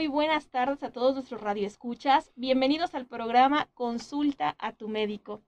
muy 0.00 0.06
buenas 0.06 0.48
tardes 0.48 0.82
a 0.82 0.92
todos 0.92 1.12
nuestros 1.12 1.42
radioescuchas. 1.42 2.32
Bienvenidos 2.34 2.94
al 2.94 3.04
programa 3.04 3.68
Consulta 3.74 4.56
a 4.58 4.72
tu 4.72 4.88
médico. 4.88 5.42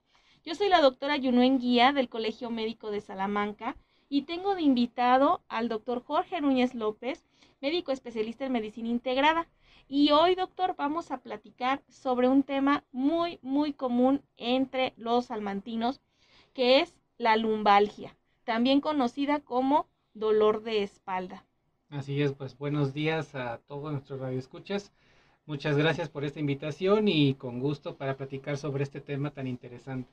Yo 0.44 0.54
soy 0.54 0.68
la 0.68 0.82
doctora 0.82 1.16
Yunuen 1.16 1.58
Guía 1.58 1.94
del 1.94 2.10
Colegio 2.10 2.50
Médico 2.50 2.90
de 2.90 3.00
Salamanca 3.00 3.76
y 4.10 4.26
tengo 4.26 4.54
de 4.54 4.60
invitado 4.60 5.42
al 5.48 5.70
doctor 5.70 6.04
Jorge 6.04 6.42
Núñez 6.42 6.74
López, 6.74 7.24
médico 7.62 7.92
especialista 7.92 8.44
en 8.44 8.52
medicina 8.52 8.90
integrada. 8.90 9.48
Y 9.88 10.10
hoy, 10.10 10.34
doctor, 10.34 10.74
vamos 10.76 11.12
a 11.12 11.22
platicar 11.22 11.82
sobre 11.88 12.28
un 12.28 12.42
tema 12.42 12.84
muy, 12.92 13.38
muy 13.40 13.72
común 13.72 14.20
entre 14.36 14.92
los 14.98 15.24
salmantinos, 15.24 16.02
que 16.52 16.80
es 16.80 16.94
la 17.16 17.38
lumbalgia, 17.38 18.18
también 18.44 18.82
conocida 18.82 19.40
como 19.40 19.88
dolor 20.12 20.62
de 20.62 20.82
espalda. 20.82 21.46
Así 21.92 22.22
es, 22.22 22.32
pues 22.32 22.56
buenos 22.56 22.94
días 22.94 23.34
a 23.34 23.58
todos 23.68 23.92
nuestros 23.92 24.18
radioescuchas. 24.18 24.94
Muchas 25.44 25.76
gracias 25.76 26.08
por 26.08 26.24
esta 26.24 26.40
invitación 26.40 27.06
y 27.06 27.34
con 27.34 27.60
gusto 27.60 27.96
para 27.96 28.16
platicar 28.16 28.56
sobre 28.56 28.82
este 28.82 29.02
tema 29.02 29.30
tan 29.30 29.46
interesante. 29.46 30.10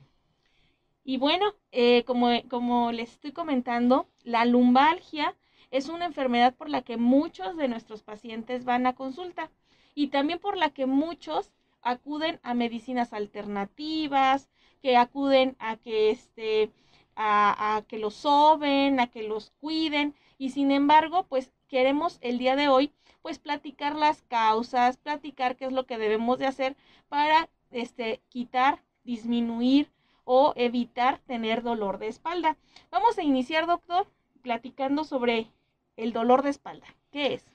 Y 1.05 1.15
bueno, 1.15 1.53
eh, 1.71 2.03
como, 2.03 2.31
como 2.49 2.91
les 2.91 3.11
estoy 3.11 3.31
comentando, 3.31 4.09
la 4.25 4.43
lumbalgia 4.43 5.37
es 5.71 5.87
una 5.87 6.03
enfermedad 6.03 6.53
por 6.53 6.69
la 6.69 6.81
que 6.81 6.97
muchos 6.97 7.55
de 7.55 7.69
nuestros 7.69 8.03
pacientes 8.03 8.65
van 8.65 8.85
a 8.85 8.93
consulta 8.93 9.49
y 9.95 10.07
también 10.07 10.39
por 10.39 10.57
la 10.57 10.71
que 10.71 10.85
muchos 10.85 11.53
acuden 11.81 12.41
a 12.43 12.53
medicinas 12.55 13.13
alternativas, 13.13 14.49
que 14.81 14.97
acuden 14.97 15.55
a 15.59 15.77
que 15.77 16.11
este 16.11 16.71
a, 17.15 17.77
a, 17.77 17.81
que 17.83 17.99
los 17.99 18.15
soben, 18.15 18.99
a 18.99 19.07
que 19.07 19.23
los 19.23 19.51
cuiden 19.61 20.13
y 20.39 20.49
sin 20.51 20.71
embargo, 20.71 21.27
pues 21.27 21.53
queremos 21.67 22.17
el 22.21 22.39
día 22.39 22.55
de 22.55 22.69
hoy 22.69 22.91
pues 23.21 23.37
platicar 23.37 23.95
las 23.95 24.21
causas, 24.23 24.97
platicar 24.97 25.57
qué 25.57 25.65
es 25.65 25.73
lo 25.73 25.85
que 25.85 25.99
debemos 25.99 26.39
de 26.39 26.47
hacer 26.47 26.75
para 27.09 27.49
este 27.69 28.21
quitar, 28.29 28.81
disminuir 29.03 29.91
o 30.23 30.53
evitar 30.55 31.19
tener 31.19 31.61
dolor 31.61 31.99
de 31.99 32.07
espalda. 32.07 32.57
Vamos 32.89 33.17
a 33.17 33.23
iniciar, 33.23 33.67
doctor, 33.67 34.07
platicando 34.41 35.03
sobre 35.03 35.51
el 35.97 36.13
dolor 36.13 36.41
de 36.41 36.51
espalda. 36.51 36.87
¿Qué 37.11 37.33
es? 37.33 37.45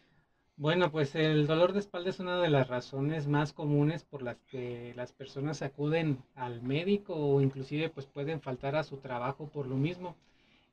Bueno, 0.57 0.93
pues 0.93 1.15
el 1.15 1.47
dolor 1.47 1.73
de 1.73 1.81
espalda 1.81 2.11
es 2.11 2.21
una 2.21 2.39
de 2.39 2.51
las 2.51 2.69
razones 2.69 3.27
más 3.27 3.55
comunes 3.55 4.05
por 4.05 4.23
las 4.23 4.37
que 4.43 4.93
las 4.95 5.13
personas 5.13 5.63
acuden 5.63 6.23
al 6.35 6.63
médico 6.63 7.15
o 7.15 7.41
inclusive 7.41 7.89
pues 7.89 8.07
pueden 8.07 8.41
faltar 8.43 8.77
a 8.77 8.85
su 8.85 8.99
trabajo 8.99 9.49
por 9.49 9.67
lo 9.67 9.77
mismo 9.77 10.15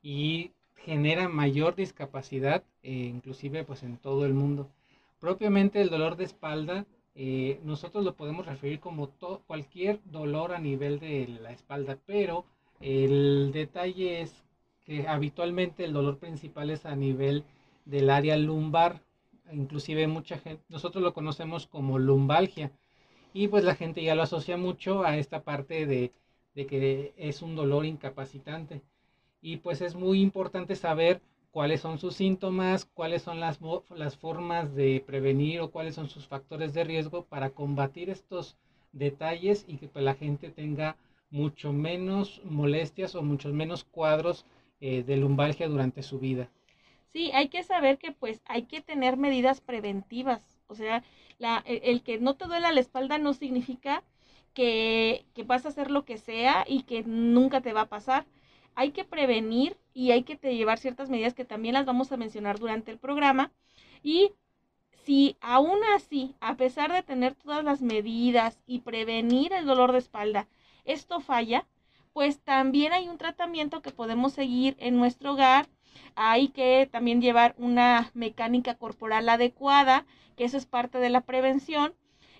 y 0.02 0.52
genera 0.84 1.28
mayor 1.28 1.74
discapacidad, 1.76 2.64
eh, 2.82 2.92
inclusive 2.92 3.64
pues 3.64 3.82
en 3.82 3.96
todo 3.98 4.26
el 4.26 4.34
mundo. 4.34 4.68
Propiamente 5.20 5.80
el 5.80 5.90
dolor 5.90 6.16
de 6.16 6.24
espalda, 6.24 6.86
eh, 7.14 7.60
nosotros 7.64 8.04
lo 8.04 8.16
podemos 8.16 8.46
referir 8.46 8.80
como 8.80 9.10
cualquier 9.46 10.00
dolor 10.04 10.52
a 10.52 10.58
nivel 10.58 10.98
de 10.98 11.28
la 11.40 11.52
espalda, 11.52 11.98
pero 12.06 12.44
el 12.80 13.52
detalle 13.52 14.22
es 14.22 14.42
que 14.84 15.06
habitualmente 15.06 15.84
el 15.84 15.92
dolor 15.92 16.18
principal 16.18 16.70
es 16.70 16.84
a 16.86 16.96
nivel 16.96 17.44
del 17.84 18.10
área 18.10 18.36
lumbar, 18.36 19.02
inclusive 19.52 20.06
mucha 20.08 20.38
gente, 20.38 20.64
nosotros 20.68 21.02
lo 21.04 21.12
conocemos 21.14 21.66
como 21.66 21.98
lumbalgia. 21.98 22.72
Y 23.34 23.48
pues 23.48 23.64
la 23.64 23.74
gente 23.76 24.02
ya 24.02 24.14
lo 24.14 24.22
asocia 24.22 24.56
mucho 24.56 25.04
a 25.04 25.16
esta 25.16 25.42
parte 25.42 25.86
de, 25.86 26.12
de 26.54 26.66
que 26.66 27.14
es 27.16 27.42
un 27.42 27.54
dolor 27.56 27.86
incapacitante 27.86 28.82
y 29.42 29.58
pues 29.58 29.82
es 29.82 29.94
muy 29.94 30.22
importante 30.22 30.76
saber 30.76 31.20
cuáles 31.50 31.80
son 31.80 31.98
sus 31.98 32.14
síntomas, 32.14 32.86
cuáles 32.86 33.22
son 33.22 33.40
las, 33.40 33.60
las 33.94 34.16
formas 34.16 34.74
de 34.74 35.04
prevenir 35.06 35.60
o 35.60 35.70
cuáles 35.70 35.94
son 35.94 36.08
sus 36.08 36.26
factores 36.26 36.72
de 36.72 36.84
riesgo 36.84 37.24
para 37.24 37.50
combatir 37.50 38.08
estos 38.08 38.56
detalles 38.92 39.64
y 39.68 39.76
que 39.76 39.88
pues, 39.88 40.04
la 40.04 40.14
gente 40.14 40.50
tenga 40.50 40.96
mucho 41.30 41.72
menos 41.72 42.40
molestias 42.44 43.14
o 43.14 43.22
muchos 43.22 43.52
menos 43.52 43.84
cuadros 43.84 44.46
eh, 44.80 45.02
de 45.02 45.16
lumbalgia 45.16 45.68
durante 45.68 46.02
su 46.02 46.18
vida. 46.18 46.48
Sí, 47.12 47.30
hay 47.34 47.48
que 47.48 47.62
saber 47.62 47.98
que 47.98 48.12
pues 48.12 48.40
hay 48.46 48.62
que 48.62 48.80
tener 48.80 49.16
medidas 49.16 49.60
preventivas. 49.60 50.58
O 50.66 50.74
sea, 50.74 51.04
la, 51.38 51.62
e, 51.66 51.82
el, 51.84 52.02
que 52.02 52.18
no 52.18 52.34
te 52.34 52.46
duela 52.46 52.72
la 52.72 52.80
espalda 52.80 53.18
no 53.18 53.34
significa 53.34 54.02
que, 54.54 55.26
que 55.34 55.42
vas 55.42 55.66
a 55.66 55.68
hacer 55.68 55.90
lo 55.90 56.04
que 56.04 56.16
sea 56.16 56.64
y 56.66 56.84
que 56.84 57.02
nunca 57.02 57.60
te 57.60 57.72
va 57.72 57.82
a 57.82 57.88
pasar. 57.88 58.24
Hay 58.74 58.92
que 58.92 59.04
prevenir 59.04 59.76
y 59.94 60.10
hay 60.12 60.22
que 60.22 60.36
llevar 60.36 60.78
ciertas 60.78 61.10
medidas 61.10 61.34
que 61.34 61.44
también 61.44 61.74
las 61.74 61.86
vamos 61.86 62.12
a 62.12 62.16
mencionar 62.16 62.58
durante 62.58 62.90
el 62.90 62.98
programa. 62.98 63.52
Y 64.02 64.32
si 65.04 65.36
aún 65.40 65.78
así, 65.94 66.34
a 66.40 66.56
pesar 66.56 66.92
de 66.92 67.02
tener 67.02 67.34
todas 67.34 67.64
las 67.64 67.82
medidas 67.82 68.58
y 68.66 68.80
prevenir 68.80 69.52
el 69.52 69.66
dolor 69.66 69.92
de 69.92 69.98
espalda, 69.98 70.48
esto 70.84 71.20
falla, 71.20 71.66
pues 72.12 72.40
también 72.40 72.92
hay 72.92 73.08
un 73.08 73.18
tratamiento 73.18 73.82
que 73.82 73.90
podemos 73.90 74.32
seguir 74.32 74.76
en 74.78 74.96
nuestro 74.96 75.32
hogar 75.32 75.68
hay 76.14 76.48
que 76.48 76.88
también 76.90 77.20
llevar 77.20 77.54
una 77.58 78.10
mecánica 78.14 78.74
corporal 78.76 79.28
adecuada, 79.28 80.06
que 80.36 80.44
eso 80.44 80.56
es 80.56 80.66
parte 80.66 80.98
de 80.98 81.10
la 81.10 81.22
prevención, 81.22 81.94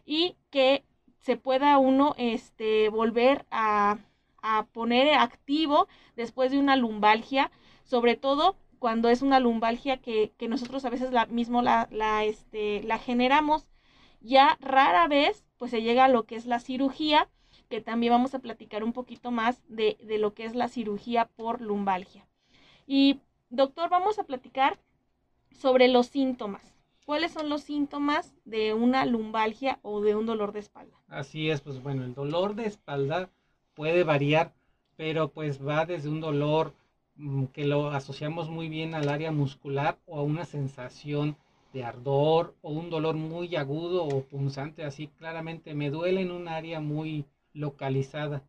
y 0.05 0.37
que 0.51 0.85
se 1.21 1.37
pueda 1.37 1.79
uno 1.79 2.15
este, 2.19 2.89
volver 2.89 3.47
a, 3.51 3.99
a 4.43 4.67
poner 4.67 5.15
activo 5.15 5.89
después 6.17 6.51
de 6.51 6.59
una 6.59 6.77
lumbalgia, 6.77 7.51
sobre 7.85 8.17
todo 8.17 8.57
cuando 8.79 9.09
es 9.09 9.23
una 9.23 9.41
lumbalgia 9.41 9.99
que, 9.99 10.33
que 10.37 10.49
nosotros 10.49 10.85
a 10.85 10.91
veces 10.91 11.13
la, 11.13 11.27
mismo 11.27 11.63
la, 11.63 11.89
la, 11.91 12.25
este, 12.25 12.83
la 12.83 12.99
generamos, 12.99 13.69
ya 14.21 14.59
rara 14.61 15.09
vez 15.09 15.45
pues 15.57 15.71
se 15.71 15.83
llega 15.83 16.05
a 16.07 16.09
lo 16.09 16.25
que 16.25 16.37
es 16.37 16.47
la 16.47 16.59
cirugía, 16.59 17.29
que 17.69 17.81
también 17.81 18.13
vamos 18.13 18.35
a 18.35 18.41
platicar 18.41 18.85
un 18.85 18.93
poquito 18.93 19.31
más 19.31 19.63
de, 19.69 19.97
de 20.03 20.19
lo 20.19 20.35
que 20.35 20.45
es 20.45 20.55
la 20.55 20.69
cirugía 20.69 21.27
por 21.37 21.61
lumbalgia. 21.61 22.27
Y 22.87 23.21
Doctor, 23.53 23.91
vamos 23.91 24.19
a 24.19 24.25
platicar 24.25 24.79
sobre 25.51 25.87
los 25.89 26.07
síntomas. 26.07 26.75
¿Cuáles 27.05 27.33
son 27.33 27.51
los 27.51 27.63
síntomas 27.63 28.33
de 28.47 28.73
una 28.73 29.05
lumbalgia 29.05 29.79
o 29.83 30.01
de 30.01 30.15
un 30.17 30.25
dolor 30.25 30.53
de 30.53 30.61
espalda? 30.61 30.97
Así 31.09 31.51
es, 31.51 31.61
pues 31.61 31.83
bueno, 31.83 32.03
el 32.05 32.15
dolor 32.15 32.55
de 32.55 32.65
espalda 32.65 33.29
puede 33.75 34.05
variar, 34.05 34.53
pero 34.97 35.29
pues 35.29 35.65
va 35.67 35.87
desde 35.87 36.09
un 36.09 36.21
dolor 36.21 36.75
mm, 37.17 37.47
que 37.47 37.67
lo 37.67 37.91
asociamos 37.91 38.49
muy 38.51 38.69
bien 38.69 38.95
al 38.95 39.09
área 39.09 39.33
muscular 39.33 39.99
o 40.07 40.19
a 40.19 40.23
una 40.23 40.45
sensación 40.45 41.37
de 41.73 41.85
ardor 41.85 42.55
o 42.63 42.71
un 42.71 42.91
dolor 42.91 43.15
muy 43.17 43.57
agudo 43.57 44.05
o 44.05 44.23
punzante, 44.25 44.85
así 44.85 45.09
claramente 45.09 45.75
me 45.75 45.91
duele 45.91 46.21
en 46.21 46.31
un 46.31 46.49
área 46.49 46.81
muy 46.81 47.25
localizada. 47.55 48.43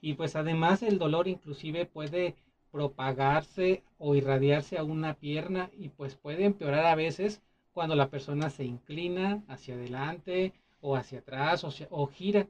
Y 0.00 0.14
pues 0.14 0.36
además 0.36 0.82
el 0.82 0.98
dolor 0.98 1.28
inclusive 1.28 1.86
puede 1.86 2.34
propagarse 2.70 3.82
o 3.98 4.14
irradiarse 4.14 4.78
a 4.78 4.84
una 4.84 5.14
pierna 5.14 5.70
y 5.78 5.90
pues 5.90 6.16
puede 6.16 6.44
empeorar 6.44 6.86
a 6.86 6.94
veces 6.94 7.42
cuando 7.72 7.94
la 7.94 8.08
persona 8.10 8.50
se 8.50 8.64
inclina 8.64 9.42
hacia 9.48 9.74
adelante 9.74 10.52
o 10.80 10.96
hacia 10.96 11.20
atrás 11.20 11.64
o, 11.90 12.06
gira. 12.06 12.46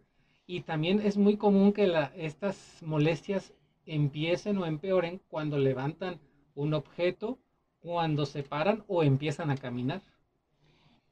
Y 0.52 0.60
también 0.60 1.00
es 1.00 1.16
muy 1.16 1.38
común 1.38 1.72
que 1.72 1.90
estas 2.14 2.82
molestias 2.82 3.54
empiecen 3.86 4.58
o 4.58 4.66
empeoren 4.66 5.18
cuando 5.30 5.56
levantan 5.56 6.20
un 6.54 6.74
objeto, 6.74 7.38
cuando 7.80 8.26
se 8.26 8.42
paran 8.42 8.84
o 8.86 9.02
empiezan 9.02 9.50
a 9.50 9.56
caminar. 9.56 10.02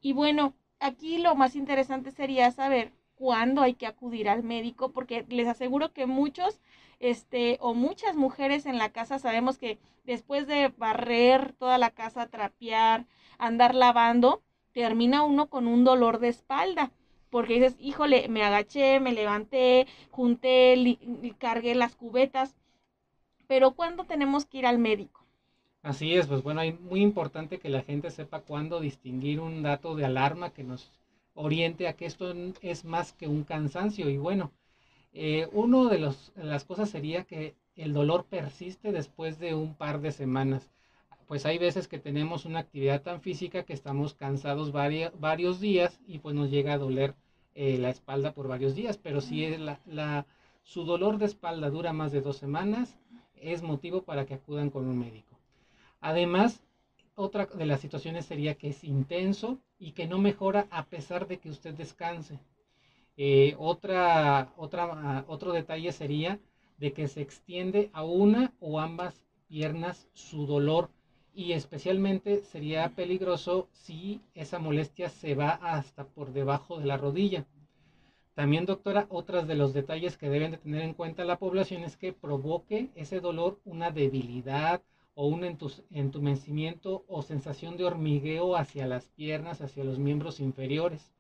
Y 0.02 0.12
bueno, 0.12 0.52
aquí 0.78 1.16
lo 1.16 1.34
más 1.36 1.56
interesante 1.56 2.10
sería 2.10 2.50
saber 2.50 2.92
cuándo 3.14 3.62
hay 3.62 3.72
que 3.72 3.86
acudir 3.86 4.28
al 4.28 4.42
médico, 4.42 4.90
porque 4.90 5.24
les 5.30 5.48
aseguro 5.48 5.94
que 5.94 6.04
muchos 6.04 6.60
este, 6.98 7.56
o 7.62 7.72
muchas 7.72 8.16
mujeres 8.16 8.66
en 8.66 8.76
la 8.76 8.91
casa 8.91 9.18
sabemos 9.18 9.56
que 9.56 9.78
después 10.04 10.48
de 10.48 10.68
barrer 10.76 11.54
toda 11.54 11.78
la 11.78 11.88
casa, 11.92 12.26
trapear, 12.26 13.06
andar 13.38 13.74
lavando, 13.74 14.42
termina 14.72 15.22
uno 15.22 15.48
con 15.48 15.66
un 15.66 15.82
dolor 15.82 16.18
de 16.18 16.28
espalda. 16.28 16.92
Porque 17.30 17.54
dices, 17.54 17.77
híjole, 17.78 18.28
me 18.28 18.42
agaché, 18.42 19.00
me 19.00 19.12
levanté, 19.12 19.86
junté, 20.10 20.98
cargué 21.38 21.74
las 21.74 21.97
cubetas. 21.97 22.56
Pero 23.47 23.72
¿cuándo 23.72 24.04
tenemos 24.04 24.47
que 24.47 24.59
ir 24.59 24.66
al 24.66 24.78
médico? 24.78 25.27
Así 25.82 26.15
es, 26.15 26.27
pues 26.27 26.42
bueno, 26.42 26.62
es 26.62 26.80
muy 26.80 27.00
importante 27.03 27.59
que 27.59 27.68
la 27.68 27.82
gente 27.82 28.10
sepa 28.10 28.41
cuándo 28.41 28.80
distinguir 28.80 29.41
un 29.41 29.62
dato 29.62 29.94
de 29.94 30.06
alarma 30.06 30.54
que 30.54 30.65
nos 30.65 30.91
oriente 31.34 31.86
a 31.86 31.97
que 31.97 32.06
esto 32.06 32.34
es 32.62 32.84
más 32.86 33.12
que 33.12 33.28
un 33.28 33.44
cansancio. 33.44 34.09
Y 34.09 34.16
bueno, 34.16 34.53
eh, 35.12 35.48
uno 35.53 35.88
de 35.88 35.98
los, 35.98 36.32
las 36.36 36.65
cosas 36.65 36.91
sería 36.91 37.24
que 37.24 37.56
el 37.77 37.92
dolor 37.92 38.24
persiste 38.27 38.92
después 38.92 39.38
de 39.38 39.54
un 39.54 39.74
par 39.74 40.00
de 40.00 40.12
semanas. 40.12 40.71
Pues 41.30 41.47
hay 41.47 41.59
veces 41.59 41.86
que 41.86 42.00
tenemos 42.00 42.44
una 42.44 42.59
actividad 42.59 43.03
tan 43.03 43.21
física 43.21 43.62
que 43.62 43.72
estamos 43.72 44.15
cansados 44.15 44.72
varios 44.72 45.60
días 45.60 46.00
y 46.04 46.18
pues 46.18 46.34
nos 46.34 46.50
llega 46.50 46.72
a 46.72 46.78
doler 46.78 47.15
eh, 47.54 47.78
la 47.78 47.88
espalda 47.88 48.34
por 48.34 48.48
varios 48.48 48.74
días. 48.74 48.98
Pero 48.98 49.21
si 49.21 49.47
la, 49.56 49.78
la, 49.86 50.27
su 50.65 50.84
dolor 50.84 51.18
de 51.18 51.27
espalda 51.27 51.71
dura 51.71 51.92
más 51.92 52.10
de 52.10 52.21
dos 52.21 52.36
semanas, 52.36 52.98
es 53.36 53.62
motivo 53.62 54.03
para 54.03 54.27
que 54.27 54.34
acudan 54.34 54.71
con 54.71 54.88
un 54.88 54.98
médico. 54.98 55.38
Además, 56.00 56.65
otra 57.15 57.47
de 57.47 57.65
las 57.65 57.80
situaciones 57.80 58.27
sería 58.27 58.56
que 58.56 58.71
es 58.71 58.82
intenso 58.82 59.60
y 59.78 59.92
que 59.92 60.09
no 60.09 60.18
mejora 60.18 60.66
a 60.72 60.86
pesar 60.86 61.28
de 61.28 61.38
que 61.38 61.50
usted 61.50 61.74
descanse. 61.74 62.41
Eh, 63.16 63.54
otra, 63.56 64.53
otra, 64.56 65.24
otro 65.28 65.53
detalle 65.53 65.92
sería 65.92 66.41
de 66.78 66.92
que 66.92 67.06
se 67.06 67.21
extiende 67.21 67.88
a 67.92 68.03
una 68.03 68.53
o 68.59 68.80
ambas 68.80 69.22
piernas 69.47 70.09
su 70.12 70.44
dolor 70.47 70.91
y 71.34 71.53
especialmente 71.53 72.42
sería 72.44 72.88
peligroso 72.91 73.68
si 73.72 74.21
esa 74.34 74.59
molestia 74.59 75.09
se 75.09 75.34
va 75.34 75.50
hasta 75.50 76.04
por 76.04 76.32
debajo 76.32 76.78
de 76.78 76.86
la 76.86 76.97
rodilla. 76.97 77.47
También, 78.34 78.65
doctora, 78.65 79.06
otros 79.10 79.47
de 79.47 79.54
los 79.54 79.72
detalles 79.72 80.16
que 80.16 80.30
deben 80.30 80.53
de 80.53 80.59
tener 80.59 80.82
en 80.82 80.94
cuenta 80.94 81.24
la 81.24 81.38
población 81.38 81.82
es 81.84 81.97
que 81.97 82.12
provoque 82.12 82.88
ese 82.94 83.21
dolor 83.21 83.60
una 83.65 83.91
debilidad 83.91 84.82
o 85.15 85.27
un 85.27 85.44
entumecimiento 85.91 87.04
o 87.06 87.22
sensación 87.22 87.77
de 87.77 87.84
hormigueo 87.84 88.56
hacia 88.56 88.86
las 88.86 89.09
piernas, 89.09 89.60
hacia 89.60 89.84
los 89.84 89.98
miembros 89.98 90.41
inferiores. 90.41 91.12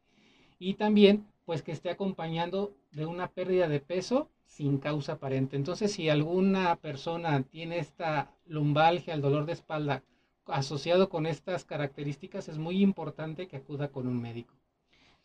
Y 0.58 0.74
también, 0.74 1.26
pues 1.44 1.62
que 1.62 1.72
esté 1.72 1.90
acompañando 1.90 2.72
de 2.92 3.06
una 3.06 3.28
pérdida 3.28 3.68
de 3.68 3.80
peso 3.80 4.30
sin 4.56 4.78
causa 4.78 5.14
aparente. 5.14 5.56
Entonces, 5.56 5.92
si 5.92 6.10
alguna 6.10 6.76
persona 6.76 7.42
tiene 7.44 7.78
esta 7.78 8.30
lumbalgia, 8.46 9.14
el 9.14 9.22
dolor 9.22 9.46
de 9.46 9.54
espalda 9.54 10.04
asociado 10.46 11.08
con 11.08 11.26
estas 11.26 11.64
características, 11.64 12.48
es 12.48 12.58
muy 12.58 12.82
importante 12.82 13.48
que 13.48 13.56
acuda 13.58 13.88
con 13.90 14.06
un 14.08 14.20
médico. 14.20 14.54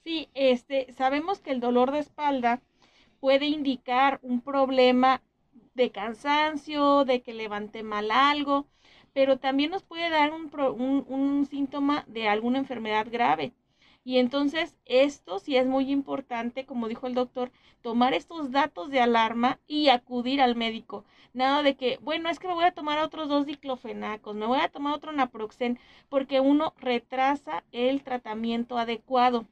Sí, 0.06 0.30
este, 0.36 0.94
sabemos 0.94 1.40
que 1.42 1.52
el 1.52 1.60
dolor 1.60 1.92
de 1.92 2.00
espalda 2.00 2.62
puede 3.20 3.46
indicar 3.48 4.20
un 4.24 4.42
problema 4.42 5.22
de 5.74 5.92
cansancio, 5.92 7.06
de 7.06 7.22
que 7.24 7.34
levante 7.34 7.84
mal 7.84 8.12
algo, 8.12 8.68
pero 9.14 9.40
también 9.40 9.72
nos 9.72 9.84
puede 9.84 10.10
dar 10.10 10.32
un, 10.34 10.52
un, 10.80 11.06
un 11.10 11.46
síntoma 11.48 12.06
de 12.08 12.28
alguna 12.30 12.60
enfermedad 12.60 13.08
grave. 13.12 13.54
Y 14.06 14.20
entonces 14.20 14.78
esto 14.86 15.40
sí 15.40 15.58
es 15.58 15.68
muy 15.68 15.92
importante, 15.92 16.66
como 16.66 16.88
dijo 16.88 17.08
el 17.08 17.14
doctor, 17.14 17.52
tomar 17.82 18.14
estos 18.14 18.52
datos 18.52 18.90
de 18.90 19.02
alarma 19.02 19.60
y 19.68 19.90
acudir 19.90 20.42
al 20.42 20.56
médico. 20.56 21.04
Nada 21.34 21.62
de 21.64 21.76
que, 21.76 21.98
bueno, 22.02 22.30
es 22.30 22.40
que 22.40 22.48
me 22.48 22.54
voy 22.54 22.64
a 22.64 22.72
tomar 22.74 23.00
otros 23.00 23.28
dos 23.28 23.46
diclofenacos, 23.46 24.36
me 24.36 24.46
voy 24.46 24.60
a 24.62 24.70
tomar 24.70 24.94
otro 24.94 25.12
naproxen, 25.12 25.78
porque 26.08 26.40
uno 26.40 26.74
retrasa 26.78 27.66
el 27.74 28.02
tratamiento 28.04 28.78
adecuado. 28.78 29.46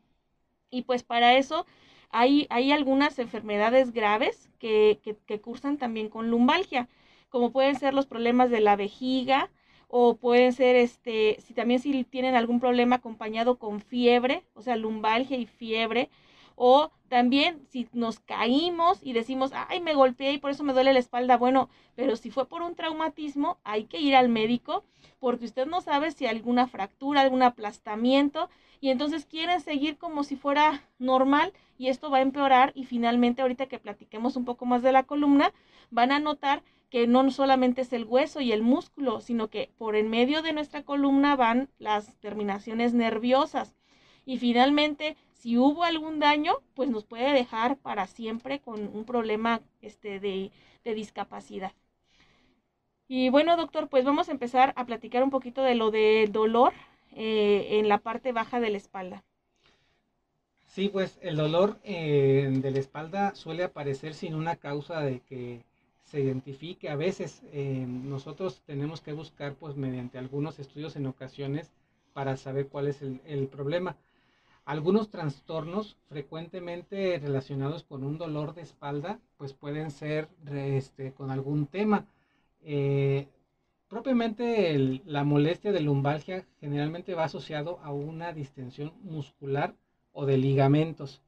Y 0.69 0.83
pues 0.83 1.03
para 1.03 1.35
eso 1.37 1.65
hay, 2.09 2.47
hay 2.49 2.71
algunas 2.71 3.19
enfermedades 3.19 3.91
graves 3.93 4.49
que, 4.59 4.99
que, 5.03 5.15
que 5.25 5.41
cursan 5.41 5.77
también 5.77 6.09
con 6.09 6.29
lumbalgia, 6.29 6.89
como 7.29 7.51
pueden 7.51 7.75
ser 7.77 7.93
los 7.93 8.05
problemas 8.07 8.49
de 8.49 8.59
la 8.61 8.75
vejiga, 8.75 9.49
o 9.95 10.15
puede 10.15 10.51
ser 10.53 10.75
este, 10.75 11.37
si 11.39 11.53
también 11.53 11.79
si 11.79 12.03
tienen 12.03 12.33
algún 12.33 12.59
problema 12.59 12.95
acompañado 12.95 13.59
con 13.59 13.79
fiebre, 13.79 14.43
o 14.55 14.63
sea, 14.63 14.75
lumbalgia 14.75 15.37
y 15.37 15.45
fiebre, 15.45 16.09
o 16.55 16.91
también 17.07 17.61
si 17.69 17.87
nos 17.93 18.19
caímos 18.19 18.99
y 19.01 19.13
decimos, 19.13 19.51
ay, 19.53 19.81
me 19.81 19.93
golpeé 19.93 20.33
y 20.33 20.37
por 20.39 20.51
eso 20.51 20.63
me 20.63 20.73
duele 20.73 20.93
la 20.93 20.99
espalda, 20.99 21.37
bueno, 21.37 21.69
pero 21.95 22.15
si 22.15 22.31
fue 22.31 22.47
por 22.47 22.61
un 22.61 22.75
traumatismo, 22.75 23.59
hay 23.63 23.85
que 23.85 23.99
ir 23.99 24.15
al 24.15 24.29
médico 24.29 24.83
porque 25.19 25.45
usted 25.45 25.67
no 25.67 25.81
sabe 25.81 26.11
si 26.11 26.25
alguna 26.25 26.67
fractura, 26.67 27.21
algún 27.21 27.43
aplastamiento 27.43 28.49
y 28.81 28.89
entonces 28.89 29.25
quieren 29.25 29.61
seguir 29.61 29.97
como 29.97 30.23
si 30.23 30.35
fuera 30.35 30.83
normal 30.99 31.53
y 31.77 31.87
esto 31.87 32.09
va 32.09 32.17
a 32.17 32.21
empeorar 32.21 32.71
y 32.75 32.85
finalmente 32.85 33.41
ahorita 33.41 33.67
que 33.67 33.79
platiquemos 33.79 34.35
un 34.35 34.45
poco 34.45 34.65
más 34.65 34.81
de 34.81 34.91
la 34.91 35.03
columna, 35.03 35.53
van 35.91 36.11
a 36.11 36.19
notar 36.19 36.63
que 36.89 37.07
no 37.07 37.29
solamente 37.31 37.81
es 37.81 37.91
el 37.93 38.05
hueso 38.05 38.39
y 38.39 38.51
el 38.51 38.61
músculo, 38.61 39.19
sino 39.19 39.49
que 39.49 39.71
por 39.77 39.95
en 39.95 40.09
medio 40.09 40.41
de 40.41 40.53
nuestra 40.53 40.83
columna 40.83 41.35
van 41.35 41.69
las 41.79 42.15
terminaciones 42.19 42.93
nerviosas. 42.93 43.75
Y 44.25 44.37
finalmente, 44.37 45.17
si 45.43 45.57
hubo 45.57 45.83
algún 45.83 46.21
daño, 46.21 46.53
pues 46.73 46.89
nos 46.89 47.03
puede 47.03 47.33
dejar 47.33 47.75
para 47.75 48.07
siempre 48.07 48.61
con 48.61 48.87
un 48.87 49.03
problema 49.03 49.61
este, 49.81 50.21
de, 50.21 50.51
discapacidad. 50.85 51.73
Y 53.09 53.27
bueno, 53.27 53.57
doctor, 53.57 53.89
pues 53.89 54.05
vamos 54.05 54.29
a 54.29 54.31
empezar 54.31 54.71
a 54.77 54.85
platicar 54.85 55.21
un 55.21 55.31
poquito 55.31 55.61
de 55.61 55.75
lo 55.75 55.91
del 55.91 56.31
dolor 56.31 56.71
eh, 57.11 57.67
en 57.71 57.89
la 57.89 57.97
parte 57.97 58.31
baja 58.31 58.61
de 58.61 58.69
la 58.69 58.77
espalda. 58.77 59.25
Sí, 60.65 60.87
pues 60.87 61.19
el 61.21 61.35
dolor 61.35 61.77
eh, 61.83 62.47
de 62.49 62.71
la 62.71 62.79
espalda 62.79 63.35
suele 63.35 63.65
aparecer 63.65 64.13
sin 64.13 64.35
una 64.35 64.55
causa 64.55 65.01
de 65.01 65.19
que 65.19 65.59
se 66.05 66.21
identifique. 66.21 66.89
A 66.89 66.95
veces 66.95 67.41
eh, 67.51 67.85
nosotros 67.85 68.61
tenemos 68.65 69.01
que 69.01 69.11
buscar 69.11 69.55
pues 69.55 69.75
mediante 69.75 70.17
algunos 70.17 70.57
estudios 70.59 70.95
en 70.95 71.07
ocasiones 71.07 71.69
para 72.13 72.37
saber 72.37 72.69
cuál 72.69 72.87
es 72.87 73.01
el, 73.01 73.47
problema. 73.49 73.97
Algunos 74.65 75.09
trastornos 75.09 75.97
frecuentemente 76.07 77.19
relacionados 77.19 77.83
con 77.83 78.03
un 78.03 78.17
dolor 78.17 78.53
de 78.53 78.61
espalda 78.61 79.19
pues 79.37 79.53
pueden 79.53 79.91
ser 79.91 80.29
este, 80.51 81.11
con 81.13 81.31
algún 81.31 81.67
tema. 81.67 82.07
Eh, 82.61 83.27
propiamente 83.89 85.01
la 85.05 85.25
molestia 85.25 85.73
de 85.73 85.81
lumbalgia 85.81 86.45
generalmente 86.61 87.13
va 87.13 87.25
asociado 87.25 87.79
a 87.83 87.91
una 87.91 88.31
distensión 88.31 88.93
muscular 89.01 89.75
o 90.13 90.25
de 90.25 90.37
ligamentos. 90.37 91.21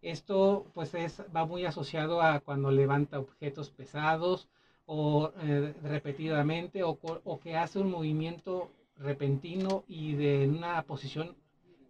Esto 0.00 0.66
pues 0.72 0.94
es, 0.94 1.22
va 1.34 1.44
muy 1.44 1.64
asociado 1.64 2.22
a 2.22 2.38
cuando 2.38 2.70
levanta 2.70 3.18
objetos 3.18 3.70
pesados 3.70 4.48
o 4.86 5.32
eh, 5.42 5.74
repetidamente 5.82 6.84
o, 6.84 6.96
que 7.42 7.56
hace 7.56 7.80
un 7.80 7.90
movimiento 7.90 8.70
repentino 8.96 9.82
y 9.88 10.14
de 10.14 10.48
una 10.48 10.80
posición 10.82 11.34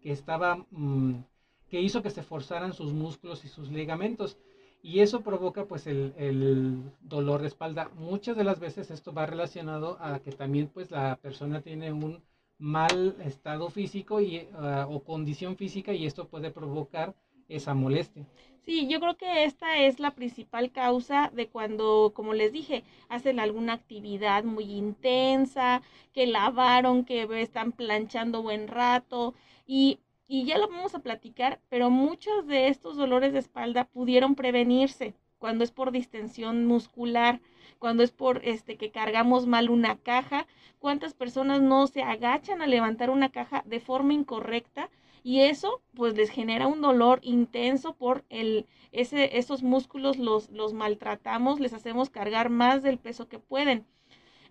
que 0.07 0.13
estaba 0.13 0.65
mm, 0.71 1.25
que 1.69 1.81
hizo 1.81 2.01
que 2.01 2.11
se 2.11 2.23
forzaran 2.23 2.73
sus 2.73 2.93
músculos 2.93 3.45
y 3.45 3.49
sus 3.49 3.73
ligamentos. 3.73 4.39
Y 4.81 5.01
eso 5.01 5.23
provoca 5.23 5.65
pues 5.65 5.89
el, 5.89 6.93
dolor 7.01 7.41
de 7.41 7.49
espalda. 7.49 7.91
Muchas 7.97 8.37
de 8.37 8.45
las 8.45 8.61
veces 8.61 8.93
esto 8.93 9.13
va 9.13 9.27
relacionado 9.27 9.99
a 10.01 10.21
que 10.21 10.31
también 10.31 10.69
pues 10.69 10.93
la 10.93 11.17
persona 11.17 11.61
tiene 11.61 11.93
un 11.93 12.23
mal 12.57 13.17
estado 13.25 13.69
físico 13.69 14.21
y, 14.21 14.47
ah, 14.55 14.87
o 14.89 15.03
condición 15.03 15.57
física 15.57 15.93
y 15.93 16.07
esto 16.07 16.29
puede 16.29 16.53
provocar 16.53 17.17
esa 17.49 17.75
molestia. 17.75 18.27
Sí, 18.65 18.89
yo 18.89 18.99
creo 19.01 19.17
que 19.17 19.45
esta 19.45 19.79
es 19.79 20.01
la 20.01 20.11
principal 20.15 20.73
causa 20.73 21.31
de 21.33 21.49
cuando, 21.49 22.13
como 22.15 22.35
les 22.35 22.53
dije, 22.53 22.85
hacen 23.09 23.39
alguna 23.41 23.75
actividad 23.75 24.43
muy 24.45 24.65
intensa, 24.65 25.83
que 26.13 26.27
lavaron, 26.27 27.05
que 27.05 27.23
están 27.41 27.71
planchando 27.73 28.43
buen 28.43 28.67
rato 28.69 29.35
y, 29.67 30.01
y 30.27 30.45
ya 30.47 30.59
lo 30.59 30.69
vamos 30.69 30.95
a 30.95 30.99
platicar, 30.99 31.61
pero 31.69 31.91
muchos 31.91 32.47
de 32.49 32.69
estos 32.69 32.97
dolores 32.97 33.33
de 33.33 33.39
espalda 33.39 33.85
pudieron 33.85 34.35
prevenirse 34.35 35.15
cuando 35.39 35.63
es 35.65 35.71
por 35.71 35.93
distensión 35.93 36.67
muscular, 36.67 37.41
cuando 37.79 38.03
es 38.03 38.11
por 38.11 38.45
este 38.45 38.77
que 38.77 38.91
cargamos 38.91 39.47
mal 39.47 39.71
una 39.71 39.97
caja, 39.99 40.47
cuántas 40.81 41.15
personas 41.15 41.61
no 41.63 41.87
se 41.87 42.03
agachan 42.03 42.63
a 42.63 42.67
levantar 42.67 43.11
una 43.11 43.31
caja 43.31 43.63
de 43.67 43.81
forma 43.81 44.13
incorrecta 44.15 44.91
y 45.27 45.41
eso 45.41 45.83
pues 45.97 46.15
les 46.15 46.31
genera 46.31 46.69
un 46.69 46.81
dolor 46.81 47.19
intenso 47.21 47.95
por 47.95 48.25
el, 48.29 48.65
ese, 48.93 49.39
esos 49.39 49.65
músculos 49.65 50.19
los, 50.19 50.51
los 50.51 50.73
maltratamos, 50.73 51.59
les 51.59 51.73
hacemos 51.73 52.11
cargar 52.11 52.49
más 52.49 52.85
del 52.85 52.99
peso 52.99 53.27
que 53.27 53.41
pueden. 53.41 53.85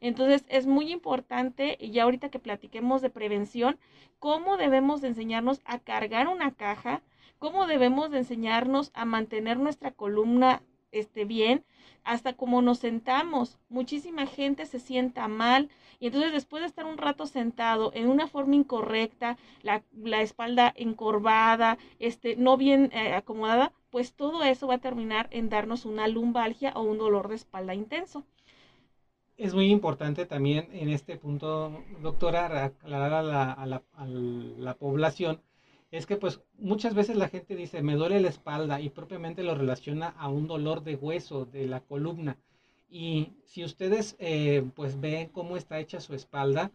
Entonces 0.02 0.44
es 0.50 0.68
muy 0.68 0.92
importante, 0.92 1.78
ya 1.80 2.04
ahorita 2.04 2.28
que 2.28 2.40
platiquemos 2.40 3.02
de 3.02 3.10
prevención, 3.10 3.80
cómo 4.20 4.58
debemos 4.58 5.00
de 5.00 5.08
enseñarnos 5.08 5.62
a 5.64 5.80
cargar 5.80 6.28
una 6.28 6.52
caja, 6.52 7.02
cómo 7.40 7.68
debemos 7.68 8.12
de 8.12 8.18
enseñarnos 8.18 8.92
a 8.96 9.06
mantener 9.06 9.58
nuestra 9.58 9.92
columna 9.92 10.62
este, 11.00 11.26
bien, 11.26 11.64
hasta 12.04 12.34
cómo 12.34 12.62
nos 12.62 12.80
sentamos. 12.80 13.58
Muchísima 13.70 14.26
gente 14.28 14.66
se 14.66 14.80
sienta 14.80 15.28
mal 15.28 15.70
y 16.00 16.08
entonces 16.08 16.32
después 16.32 16.62
de 16.62 16.68
estar 16.68 16.86
un 16.86 16.98
rato 16.98 17.26
sentado 17.26 17.92
en 17.94 18.08
una 18.08 18.28
forma 18.28 18.56
incorrecta, 18.56 19.38
la, 19.62 19.84
espalda 20.22 20.74
encorvada, 20.76 21.78
este, 22.00 22.36
no 22.36 22.58
bien 22.58 22.92
eh, 22.94 23.14
acomodada, 23.14 23.74
pues 23.90 24.14
todo 24.14 24.44
eso 24.44 24.68
va 24.68 24.76
a 24.76 24.80
terminar 24.80 25.28
en 25.32 25.50
darnos 25.50 25.86
una 25.86 26.08
lumbalgia 26.08 26.72
o 26.76 26.84
un 26.84 26.98
dolor 26.98 27.28
de 27.28 27.36
espalda 27.36 27.74
intenso. 27.74 28.24
Es 29.38 29.54
muy 29.54 29.70
importante 29.70 30.26
también 30.26 30.70
en 30.72 30.90
este 30.90 31.18
punto, 31.18 31.84
doctora, 32.02 32.64
aclarar 32.64 33.24
la, 33.24 33.52
a 33.52 33.66
la, 33.66 33.84
a 33.94 34.06
la 34.06 34.76
población 34.76 35.42
es 35.98 36.06
que 36.06 36.18
pues 36.18 36.42
muchas 36.58 36.94
veces 36.94 37.16
la 37.16 37.30
gente 37.30 37.56
dice 37.56 37.82
me 37.82 37.96
duele 37.96 38.20
la 38.20 38.30
espalda 38.30 38.82
y 38.82 38.90
propiamente 38.90 39.44
lo 39.44 39.56
relaciona 39.56 40.10
a 40.10 40.30
un 40.30 40.48
dolor 40.48 40.84
de 40.84 40.96
hueso 40.96 41.46
de 41.46 41.68
la 41.68 41.82
columna. 41.82 42.38
Y 42.90 43.34
si 43.46 43.64
ustedes 43.64 44.16
eh, 44.20 44.64
pues 44.76 45.00
ven 45.00 45.30
cómo 45.30 45.58
está 45.58 45.80
hecha 45.80 46.00
su 46.00 46.14
espalda, 46.16 46.72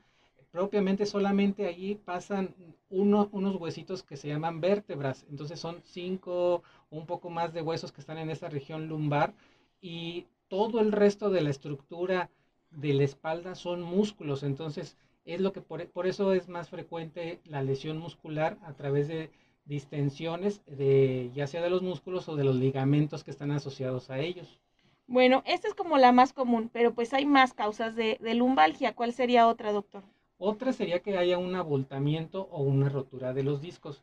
propiamente 0.50 1.06
solamente 1.06 1.66
allí 1.66 1.94
pasan 1.94 2.54
uno, 2.88 3.28
unos 3.32 3.56
huesitos 3.56 4.02
que 4.02 4.16
se 4.16 4.28
llaman 4.28 4.60
vértebras. 4.60 5.24
Entonces 5.30 5.60
son 5.60 5.80
cinco 5.84 6.62
o 6.90 6.96
un 6.96 7.06
poco 7.06 7.30
más 7.30 7.52
de 7.52 7.62
huesos 7.62 7.92
que 7.92 8.00
están 8.00 8.18
en 8.18 8.30
esa 8.30 8.48
región 8.48 8.88
lumbar 8.88 9.34
y 9.80 10.26
todo 10.48 10.80
el 10.80 10.92
resto 10.92 11.30
de 11.30 11.42
la 11.42 11.50
estructura 11.50 12.30
de 12.70 12.94
la 12.94 13.04
espalda 13.04 13.54
son 13.54 13.82
músculos. 13.82 14.42
Entonces 14.42 14.96
Es 15.24 15.40
lo 15.40 15.52
que 15.52 15.62
por, 15.62 15.88
por 15.90 16.06
eso 16.06 16.32
es 16.34 16.48
más 16.48 16.68
frecuente 16.68 17.40
la 17.44 17.62
lesión 17.62 17.96
muscular 17.98 18.58
a 18.62 18.74
través 18.74 19.08
de 19.08 19.30
distensiones 19.64 20.62
de 20.66 21.30
ya 21.34 21.46
sea 21.46 21.62
de 21.62 21.70
los 21.70 21.82
músculos 21.82 22.28
o 22.28 22.36
de 22.36 22.44
los 22.44 22.56
ligamentos 22.56 23.24
que 23.24 23.30
están 23.30 23.50
asociados 23.50 24.10
a 24.10 24.18
ellos. 24.18 24.60
Bueno, 25.06 25.42
esta 25.44 25.68
es 25.68 25.74
como 25.74 25.98
la 25.98 26.10
más 26.10 26.32
común, 26.32 26.70
pero 26.72 26.94
pues 26.94 27.12
hay 27.12 27.26
más 27.26 27.52
causas 27.52 27.96
de, 27.96 28.16
de 28.22 28.32
lumbalgia. 28.34 28.94
¿Cuál 28.94 29.12
sería 29.12 29.46
otra, 29.46 29.72
doctor? 29.72 30.04
Otra 30.38 30.72
sería 30.72 31.02
que 31.02 31.16
haya 31.16 31.38
un 31.38 31.54
abultamiento 31.54 32.48
o 32.50 32.64
una 32.64 32.88
rotura 32.88 33.32
de 33.32 33.44
los 33.44 33.60
discos. 33.60 34.02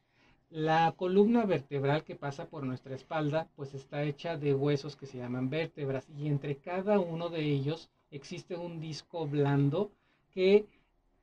La 0.49 0.93
columna 0.95 1.43
vertebral 1.45 2.05
que 2.05 2.15
pasa 2.15 2.47
por 2.47 2.63
nuestra 2.63 2.95
espalda 2.95 3.49
pues 3.57 3.73
está 3.73 4.03
hecha 4.03 4.37
de 4.37 4.53
huesos 4.53 4.95
que 4.95 5.05
se 5.05 5.17
llaman 5.17 5.49
vértebras 5.49 6.07
y 6.17 6.27
entre 6.29 6.55
cada 6.55 6.97
uno 7.01 7.27
de 7.27 7.41
ellos 7.41 7.89
existe 8.09 8.55
un 8.55 8.79
disco 8.79 9.27
blando 9.27 9.91
que 10.31 10.65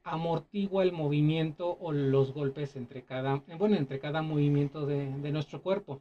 amortigua 0.04 0.82
el 0.82 0.92
movimiento 0.92 1.76
o 1.80 1.90
los 1.90 2.32
golpes 2.32 2.76
entre 2.76 3.02
cada, 3.02 3.42
bueno, 3.58 3.76
entre 3.76 3.98
cada 3.98 4.22
movimiento 4.22 4.86
de, 4.86 5.06
nuestro 5.32 5.62
cuerpo. 5.62 6.00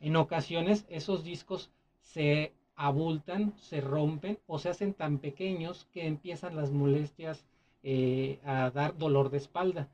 En 0.00 0.16
ocasiones 0.16 0.86
esos 0.88 1.22
discos 1.22 1.70
se 2.00 2.52
abultan, 2.74 3.52
se 3.58 3.80
rompen 3.80 4.38
o 4.46 4.58
se 4.58 4.70
hacen 4.70 4.94
tan 4.94 5.18
pequeños 5.18 5.86
que 5.92 6.06
empiezan 6.06 6.56
las 6.56 6.70
molestias 6.70 7.44
eh, 7.82 8.40
a 8.44 8.70
dar 8.70 8.96
dolor 8.96 9.30
de 9.30 9.36
espalda. 9.38 9.88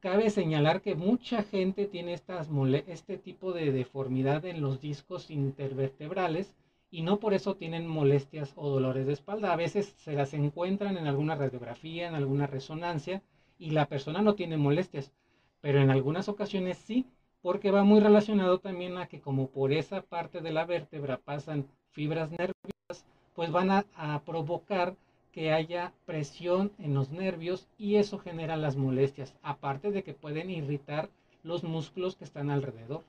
Cabe 0.00 0.30
señalar 0.30 0.82
que 0.82 0.94
mucha 0.94 1.42
gente 1.42 1.86
tiene 1.86 2.14
este 2.14 3.18
tipo 3.18 3.52
de 3.52 3.72
deformidad 3.72 4.44
en 4.44 4.60
los 4.60 4.80
discos 4.80 5.30
intervertebrales 5.30 6.54
y 6.90 7.02
no 7.02 7.18
por 7.20 7.34
eso 7.34 7.56
tienen 7.56 7.86
molestias 7.86 8.52
o 8.56 8.68
dolores 8.68 9.06
de 9.06 9.12
espalda. 9.14 9.52
A 9.52 9.56
veces 9.56 9.94
se 9.96 10.12
las 10.12 10.34
encuentran 10.34 10.96
en 10.96 11.06
alguna 11.06 11.34
radiografía, 11.34 12.08
en 12.08 12.14
alguna 12.14 12.46
resonancia 12.46 13.22
y 13.58 13.70
la 13.70 13.86
persona 13.86 14.22
no 14.22 14.34
tiene 14.34 14.56
molestias, 14.56 15.12
pero 15.60 15.80
en 15.80 15.90
algunas 15.90 16.28
ocasiones 16.28 16.78
sí, 16.78 17.06
porque 17.42 17.70
va 17.70 17.84
muy 17.84 18.00
relacionado 18.00 18.58
también 18.58 18.96
a 18.98 19.06
que 19.06 19.20
como 19.20 19.48
por 19.48 19.72
esa 19.72 20.02
parte 20.02 20.40
de 20.40 20.52
la 20.52 20.64
vértebra 20.64 21.18
pasan 21.18 21.66
fibras 21.90 22.30
nerviosas, 22.30 23.04
pues 23.34 23.50
van 23.52 23.70
a, 23.70 23.86
a 23.94 24.20
provocar 24.22 24.96
que 25.32 25.52
haya 25.52 25.92
presión 26.06 26.72
en 26.78 26.94
los 26.94 27.10
nervios 27.10 27.68
y 27.78 27.96
eso 27.96 28.18
genera 28.18 28.56
las 28.56 28.76
molestias, 28.76 29.34
aparte 29.42 29.90
de 29.90 30.02
que 30.02 30.14
pueden 30.14 30.50
irritar 30.50 31.10
los 31.42 31.64
músculos 31.64 32.16
que 32.16 32.24
están 32.24 32.50
alrededor. 32.50 33.04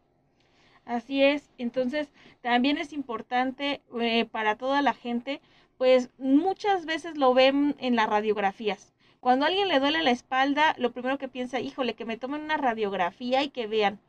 Así 0.89 1.21
es, 1.23 1.51
entonces 1.59 2.09
también 2.41 2.79
es 2.79 2.93
importante 2.93 3.83
eh, 4.01 4.25
para 4.25 4.55
toda 4.55 4.81
la 4.81 4.95
gente, 4.95 5.39
pues 5.77 6.09
muchas 6.17 6.87
veces 6.87 7.15
lo 7.15 7.35
ven 7.35 7.75
en 7.77 7.95
las 7.95 8.09
radiografías. 8.09 8.91
Cuando 9.19 9.45
a 9.45 9.49
alguien 9.49 9.67
le 9.67 9.79
duele 9.79 10.01
la 10.01 10.09
espalda, 10.09 10.73
lo 10.79 10.91
primero 10.91 11.19
que 11.19 11.27
piensa, 11.27 11.59
híjole, 11.59 11.93
que 11.93 12.05
me 12.05 12.17
tomen 12.17 12.41
una 12.41 12.57
radiografía 12.57 13.43
y 13.43 13.49
que 13.49 13.67
vean. 13.67 13.99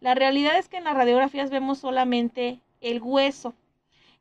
La 0.00 0.14
realidad 0.14 0.58
es 0.58 0.68
que 0.68 0.76
en 0.76 0.84
las 0.84 0.94
radiografías 0.94 1.48
vemos 1.48 1.78
solamente 1.78 2.60
el 2.82 3.00
hueso, 3.00 3.54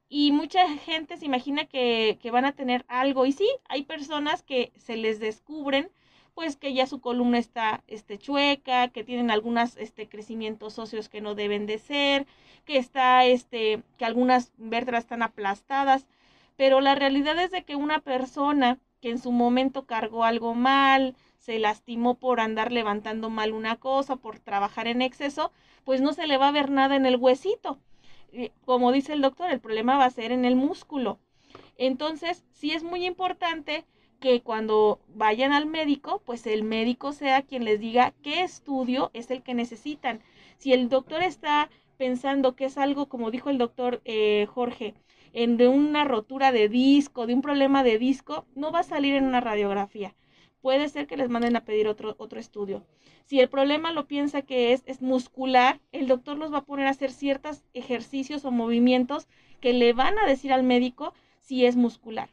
y 0.07 0.31
mucha 0.31 0.65
gente 0.77 1.17
se 1.17 1.25
imagina 1.25 1.65
que, 1.65 2.17
van 2.31 2.45
a 2.45 2.53
tener 2.53 2.85
algo. 2.87 3.25
Y 3.25 3.33
sí, 3.33 3.49
hay 3.67 3.83
personas 3.83 4.43
que 4.43 4.71
se 4.77 4.95
les 4.95 5.19
descubren 5.19 5.89
pues 6.37 6.55
que 6.55 6.75
ya 6.75 6.85
su 6.85 7.01
columna 7.01 7.39
está 7.39 7.83
este, 7.87 8.19
chueca, 8.19 8.89
que 8.89 9.03
tienen 9.03 9.31
algunos 9.31 9.75
este, 9.77 10.07
crecimientos 10.07 10.77
óseos 10.77 11.09
que 11.09 11.19
no 11.19 11.33
deben 11.33 11.65
de 11.65 11.79
ser, 11.79 12.27
que 12.63 12.77
está, 12.77 13.25
este, 13.25 13.81
que 13.97 14.05
algunas 14.05 14.51
vértebras 14.57 15.05
están 15.05 15.23
aplastadas, 15.23 16.05
pero 16.55 16.79
la 16.79 16.93
realidad 16.93 17.39
es 17.39 17.49
de 17.49 17.63
que 17.63 17.75
una 17.75 18.01
persona 18.01 18.77
que 19.01 19.09
en 19.09 19.17
su 19.17 19.31
momento 19.31 19.87
cargó 19.87 20.25
algo 20.25 20.53
mal, 20.53 21.15
se 21.39 21.57
lastimó 21.57 22.19
por 22.19 22.39
andar 22.39 22.71
levantando 22.71 23.31
mal 23.31 23.51
una 23.51 23.77
cosa, 23.77 24.17
por 24.17 24.37
trabajar 24.37 24.85
en 24.85 25.01
exceso, 25.01 25.51
pues 25.85 26.01
no 26.01 26.13
se 26.13 26.27
le 26.27 26.37
va 26.37 26.49
a 26.49 26.51
ver 26.51 26.69
nada 26.69 26.95
en 26.95 27.07
el 27.07 27.15
huesito 27.15 27.79
como 28.65 28.91
dice 28.91 29.13
el 29.13 29.21
doctor, 29.21 29.49
el 29.49 29.59
problema 29.59 29.97
va 29.97 30.05
a 30.05 30.11
ser 30.11 30.31
en 30.31 30.45
el 30.45 30.55
músculo. 30.55 31.17
Entonces, 31.77 32.43
sí 32.51 32.73
es 32.73 32.83
muy 32.83 33.05
importante 33.05 33.85
que 34.19 34.41
cuando 34.41 34.99
vayan 35.15 35.53
al 35.53 35.65
médico, 35.65 36.21
pues 36.25 36.47
el 36.47 36.63
médico 36.63 37.13
sea 37.13 37.41
quien 37.41 37.65
les 37.65 37.79
diga 37.79 38.13
qué 38.23 38.41
estudio 38.41 39.11
es 39.13 39.31
el 39.31 39.43
que 39.43 39.53
necesitan. 39.53 40.21
Si 40.57 40.73
el 40.73 40.89
doctor 40.89 41.21
está 41.21 41.69
pensando 41.97 42.55
que 42.55 42.65
es 42.65 42.77
algo, 42.77 43.07
como 43.07 43.31
dijo 43.31 43.49
el 43.49 43.57
doctor 43.57 44.01
eh, 44.05 44.47
Jorge, 44.47 44.93
en 45.33 45.57
de 45.57 45.67
una 45.67 46.03
rotura 46.03 46.51
de 46.51 46.69
disco, 46.69 47.27
de 47.27 47.33
un 47.33 47.41
problema 47.41 47.83
de 47.83 47.99
disco, 47.99 48.45
no 48.55 48.71
va 48.71 48.79
a 48.79 48.83
salir 48.83 49.15
en 49.15 49.25
una 49.25 49.41
radiografía. 49.41 50.15
Puede 50.61 50.89
ser 50.89 51.07
que 51.07 51.17
les 51.17 51.29
manden 51.29 51.55
a 51.55 51.65
pedir 51.65 51.87
otro, 51.87 52.15
otro 52.17 52.39
estudio. 52.39 52.83
Si 53.25 53.39
el 53.39 53.49
problema 53.49 53.91
lo 53.91 54.07
piensa 54.07 54.41
que 54.41 54.73
es, 54.73 54.83
es 54.85 55.01
muscular, 55.01 55.79
el 55.91 56.07
doctor 56.07 56.37
los 56.37 56.51
va 56.51 56.59
a 56.59 56.65
poner 56.65 56.87
a 56.87 56.91
hacer 56.91 57.11
ciertos 57.11 57.63
ejercicios 57.73 58.45
o 58.45 58.51
movimientos 58.51 59.27
que 59.59 59.73
le 59.73 59.93
van 59.93 60.17
a 60.17 60.25
decir 60.25 60.53
al 60.53 60.63
médico 60.63 61.13
si 61.41 61.65
es 61.65 61.75
muscular. 61.75 62.29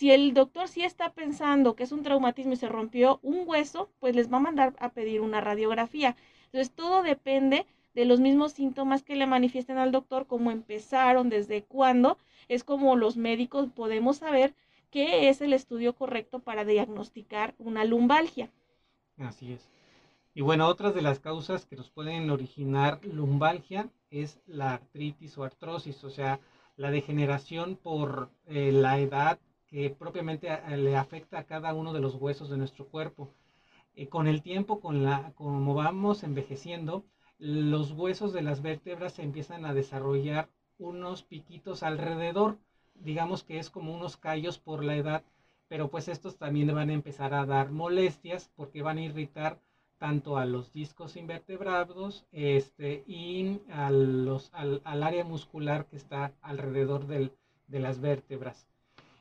Si 0.00 0.10
el 0.10 0.32
doctor 0.32 0.66
sí 0.66 0.82
está 0.82 1.12
pensando 1.12 1.76
que 1.76 1.82
es 1.82 1.92
un 1.92 2.02
traumatismo 2.02 2.54
y 2.54 2.56
se 2.56 2.70
rompió 2.70 3.20
un 3.22 3.46
hueso, 3.46 3.90
pues 4.00 4.16
les 4.16 4.32
va 4.32 4.38
a 4.38 4.40
mandar 4.40 4.74
a 4.78 4.88
pedir 4.88 5.20
una 5.20 5.42
radiografía. 5.42 6.16
Entonces 6.46 6.70
todo 6.74 7.02
depende 7.02 7.66
de 7.92 8.06
los 8.06 8.18
mismos 8.18 8.52
síntomas 8.52 9.02
que 9.02 9.14
le 9.14 9.26
manifiesten 9.26 9.76
al 9.76 9.92
doctor, 9.92 10.26
cómo 10.26 10.52
empezaron, 10.52 11.28
desde 11.28 11.64
cuándo. 11.64 12.16
Es 12.48 12.64
como 12.64 12.96
los 12.96 13.18
médicos 13.18 13.68
podemos 13.68 14.16
saber 14.16 14.54
qué 14.90 15.28
es 15.28 15.42
el 15.42 15.52
estudio 15.52 15.94
correcto 15.94 16.38
para 16.38 16.64
diagnosticar 16.64 17.54
una 17.58 17.84
lumbalgia. 17.84 18.48
Así 19.18 19.52
es. 19.52 19.68
Y 20.32 20.40
bueno, 20.40 20.66
otras 20.66 20.94
de 20.94 21.02
las 21.02 21.20
causas 21.20 21.66
que 21.66 21.76
nos 21.76 21.90
pueden 21.90 22.30
originar 22.30 23.04
lumbalgia 23.04 23.90
es 24.10 24.40
la 24.46 24.72
artritis 24.72 25.36
o 25.36 25.44
artrosis, 25.44 26.02
o 26.04 26.08
sea, 26.08 26.40
la 26.78 26.90
degeneración 26.90 27.76
por 27.76 28.30
eh, 28.46 28.72
la 28.72 28.98
edad 28.98 29.38
que 29.70 29.90
propiamente 29.90 30.48
eh, 30.48 30.76
le 30.76 30.96
afecta 30.96 31.38
a 31.38 31.44
cada 31.44 31.72
uno 31.74 31.92
de 31.92 32.00
los 32.00 32.16
huesos 32.16 32.50
de 32.50 32.56
nuestro 32.58 32.86
cuerpo. 32.86 33.30
Eh, 33.94 34.08
con 34.08 34.26
el 34.26 34.42
tiempo, 34.42 34.80
con 34.80 35.04
la, 35.04 35.32
como 35.34 35.74
vamos 35.74 36.22
envejeciendo, 36.22 37.04
los 37.38 37.92
huesos 37.92 38.32
de 38.32 38.42
las 38.42 38.62
vértebras 38.62 39.14
se 39.14 39.22
empiezan 39.22 39.64
a 39.64 39.74
desarrollar 39.74 40.48
unos 40.78 41.22
piquitos 41.22 41.82
alrededor, 41.82 42.58
digamos 42.94 43.44
que 43.44 43.58
es 43.58 43.70
como 43.70 43.94
unos 43.94 44.16
callos 44.16 44.58
por 44.58 44.84
la 44.84 44.96
edad, 44.96 45.22
pero 45.68 45.88
pues 45.88 46.08
estos 46.08 46.36
también 46.36 46.74
van 46.74 46.90
a 46.90 46.94
empezar 46.94 47.32
a 47.32 47.46
dar 47.46 47.70
molestias 47.70 48.50
porque 48.56 48.82
van 48.82 48.98
a 48.98 49.02
irritar 49.02 49.60
tanto 49.98 50.38
a 50.38 50.46
los 50.46 50.72
discos 50.72 51.16
invertebrados 51.16 52.24
este, 52.32 53.04
y 53.06 53.60
a 53.70 53.90
los, 53.90 54.50
al, 54.52 54.80
área 54.84 55.24
muscular 55.24 55.86
que 55.86 55.96
está 55.96 56.32
alrededor 56.40 57.06
del, 57.06 57.32
de 57.68 57.80
las 57.80 58.00
vértebras. 58.00 58.66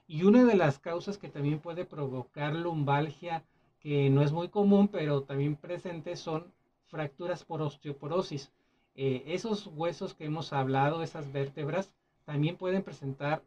Y 0.09 0.23
una 0.23 0.43
de 0.43 0.55
las 0.55 0.79
causas 0.79 1.19
que 1.19 1.29
también 1.29 1.59
puede 1.59 1.85
provocar 1.85 2.55
lumbalgia, 2.55 3.43
que 3.79 4.09
no 4.09 4.23
es 4.23 4.31
muy 4.31 4.49
común, 4.49 4.87
pero 4.87 5.21
también 5.21 5.55
presente, 5.55 6.15
son 6.15 6.51
fracturas 6.87 7.43
por 7.43 7.61
osteoporosis. 7.61 8.51
Eh, 8.95 9.21
esos 9.27 9.67
huesos 9.67 10.15
que 10.15 10.25
hemos 10.25 10.51
hablado, 10.51 11.03
esas 11.03 11.31
vértebras, 11.31 11.93
también 12.25 12.57
pueden 12.57 12.81
presentar 12.81 13.43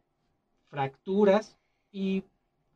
fracturas 0.70 1.58
y 1.90 2.22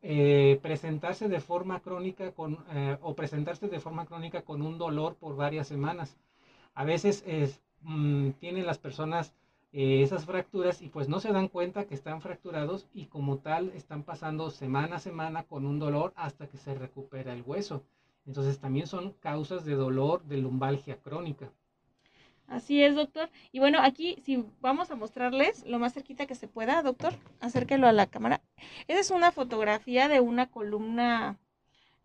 eh, 0.03 0.59
presentarse 0.63 1.29
de 1.29 1.39
forma 1.39 1.79
crónica 1.79 2.33
con, 2.33 2.59
eh, 2.73 2.99
o 3.03 3.15
presentarse 3.15 3.69
de 3.69 3.79
forma 3.79 4.05
crónica 4.05 4.43
con 4.43 4.63
un 4.63 4.79
dolor 4.79 5.15
por 5.15 5.37
varias 5.37 5.69
semanas. 5.69 6.17
A 6.75 6.83
veces 6.83 7.25
mm, 7.83 8.31
tienen 8.41 8.67
las 8.67 8.79
personas 8.79 9.33
eh, 9.73 10.03
esas 10.03 10.25
fracturas 10.25 10.83
y 10.83 10.89
pues 10.89 11.09
no 11.09 11.21
se 11.21 11.33
dan 11.33 11.49
cuenta 11.49 11.87
que 11.87 11.95
están 11.95 12.21
fracturados 12.21 12.87
y 12.93 13.07
como 13.07 13.39
tal 13.39 13.71
están 13.71 14.03
pasando 14.05 14.51
semana 14.51 14.97
a 14.97 15.01
semana 15.01 15.45
con 15.45 15.67
un 15.67 15.79
dolor 15.79 16.13
hasta 16.17 16.49
que 16.49 16.57
se 16.57 16.75
recupera 16.75 17.33
el 17.33 17.43
hueso. 17.43 17.83
Entonces 18.27 18.59
también 18.59 18.87
son 18.87 19.13
causas 19.21 19.65
de 19.65 19.75
dolor 19.75 20.25
de 20.25 20.39
lumbalgia 20.39 21.01
crónica. 21.01 21.51
Así 22.49 22.83
es, 22.83 22.95
doctor. 22.95 23.29
Y 23.53 23.59
bueno, 23.59 23.79
aquí 23.83 24.17
si 24.25 24.45
vamos 24.61 24.91
a 24.91 24.97
mostrarles 24.97 25.67
lo 25.67 25.79
más 25.79 25.95
cerquita 25.95 26.27
que 26.27 26.35
se 26.35 26.49
pueda, 26.49 26.83
doctor, 26.83 27.15
acérquelo 27.41 27.89
a 27.89 27.93
la 27.93 28.07
cámara. 28.07 28.41
Esa 28.87 29.01
es 29.01 29.11
una 29.11 29.33
fotografía 29.33 30.09
de 30.09 30.21
una 30.21 30.47
columna 30.49 31.39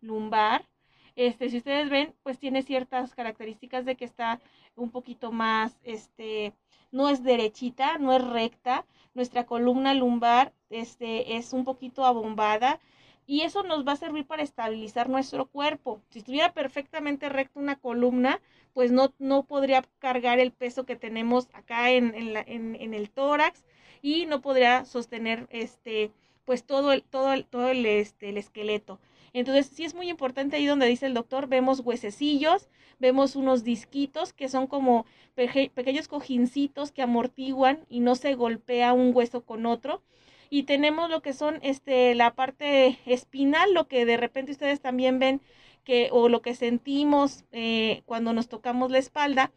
lumbar. 0.00 0.68
Este, 1.16 1.50
si 1.50 1.58
ustedes 1.58 1.90
ven, 1.90 2.14
pues 2.22 2.38
tiene 2.38 2.62
ciertas 2.62 3.14
características 3.14 3.84
de 3.84 3.96
que 3.96 4.04
está 4.04 4.40
un 4.76 4.90
poquito 4.90 5.32
más, 5.32 5.78
este, 5.84 6.54
no 6.90 7.08
es 7.08 7.22
derechita, 7.22 7.98
no 7.98 8.12
es 8.12 8.24
recta. 8.24 8.86
Nuestra 9.14 9.44
columna 9.44 9.94
lumbar, 9.94 10.52
este, 10.70 11.36
es 11.36 11.52
un 11.52 11.64
poquito 11.64 12.04
abombada 12.06 12.80
y 13.26 13.42
eso 13.42 13.62
nos 13.62 13.86
va 13.86 13.92
a 13.92 13.96
servir 13.96 14.26
para 14.26 14.42
estabilizar 14.42 15.08
nuestro 15.08 15.46
cuerpo. 15.46 16.02
Si 16.10 16.20
estuviera 16.20 16.52
perfectamente 16.52 17.28
recta 17.28 17.60
una 17.60 17.76
columna, 17.76 18.40
pues 18.74 18.90
no, 18.90 19.12
no 19.18 19.44
podría 19.44 19.82
cargar 19.98 20.38
el 20.38 20.52
peso 20.52 20.84
que 20.84 20.96
tenemos 20.96 21.48
acá 21.52 21.90
en, 21.90 22.14
en, 22.14 22.94
el 22.94 23.10
tórax 23.10 23.64
y 24.00 24.26
no 24.26 24.40
podría 24.40 24.84
sostener 24.84 25.46
este, 25.50 26.10
pues 26.44 26.64
todo 26.64 26.92
el, 26.92 27.02
todo 27.02 27.32
el, 27.32 27.44
todo 27.44 27.68
el, 27.68 27.86
este, 27.86 28.30
el 28.30 28.38
esqueleto. 28.38 28.98
Entonces, 29.32 29.70
sí 29.74 29.84
es 29.84 29.94
muy 29.94 30.10
importante 30.10 30.56
ahí 30.56 30.66
donde 30.66 30.86
dice 30.86 31.06
el 31.06 31.14
doctor, 31.14 31.46
vemos 31.46 31.80
huesecillos, 31.80 32.68
vemos 32.98 33.34
unos 33.34 33.64
disquitos 33.64 34.32
que 34.32 34.48
son 34.48 34.66
como 34.66 35.06
pequeños 35.34 36.08
cojincitos 36.08 36.92
que 36.92 37.02
amortiguan 37.02 37.84
y 37.88 38.00
no 38.00 38.14
se 38.14 38.34
golpea 38.34 38.92
un 38.92 39.12
hueso 39.14 39.42
con 39.44 39.66
otro. 39.66 40.02
Y 40.50 40.64
tenemos 40.64 41.08
lo 41.08 41.22
que 41.22 41.32
son 41.32 41.58
este, 41.62 42.14
la 42.14 42.34
parte 42.34 42.98
espinal, 43.06 43.72
lo 43.72 43.88
que 43.88 44.04
de 44.04 44.18
repente 44.18 44.52
ustedes 44.52 44.80
también 44.80 45.18
ven 45.18 45.40
que, 45.84 46.10
o 46.12 46.28
lo 46.28 46.42
que 46.42 46.54
sentimos 46.54 47.44
eh, 47.52 48.02
cuando 48.04 48.34
nos 48.34 48.48
tocamos 48.48 48.90
la 48.90 48.98
espalda. 48.98 49.50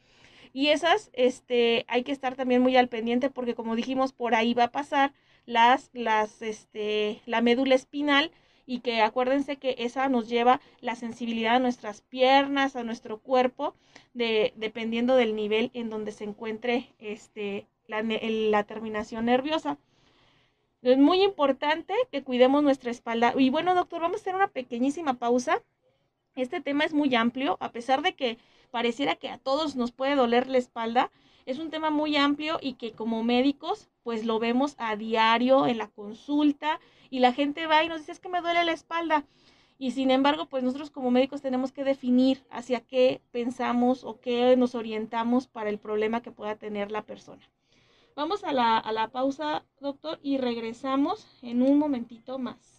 Y 0.54 0.68
esas, 0.70 1.10
este, 1.14 1.84
hay 1.90 2.04
que 2.04 2.14
estar 2.14 2.36
también 2.36 2.62
muy 2.62 2.78
al 2.78 2.88
pendiente 2.88 3.30
porque 3.30 3.56
como 3.56 3.76
dijimos, 3.76 4.14
por 4.14 4.36
ahí 4.36 4.54
va 4.54 4.66
a 4.66 4.72
pasar 4.72 5.14
las, 5.46 5.90
las, 5.94 6.42
este, 6.42 7.22
la 7.26 7.42
médula 7.42 7.76
espinal 7.76 8.32
y 8.66 8.80
que 8.80 9.02
acuérdense 9.02 9.58
que 9.58 9.76
esa 9.80 10.10
nos 10.10 10.28
lleva 10.28 10.62
la 10.82 10.96
sensibilidad 10.96 11.56
a 11.56 11.60
nuestras 11.60 12.02
piernas, 12.02 12.76
a 12.76 12.84
nuestro 12.84 13.20
cuerpo, 13.20 13.76
de, 14.14 14.54
dependiendo 14.56 15.16
del 15.16 15.36
nivel 15.36 15.72
en 15.74 15.90
donde 15.90 16.12
se 16.12 16.24
encuentre 16.24 16.94
este, 17.00 17.68
la, 17.88 18.04
la 18.04 18.64
terminación 18.64 19.26
nerviosa. 19.26 19.78
Es 20.82 20.98
muy 20.98 21.24
importante 21.24 21.94
que 22.12 22.24
cuidemos 22.24 22.64
nuestra 22.64 22.92
espalda. 22.92 23.34
Y 23.38 23.50
bueno, 23.50 23.74
doctor, 23.74 24.02
vamos 24.02 24.18
a 24.18 24.22
hacer 24.22 24.36
una 24.36 24.50
pequeñísima 24.50 25.16
pausa. 25.16 25.64
Este 26.36 26.62
tema 26.62 26.84
es 26.84 26.94
muy 26.94 27.16
amplio, 27.16 27.58
a 27.60 27.72
pesar 27.72 28.02
de 28.02 28.14
que 28.14 28.38
pareciera 28.72 29.16
que 29.16 29.30
a 29.30 29.38
todos 29.38 29.76
nos 29.76 29.92
puede 29.92 30.16
doler 30.16 30.48
la 30.48 30.58
espalda. 30.58 31.12
Es 31.46 31.60
un 31.60 31.70
tema 31.70 31.90
muy 31.90 32.18
amplio 32.18 32.60
y 32.62 32.74
que 32.74 32.92
como 32.92 33.24
médicos 33.24 33.90
pues 34.06 34.24
lo 34.24 34.38
vemos 34.38 34.76
a 34.78 34.96
diario 34.96 35.66
en 35.66 35.80
la 35.80 35.88
consulta 35.88 36.80
y 37.10 37.22
la 37.22 37.34
gente 37.34 37.66
va 37.66 37.84
y 37.84 37.90
nos 37.90 38.02
dice 38.02 38.12
es 38.12 38.20
que 38.20 38.30
me 38.30 38.40
duele 38.40 38.64
la 38.64 38.72
espalda. 38.72 39.26
Y 39.80 39.92
sin 39.92 40.12
embargo, 40.12 40.46
pues 40.46 40.64
nosotros 40.64 40.92
como 40.92 41.10
médicos 41.10 41.42
tenemos 41.42 41.72
que 41.72 41.84
definir 41.84 42.46
hacia 42.52 42.82
qué 42.82 43.24
pensamos 43.32 44.04
o 44.04 44.20
qué 44.20 44.56
nos 44.58 44.76
orientamos 44.76 45.48
para 45.48 45.72
el 45.72 45.80
problema 45.80 46.22
que 46.22 46.32
pueda 46.32 46.56
tener 46.56 46.92
la 46.92 47.02
persona. 47.02 47.42
Vamos 48.16 48.44
a 48.44 48.54
la, 48.54 48.78
a 48.78 48.92
la 48.92 49.08
pausa, 49.08 49.66
doctor, 49.80 50.20
y 50.22 50.38
regresamos 50.38 51.28
en 51.42 51.64
un 51.64 51.80
momentito 51.80 52.38
más. 52.38 52.75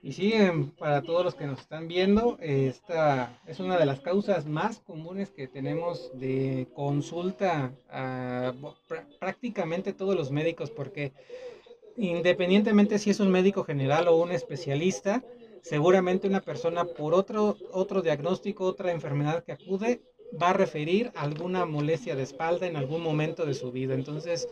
Y 0.00 0.12
sí, 0.12 0.32
para 0.78 1.02
todos 1.02 1.24
los 1.24 1.34
que 1.34 1.46
nos 1.46 1.60
están 1.60 1.88
viendo, 1.88 2.38
esta 2.40 3.36
es 3.46 3.58
una 3.58 3.76
de 3.76 3.84
las 3.84 4.00
causas 4.00 4.46
más 4.46 4.78
comunes 4.78 5.30
que 5.30 5.48
tenemos 5.48 6.10
de 6.14 6.68
consulta 6.74 7.72
a 7.90 8.54
prácticamente 9.18 9.92
todos 9.92 10.14
los 10.14 10.30
médicos, 10.30 10.70
porque 10.70 11.12
independientemente 11.96 12.98
si 12.98 13.10
es 13.10 13.18
un 13.18 13.30
médico 13.30 13.64
general 13.64 14.06
o 14.06 14.16
un 14.16 14.30
especialista, 14.30 15.24
seguramente 15.62 16.28
una 16.28 16.42
persona 16.42 16.84
por 16.84 17.12
otro, 17.12 17.56
otro 17.72 18.00
diagnóstico, 18.00 18.66
otra 18.66 18.92
enfermedad 18.92 19.42
que 19.42 19.52
acude, 19.52 20.00
va 20.40 20.50
a 20.50 20.52
referir 20.52 21.10
alguna 21.16 21.64
molestia 21.64 22.14
de 22.14 22.22
espalda 22.22 22.68
en 22.68 22.76
algún 22.76 23.02
momento 23.02 23.46
de 23.46 23.54
su 23.54 23.72
vida. 23.72 23.94
Entonces, 23.94 24.48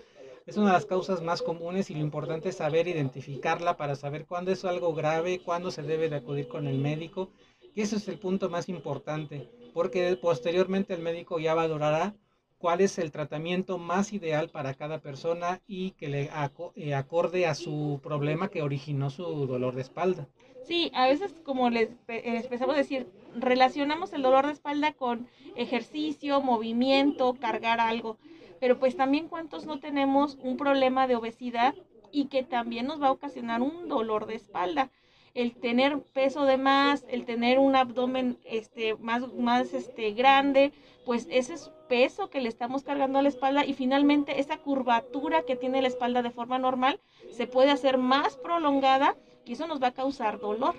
es 0.46 0.56
una 0.56 0.68
de 0.68 0.72
las 0.74 0.86
causas 0.86 1.22
más 1.22 1.42
comunes 1.42 1.90
y 1.90 1.94
lo 1.94 2.00
importante 2.00 2.50
es 2.50 2.56
saber 2.56 2.86
identificarla 2.86 3.76
para 3.76 3.96
saber 3.96 4.26
cuándo 4.26 4.52
es 4.52 4.64
algo 4.64 4.94
grave, 4.94 5.40
cuándo 5.40 5.72
se 5.72 5.82
debe 5.82 6.08
de 6.08 6.16
acudir 6.16 6.46
con 6.46 6.68
el 6.68 6.78
médico. 6.78 7.30
Y 7.74 7.82
ese 7.82 7.96
es 7.96 8.06
el 8.06 8.18
punto 8.18 8.48
más 8.48 8.68
importante, 8.68 9.50
porque 9.74 10.16
posteriormente 10.16 10.94
el 10.94 11.02
médico 11.02 11.40
ya 11.40 11.54
valorará 11.54 12.14
cuál 12.58 12.80
es 12.80 12.96
el 12.98 13.10
tratamiento 13.10 13.76
más 13.76 14.12
ideal 14.12 14.48
para 14.48 14.74
cada 14.74 15.00
persona 15.00 15.60
y 15.66 15.90
que 15.92 16.08
le 16.08 16.30
eh, 16.76 16.94
acorde 16.94 17.46
a 17.46 17.54
su 17.54 18.00
problema 18.02 18.48
que 18.48 18.62
originó 18.62 19.10
su 19.10 19.46
dolor 19.46 19.74
de 19.74 19.82
espalda. 19.82 20.28
Sí, 20.64 20.90
a 20.94 21.08
veces 21.08 21.34
como 21.44 21.70
les, 21.70 21.90
les 22.08 22.44
empezamos 22.44 22.76
a 22.76 22.78
decir, 22.78 23.08
relacionamos 23.36 24.12
el 24.12 24.22
dolor 24.22 24.46
de 24.46 24.52
espalda 24.52 24.92
con 24.92 25.28
ejercicio, 25.56 26.40
movimiento, 26.40 27.34
cargar 27.34 27.80
algo 27.80 28.16
pero 28.60 28.78
pues 28.78 28.96
también 28.96 29.28
cuántos 29.28 29.66
no 29.66 29.80
tenemos 29.80 30.38
un 30.42 30.56
problema 30.56 31.06
de 31.06 31.16
obesidad 31.16 31.74
y 32.12 32.26
que 32.26 32.42
también 32.42 32.86
nos 32.86 33.00
va 33.02 33.08
a 33.08 33.12
ocasionar 33.12 33.62
un 33.62 33.88
dolor 33.88 34.26
de 34.26 34.36
espalda. 34.36 34.90
El 35.34 35.54
tener 35.54 36.00
peso 36.00 36.44
de 36.44 36.56
más, 36.56 37.04
el 37.08 37.26
tener 37.26 37.58
un 37.58 37.76
abdomen 37.76 38.38
este, 38.44 38.94
más, 38.94 39.30
más 39.34 39.74
este, 39.74 40.12
grande, 40.12 40.72
pues 41.04 41.26
ese 41.30 41.54
es 41.54 41.70
peso 41.88 42.30
que 42.30 42.40
le 42.40 42.48
estamos 42.48 42.82
cargando 42.82 43.18
a 43.18 43.22
la 43.22 43.28
espalda 43.28 43.64
y 43.64 43.74
finalmente 43.74 44.40
esa 44.40 44.56
curvatura 44.56 45.42
que 45.42 45.56
tiene 45.56 45.82
la 45.82 45.88
espalda 45.88 46.22
de 46.22 46.30
forma 46.30 46.58
normal 46.58 47.00
se 47.30 47.46
puede 47.46 47.70
hacer 47.70 47.98
más 47.98 48.36
prolongada 48.38 49.14
y 49.44 49.52
eso 49.52 49.66
nos 49.66 49.82
va 49.82 49.88
a 49.88 49.94
causar 49.94 50.40
dolor. 50.40 50.74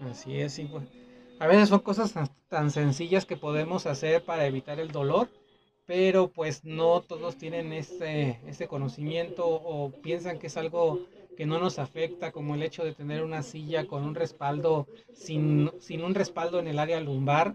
Así 0.00 0.38
es, 0.40 0.54
sí. 0.54 0.68
Pues. 0.70 0.84
A 1.38 1.46
veces 1.46 1.68
son 1.68 1.80
cosas 1.80 2.14
tan 2.48 2.70
sencillas 2.70 3.26
que 3.26 3.36
podemos 3.36 3.86
hacer 3.86 4.24
para 4.24 4.46
evitar 4.46 4.80
el 4.80 4.90
dolor 4.90 5.28
pero 5.86 6.28
pues 6.32 6.64
no 6.64 7.02
todos 7.02 7.36
tienen 7.36 7.72
ese, 7.72 8.40
ese 8.46 8.66
conocimiento 8.68 9.46
o 9.46 9.90
piensan 10.02 10.38
que 10.38 10.48
es 10.48 10.56
algo 10.56 11.00
que 11.36 11.46
no 11.46 11.58
nos 11.58 11.78
afecta, 11.78 12.32
como 12.32 12.54
el 12.54 12.62
hecho 12.62 12.84
de 12.84 12.94
tener 12.94 13.22
una 13.22 13.42
silla 13.42 13.86
con 13.86 14.04
un 14.04 14.14
respaldo, 14.14 14.88
sin, 15.12 15.70
sin 15.78 16.02
un 16.02 16.14
respaldo 16.14 16.58
en 16.60 16.66
el 16.68 16.78
área 16.78 17.00
lumbar, 17.00 17.54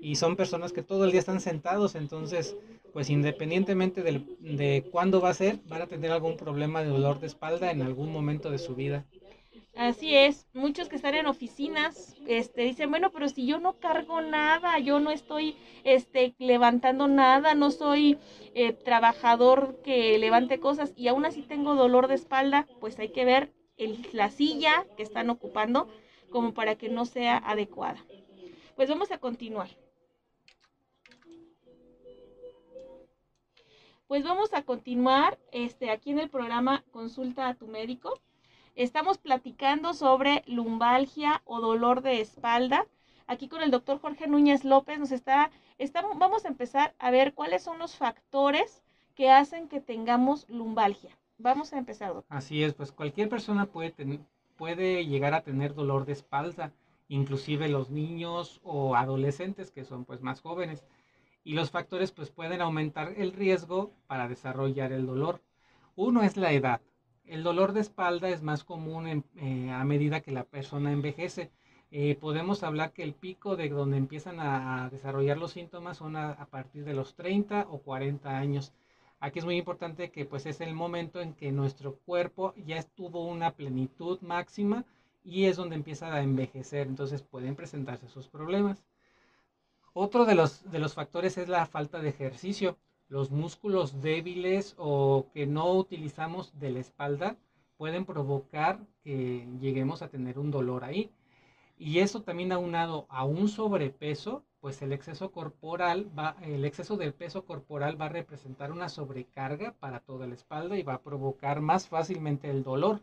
y 0.00 0.16
son 0.16 0.36
personas 0.36 0.72
que 0.72 0.82
todo 0.82 1.04
el 1.04 1.12
día 1.12 1.20
están 1.20 1.40
sentados, 1.40 1.94
entonces, 1.94 2.56
pues 2.92 3.08
independientemente 3.10 4.02
de, 4.02 4.24
de 4.40 4.84
cuándo 4.90 5.20
va 5.20 5.30
a 5.30 5.34
ser, 5.34 5.60
van 5.66 5.82
a 5.82 5.86
tener 5.86 6.10
algún 6.10 6.36
problema 6.36 6.82
de 6.82 6.88
dolor 6.88 7.20
de 7.20 7.26
espalda 7.28 7.70
en 7.70 7.82
algún 7.82 8.10
momento 8.12 8.50
de 8.50 8.58
su 8.58 8.74
vida. 8.74 9.06
Así 9.80 10.14
es, 10.14 10.46
muchos 10.52 10.90
que 10.90 10.96
están 10.96 11.14
en 11.14 11.26
oficinas, 11.26 12.14
este, 12.26 12.64
dicen, 12.64 12.90
bueno, 12.90 13.10
pero 13.12 13.30
si 13.30 13.46
yo 13.46 13.60
no 13.60 13.78
cargo 13.78 14.20
nada, 14.20 14.78
yo 14.78 15.00
no 15.00 15.10
estoy, 15.10 15.56
este, 15.84 16.34
levantando 16.38 17.08
nada, 17.08 17.54
no 17.54 17.70
soy 17.70 18.18
eh, 18.54 18.74
trabajador 18.74 19.80
que 19.82 20.18
levante 20.18 20.60
cosas 20.60 20.92
y 20.96 21.08
aún 21.08 21.24
así 21.24 21.40
tengo 21.40 21.76
dolor 21.76 22.08
de 22.08 22.16
espalda, 22.16 22.68
pues 22.78 22.98
hay 22.98 23.08
que 23.08 23.24
ver 23.24 23.54
el, 23.78 24.06
la 24.12 24.28
silla 24.28 24.84
que 24.98 25.02
están 25.02 25.30
ocupando 25.30 25.88
como 26.28 26.52
para 26.52 26.74
que 26.74 26.90
no 26.90 27.06
sea 27.06 27.38
adecuada. 27.38 28.04
Pues 28.76 28.90
vamos 28.90 29.10
a 29.12 29.16
continuar. 29.16 29.70
Pues 34.08 34.24
vamos 34.24 34.52
a 34.52 34.62
continuar, 34.62 35.38
este, 35.52 35.88
aquí 35.88 36.10
en 36.10 36.18
el 36.18 36.28
programa 36.28 36.84
Consulta 36.90 37.48
a 37.48 37.54
tu 37.54 37.66
médico. 37.66 38.20
Estamos 38.76 39.18
platicando 39.18 39.94
sobre 39.94 40.42
lumbalgia 40.46 41.42
o 41.44 41.60
dolor 41.60 42.02
de 42.02 42.20
espalda. 42.20 42.86
Aquí 43.26 43.48
con 43.48 43.62
el 43.62 43.70
doctor 43.70 44.00
Jorge 44.00 44.26
Núñez 44.26 44.64
López 44.64 44.98
nos 44.98 45.12
está, 45.12 45.50
vamos 46.16 46.44
a 46.44 46.48
empezar 46.48 46.94
a 46.98 47.10
ver 47.10 47.34
cuáles 47.34 47.62
son 47.62 47.78
los 47.78 47.96
factores 47.96 48.82
que 49.14 49.30
hacen 49.30 49.68
que 49.68 49.80
tengamos 49.80 50.48
lumbalgia. 50.48 51.10
Vamos 51.38 51.72
a 51.72 51.78
empezar, 51.78 52.14
doctor. 52.14 52.36
Así 52.36 52.62
es, 52.62 52.74
pues 52.74 52.92
cualquier 52.92 53.28
persona 53.28 53.66
puede, 53.66 54.20
puede 54.56 55.06
llegar 55.06 55.34
a 55.34 55.42
tener 55.42 55.74
dolor 55.74 56.06
de 56.06 56.12
espalda, 56.12 56.72
inclusive 57.08 57.68
los 57.68 57.90
niños 57.90 58.60
o 58.62 58.94
adolescentes 58.94 59.70
que 59.70 59.84
son 59.84 60.04
pues 60.04 60.22
más 60.22 60.40
jóvenes. 60.40 60.84
Y 61.42 61.54
los 61.54 61.70
factores 61.70 62.12
pues 62.12 62.30
pueden 62.30 62.60
aumentar 62.60 63.14
el 63.16 63.32
riesgo 63.32 63.92
para 64.06 64.28
desarrollar 64.28 64.92
el 64.92 65.06
dolor. 65.06 65.40
Uno 65.96 66.22
es 66.22 66.36
la 66.36 66.52
edad. 66.52 66.80
El 67.30 67.44
dolor 67.44 67.72
de 67.74 67.80
espalda 67.80 68.28
es 68.28 68.42
más 68.42 68.64
común 68.64 69.24
eh, 69.36 69.70
a 69.70 69.84
medida 69.84 70.20
que 70.20 70.32
la 70.32 70.42
persona 70.42 70.90
envejece. 70.90 71.52
Eh, 71.92 72.16
podemos 72.20 72.64
hablar 72.64 72.92
que 72.92 73.04
el 73.04 73.14
pico 73.14 73.54
de 73.54 73.68
donde 73.68 73.98
empiezan 73.98 74.40
a, 74.40 74.88
desarrollar 74.90 75.38
los 75.38 75.52
síntomas 75.52 75.98
son 75.98 76.16
a, 76.16 76.44
partir 76.46 76.84
de 76.84 76.92
los 76.92 77.14
30 77.14 77.68
o 77.70 77.78
40 77.82 78.36
años. 78.36 78.72
Aquí 79.20 79.38
es 79.38 79.44
muy 79.44 79.56
importante 79.56 80.10
que 80.10 80.24
pues 80.24 80.44
es 80.44 80.60
el 80.60 80.74
momento 80.74 81.20
en 81.20 81.34
que 81.34 81.52
nuestro 81.52 81.94
cuerpo 82.04 82.52
ya 82.66 82.78
estuvo 82.78 83.24
una 83.24 83.52
plenitud 83.52 84.20
máxima 84.22 84.84
y 85.22 85.44
es 85.44 85.56
donde 85.56 85.76
empieza 85.76 86.12
a 86.12 86.22
envejecer, 86.22 86.88
entonces 86.88 87.22
pueden 87.22 87.54
presentarse 87.54 88.06
esos 88.06 88.26
problemas. 88.26 88.82
Otro 89.92 90.24
de 90.24 90.34
los, 90.34 90.68
de 90.68 90.80
los 90.80 90.94
factores 90.94 91.38
es 91.38 91.48
la 91.48 91.64
falta 91.66 92.00
de 92.00 92.08
ejercicio 92.08 92.76
los 93.10 93.32
músculos 93.32 94.00
débiles 94.00 94.76
o 94.78 95.26
que 95.34 95.44
no 95.44 95.72
utilizamos 95.72 96.56
de 96.60 96.70
la 96.70 96.78
espalda 96.78 97.36
pueden 97.76 98.04
provocar 98.04 98.78
que 99.02 99.48
lleguemos 99.60 100.00
a 100.00 100.08
tener 100.08 100.38
un 100.38 100.52
dolor 100.52 100.84
ahí. 100.84 101.10
Y 101.76 101.98
eso 101.98 102.22
también 102.22 102.52
aunado 102.52 103.06
a 103.08 103.24
un 103.24 103.48
sobrepeso, 103.48 104.44
pues 104.60 104.80
el 104.82 104.92
exceso 104.92 105.32
corporal 105.32 106.08
va, 106.16 106.36
el 106.42 106.64
exceso 106.64 106.96
del 106.96 107.12
peso 107.12 107.44
corporal 107.44 108.00
va 108.00 108.06
a 108.06 108.10
representar 108.10 108.70
una 108.70 108.88
sobrecarga 108.88 109.72
para 109.80 109.98
toda 110.00 110.28
la 110.28 110.34
espalda 110.34 110.78
y 110.78 110.84
va 110.84 110.94
a 110.94 111.02
provocar 111.02 111.60
más 111.60 111.88
fácilmente 111.88 112.48
el 112.48 112.62
dolor. 112.62 113.00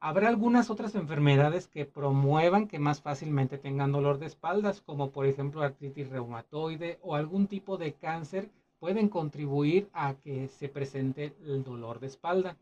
Habrá 0.00 0.28
algunas 0.28 0.68
otras 0.68 0.96
enfermedades 0.96 1.68
que 1.68 1.84
promuevan 1.84 2.66
que 2.66 2.80
más 2.80 3.02
fácilmente 3.02 3.56
tengan 3.56 3.92
dolor 3.92 4.18
de 4.18 4.26
espaldas, 4.26 4.80
como 4.80 5.10
por 5.12 5.26
ejemplo 5.26 5.62
artritis 5.62 6.08
reumatoide 6.08 6.98
o 7.02 7.14
algún 7.14 7.46
tipo 7.46 7.76
de 7.76 7.92
cáncer 7.92 8.50
pueden 8.78 9.08
contribuir 9.08 9.88
a 9.92 10.14
que 10.14 10.48
se 10.48 10.68
presente 10.68 11.34
el 11.44 11.64
dolor 11.64 12.00
de 12.00 12.06
espalda. 12.06 12.56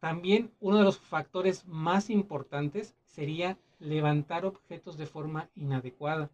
También 0.00 0.50
uno 0.60 0.78
de 0.78 0.84
los 0.84 0.98
factores 0.98 1.66
más 1.66 2.10
importantes 2.10 2.94
sería 3.06 3.56
levantar 3.78 4.44
objetos 4.44 4.98
de 4.98 5.06
forma 5.06 5.48
inadecuada. 5.54 6.30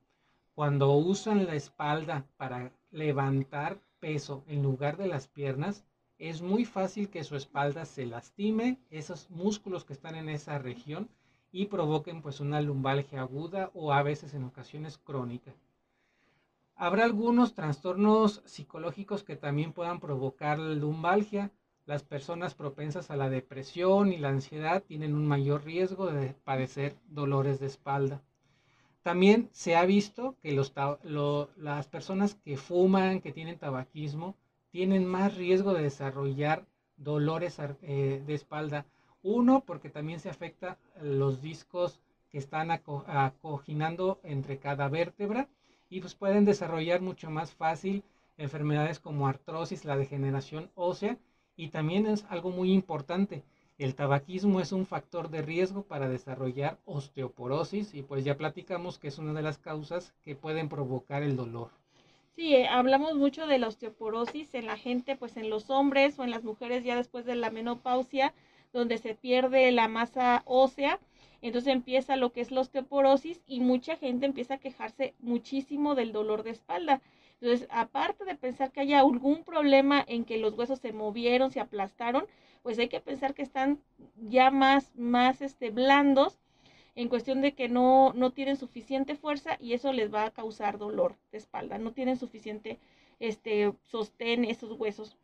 Cuando 0.54 0.92
usan 0.92 1.46
la 1.46 1.54
espalda 1.54 2.26
para 2.36 2.72
levantar 2.90 3.78
peso 4.00 4.42
en 4.48 4.62
lugar 4.62 4.96
de 4.96 5.06
las 5.06 5.28
piernas, 5.28 5.84
es 6.18 6.42
muy 6.42 6.64
fácil 6.64 7.08
que 7.08 7.24
su 7.24 7.36
espalda 7.36 7.84
se 7.84 8.06
lastime, 8.06 8.78
esos 8.90 9.30
músculos 9.30 9.84
que 9.84 9.92
están 9.92 10.16
en 10.16 10.28
esa 10.28 10.58
región 10.58 11.08
y 11.52 11.66
provoquen 11.66 12.22
pues 12.22 12.40
una 12.40 12.60
lumbalgia 12.60 13.22
aguda 13.22 13.70
o 13.74 13.92
a 13.92 14.02
veces 14.02 14.34
en 14.34 14.44
ocasiones 14.44 14.98
crónica. 14.98 15.54
Habrá 16.82 17.04
algunos 17.04 17.52
trastornos 17.52 18.40
psicológicos 18.46 19.22
que 19.22 19.36
también 19.36 19.74
puedan 19.74 20.00
provocar 20.00 20.58
lumbalgia. 20.58 21.50
Las 21.84 22.04
personas 22.04 22.54
propensas 22.54 23.10
a 23.10 23.16
la 23.16 23.28
depresión 23.28 24.14
y 24.14 24.16
la 24.16 24.30
ansiedad 24.30 24.82
tienen 24.82 25.14
un 25.14 25.28
mayor 25.28 25.62
riesgo 25.66 26.06
de 26.06 26.32
padecer 26.32 26.96
dolores 27.10 27.60
de 27.60 27.66
espalda. 27.66 28.22
También 29.02 29.50
se 29.52 29.76
ha 29.76 29.84
visto 29.84 30.36
que 30.40 30.52
las 30.52 31.86
personas 31.88 32.36
que 32.36 32.56
fuman, 32.56 33.20
que 33.20 33.32
tienen 33.32 33.58
tabaquismo, 33.58 34.34
tienen 34.70 35.04
más 35.04 35.36
riesgo 35.36 35.74
de 35.74 35.82
desarrollar 35.82 36.64
dolores 36.96 37.58
eh, 37.82 38.22
de 38.26 38.32
espalda. 38.32 38.86
Uno, 39.22 39.64
porque 39.66 39.90
también 39.90 40.18
se 40.18 40.30
afecta 40.30 40.78
los 41.02 41.42
discos 41.42 42.00
que 42.30 42.38
están 42.38 42.70
acoginando 42.70 44.18
entre 44.22 44.58
cada 44.58 44.88
vértebra 44.88 45.46
y 45.90 46.00
pues 46.00 46.14
pueden 46.14 46.46
desarrollar 46.46 47.02
mucho 47.02 47.30
más 47.30 47.52
fácil 47.52 48.02
enfermedades 48.38 49.00
como 49.00 49.26
artrosis, 49.26 49.84
la 49.84 49.96
degeneración 49.98 50.70
ósea 50.74 51.18
y 51.56 51.68
también 51.68 52.06
es 52.06 52.24
algo 52.30 52.50
muy 52.50 52.72
importante, 52.72 53.42
el 53.80 53.94
tabaquismo 53.94 54.60
es 54.60 54.72
un 54.72 54.84
factor 54.84 55.30
de 55.30 55.40
riesgo 55.40 55.84
para 55.84 56.06
desarrollar 56.06 56.78
osteoporosis 56.84 57.94
y 57.94 58.02
pues 58.02 58.24
ya 58.24 58.36
platicamos 58.36 58.98
que 58.98 59.08
es 59.08 59.16
una 59.16 59.32
de 59.32 59.40
las 59.40 59.56
causas 59.56 60.12
que 60.22 60.36
pueden 60.36 60.68
provocar 60.68 61.22
el 61.22 61.34
dolor. 61.34 61.70
Sí, 62.36 62.54
eh, 62.54 62.68
hablamos 62.68 63.14
mucho 63.14 63.46
de 63.46 63.58
la 63.58 63.68
osteoporosis 63.68 64.54
en 64.54 64.66
la 64.66 64.76
gente, 64.76 65.16
pues 65.16 65.38
en 65.38 65.48
los 65.48 65.70
hombres 65.70 66.18
o 66.18 66.24
en 66.24 66.30
las 66.30 66.44
mujeres 66.44 66.84
ya 66.84 66.94
después 66.94 67.24
de 67.24 67.36
la 67.36 67.50
menopausia, 67.50 68.34
donde 68.74 68.98
se 68.98 69.14
pierde 69.14 69.72
la 69.72 69.88
masa 69.88 70.42
ósea, 70.44 71.00
entonces 71.42 71.72
empieza 71.72 72.16
lo 72.16 72.32
que 72.32 72.40
es 72.40 72.50
la 72.50 72.60
osteoporosis 72.60 73.40
y 73.46 73.60
mucha 73.60 73.96
gente 73.96 74.26
empieza 74.26 74.54
a 74.54 74.58
quejarse 74.58 75.14
muchísimo 75.18 75.94
del 75.94 76.12
dolor 76.12 76.42
de 76.42 76.50
espalda. 76.50 77.00
Entonces, 77.40 77.66
aparte 77.70 78.24
de 78.24 78.34
pensar 78.34 78.70
que 78.70 78.80
haya 78.80 79.00
algún 79.00 79.44
problema 79.44 80.04
en 80.06 80.24
que 80.24 80.38
los 80.38 80.54
huesos 80.54 80.80
se 80.80 80.92
movieron, 80.92 81.50
se 81.50 81.60
aplastaron, 81.60 82.26
pues 82.62 82.78
hay 82.78 82.88
que 82.88 83.00
pensar 83.00 83.34
que 83.34 83.42
están 83.42 83.80
ya 84.16 84.50
más, 84.50 84.92
más 84.94 85.40
este, 85.40 85.70
blandos 85.70 86.38
en 86.94 87.08
cuestión 87.08 87.40
de 87.40 87.52
que 87.52 87.68
no, 87.68 88.12
no 88.14 88.32
tienen 88.32 88.56
suficiente 88.56 89.16
fuerza 89.16 89.56
y 89.60 89.72
eso 89.72 89.92
les 89.92 90.12
va 90.12 90.26
a 90.26 90.30
causar 90.32 90.76
dolor 90.76 91.16
de 91.32 91.38
espalda, 91.38 91.78
no 91.78 91.92
tienen 91.92 92.16
suficiente 92.16 92.78
este, 93.20 93.72
sostén 93.84 94.44
esos 94.44 94.72
huesos. 94.78 95.16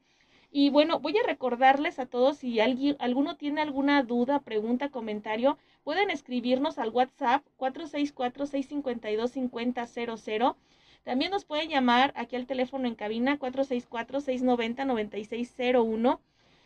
Y 0.50 0.70
bueno, 0.70 1.00
voy 1.00 1.18
a 1.18 1.26
recordarles 1.26 1.98
a 1.98 2.06
todos, 2.06 2.38
si 2.38 2.60
alguien, 2.60 2.96
alguno 2.98 3.36
tiene 3.36 3.60
alguna 3.60 4.02
duda, 4.02 4.40
pregunta, 4.40 4.88
comentario, 4.90 5.58
pueden 5.84 6.08
escribirnos 6.10 6.78
al 6.78 6.88
WhatsApp 6.90 7.44
464-652-5000. 7.58 10.56
También 11.04 11.30
nos 11.30 11.44
pueden 11.44 11.68
llamar 11.68 12.12
aquí 12.16 12.36
al 12.36 12.46
teléfono 12.46 12.88
en 12.88 12.94
cabina 12.94 13.38
464-690-9601 13.38 16.18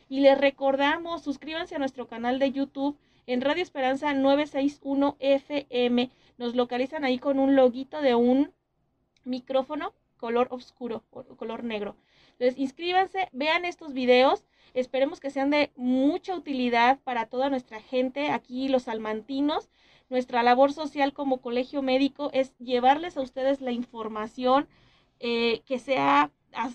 y 0.09 0.21
les 0.21 0.39
recordamos, 0.39 1.23
suscríbanse 1.23 1.77
a 1.77 1.79
nuestro 1.79 2.09
canal 2.09 2.39
de 2.39 2.51
YouTube 2.51 2.97
en 3.27 3.43
Radio 3.43 3.63
Esperanza 3.63 4.13
961 4.13 5.17
FM. 5.21 6.11
Nos 6.39 6.57
localizan 6.57 7.05
ahí 7.05 7.19
con 7.19 7.39
un 7.39 7.55
loguito 7.55 8.01
de 8.01 8.15
un 8.15 8.53
micrófono 9.25 9.93
color 10.17 10.49
oscuro, 10.51 11.05
color 11.37 11.65
negro. 11.65 11.97
Entonces, 12.41 12.59
inscríbanse, 12.59 13.29
vean 13.33 13.67
estos 13.67 13.93
videos. 13.93 14.47
Esperemos 14.73 15.21
que 15.21 15.29
sean 15.29 15.51
de 15.51 15.73
mucha 15.77 16.35
utilidad 16.35 16.99
para 17.01 17.27
toda 17.27 17.51
nuestra 17.51 17.83
gente, 17.83 18.31
aquí 18.31 18.71
los 18.71 18.85
salmantinos. 18.85 19.69
Nuestra 20.09 20.43
labor 20.43 20.73
social 20.73 21.13
como 21.13 21.43
colegio 21.43 21.83
médico 21.83 22.31
es 22.33 22.57
llevarles 22.57 23.19
a 23.19 23.21
ustedes 23.21 23.61
la 23.61 23.73
información 23.73 24.69
eh, 25.19 25.61
que 25.67 25.79
sea 25.79 26.31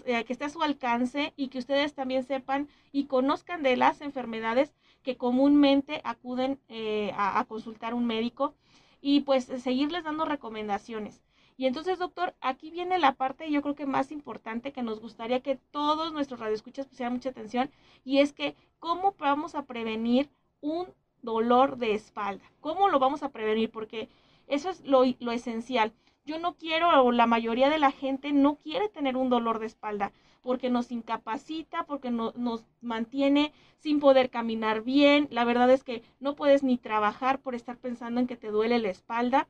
eh, 0.05 0.23
que 0.23 0.33
esté 0.33 0.45
a 0.45 0.49
su 0.49 0.61
alcance 0.61 1.33
y 1.35 1.47
que 1.47 1.57
ustedes 1.57 1.95
también 1.95 2.23
sepan 2.23 2.69
y 2.91 3.05
conozcan 3.05 3.63
de 3.63 3.75
las 3.75 4.01
enfermedades 4.01 4.71
que 5.01 5.17
comúnmente 5.17 5.99
acuden 6.03 6.59
eh, 6.69 7.11
a, 7.17 7.43
consultar 7.45 7.95
un 7.95 8.05
médico 8.05 8.53
y 9.01 9.21
pues 9.21 9.45
seguirles 9.45 10.03
dando 10.03 10.25
recomendaciones. 10.25 11.24
Y 11.57 11.67
entonces, 11.67 11.99
doctor, 11.99 12.35
aquí 12.41 12.69
viene 12.69 12.99
la 12.99 13.13
parte 13.13 13.49
yo 13.49 13.61
creo 13.61 13.75
que 13.75 13.85
más 13.85 14.11
importante 14.11 14.73
que 14.73 14.83
nos 14.83 14.99
gustaría 14.99 15.39
que 15.39 15.55
todos 15.71 16.11
nuestros 16.11 16.39
radioescuchas 16.39 16.87
pusieran 16.87 17.13
mucha 17.13 17.29
atención 17.29 17.71
y 18.03 18.19
es 18.19 18.33
que 18.33 18.55
cómo 18.79 19.15
vamos 19.17 19.55
a 19.55 19.63
prevenir 19.63 20.29
un 20.61 20.87
dolor 21.21 21.77
de 21.77 21.93
espalda. 21.93 22.43
¿Cómo 22.59 22.89
lo 22.89 22.99
vamos 22.99 23.23
a 23.23 23.29
prevenir? 23.29 23.71
Porque 23.71 24.09
eso 24.47 24.69
es 24.69 24.81
lo, 24.85 25.03
lo 25.19 25.31
esencial. 25.31 25.93
Yo 26.25 26.39
no 26.39 26.55
quiero, 26.55 27.03
o 27.03 27.11
la 27.11 27.27
mayoría 27.27 27.69
de 27.69 27.79
la 27.79 27.91
gente 27.91 28.31
no 28.31 28.55
quiere 28.55 28.89
tener 28.89 29.15
un 29.15 29.29
dolor 29.29 29.59
de 29.59 29.67
espalda 29.67 30.11
porque 30.41 30.69
nos 30.69 30.91
incapacita, 30.91 31.85
porque 31.87 32.11
nos 32.11 32.65
mantiene 32.79 33.51
sin 33.79 33.99
poder 33.99 34.29
caminar 34.29 34.83
bien. 34.83 35.27
La 35.31 35.43
verdad 35.43 35.69
es 35.71 35.83
que 35.83 36.03
no 36.19 36.35
puedes 36.35 36.61
ni 36.61 36.77
trabajar 36.77 37.39
por 37.39 37.55
estar 37.55 37.77
pensando 37.77 38.19
en 38.19 38.27
que 38.27 38.37
te 38.37 38.51
duele 38.51 38.77
la 38.77 38.89
espalda. 38.89 39.47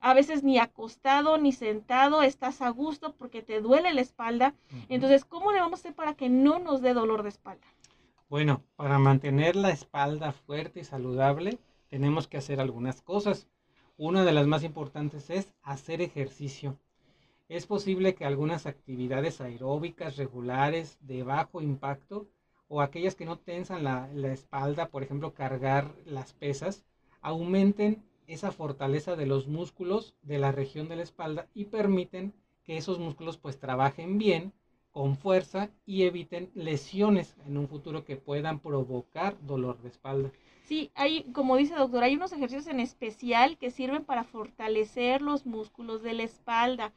A 0.00 0.14
veces 0.14 0.42
ni 0.42 0.58
acostado 0.58 1.36
ni 1.38 1.52
sentado 1.52 2.22
estás 2.22 2.62
a 2.62 2.70
gusto 2.70 3.14
porque 3.14 3.42
te 3.42 3.60
duele 3.60 3.92
la 3.92 4.00
espalda. 4.00 4.54
Entonces, 4.88 5.24
¿cómo 5.24 5.52
le 5.52 5.60
vamos 5.60 5.80
a 5.80 5.82
hacer 5.82 5.94
para 5.94 6.14
que 6.14 6.28
no 6.28 6.58
nos 6.58 6.80
dé 6.80 6.94
dolor 6.94 7.22
de 7.22 7.28
espalda? 7.28 7.66
Bueno, 8.30 8.62
para 8.76 8.98
mantener 8.98 9.56
la 9.56 9.70
espalda 9.70 10.32
fuerte 10.32 10.80
y 10.80 10.84
saludable, 10.84 11.58
tenemos 11.88 12.28
que 12.28 12.38
hacer 12.38 12.60
algunas 12.60 13.02
cosas. 13.02 13.48
Una 13.98 14.24
de 14.24 14.32
las 14.32 14.46
más 14.46 14.64
importantes 14.64 15.28
es 15.28 15.52
hacer 15.62 16.00
ejercicio. 16.00 16.78
Es 17.50 17.66
posible 17.66 18.14
que 18.14 18.24
algunas 18.24 18.64
actividades 18.64 19.40
aeróbicas 19.40 20.16
regulares 20.16 20.96
de 21.00 21.24
bajo 21.24 21.60
impacto 21.60 22.28
o 22.68 22.80
aquellas 22.80 23.16
que 23.16 23.26
no 23.26 23.36
tensan 23.38 23.82
la, 23.82 24.08
espalda, 24.32 24.88
por 24.88 25.02
ejemplo, 25.02 25.34
cargar 25.34 25.92
las 26.06 26.32
pesas, 26.32 26.84
aumenten 27.20 28.04
esa 28.32 28.52
fortaleza 28.52 29.16
de 29.16 29.26
los 29.26 29.46
músculos 29.46 30.14
de 30.22 30.38
la 30.38 30.52
región 30.52 30.88
de 30.88 30.96
la 30.96 31.02
espalda 31.02 31.48
y 31.54 31.66
permiten 31.66 32.32
que 32.64 32.76
esos 32.76 32.98
músculos 32.98 33.38
pues 33.38 33.58
trabajen 33.58 34.18
bien, 34.18 34.52
con 34.92 35.16
fuerza 35.16 35.70
y 35.86 36.02
eviten 36.02 36.50
lesiones 36.54 37.36
en 37.46 37.56
un 37.56 37.68
futuro 37.68 38.04
que 38.04 38.16
puedan 38.16 38.58
provocar 38.58 39.36
dolor 39.46 39.80
de 39.82 39.88
espalda. 39.88 40.30
Sí, 40.64 40.90
hay, 40.94 41.24
como 41.32 41.56
dice 41.56 41.74
doctor, 41.74 42.02
hay 42.02 42.14
unos 42.14 42.32
ejercicios 42.32 42.66
en 42.66 42.80
especial 42.80 43.56
que 43.58 43.70
sirven 43.70 44.04
para 44.04 44.24
fortalecer 44.24 45.22
los 45.22 45.46
músculos 45.46 46.02
de 46.02 46.14
la 46.14 46.22
espalda. 46.24 46.92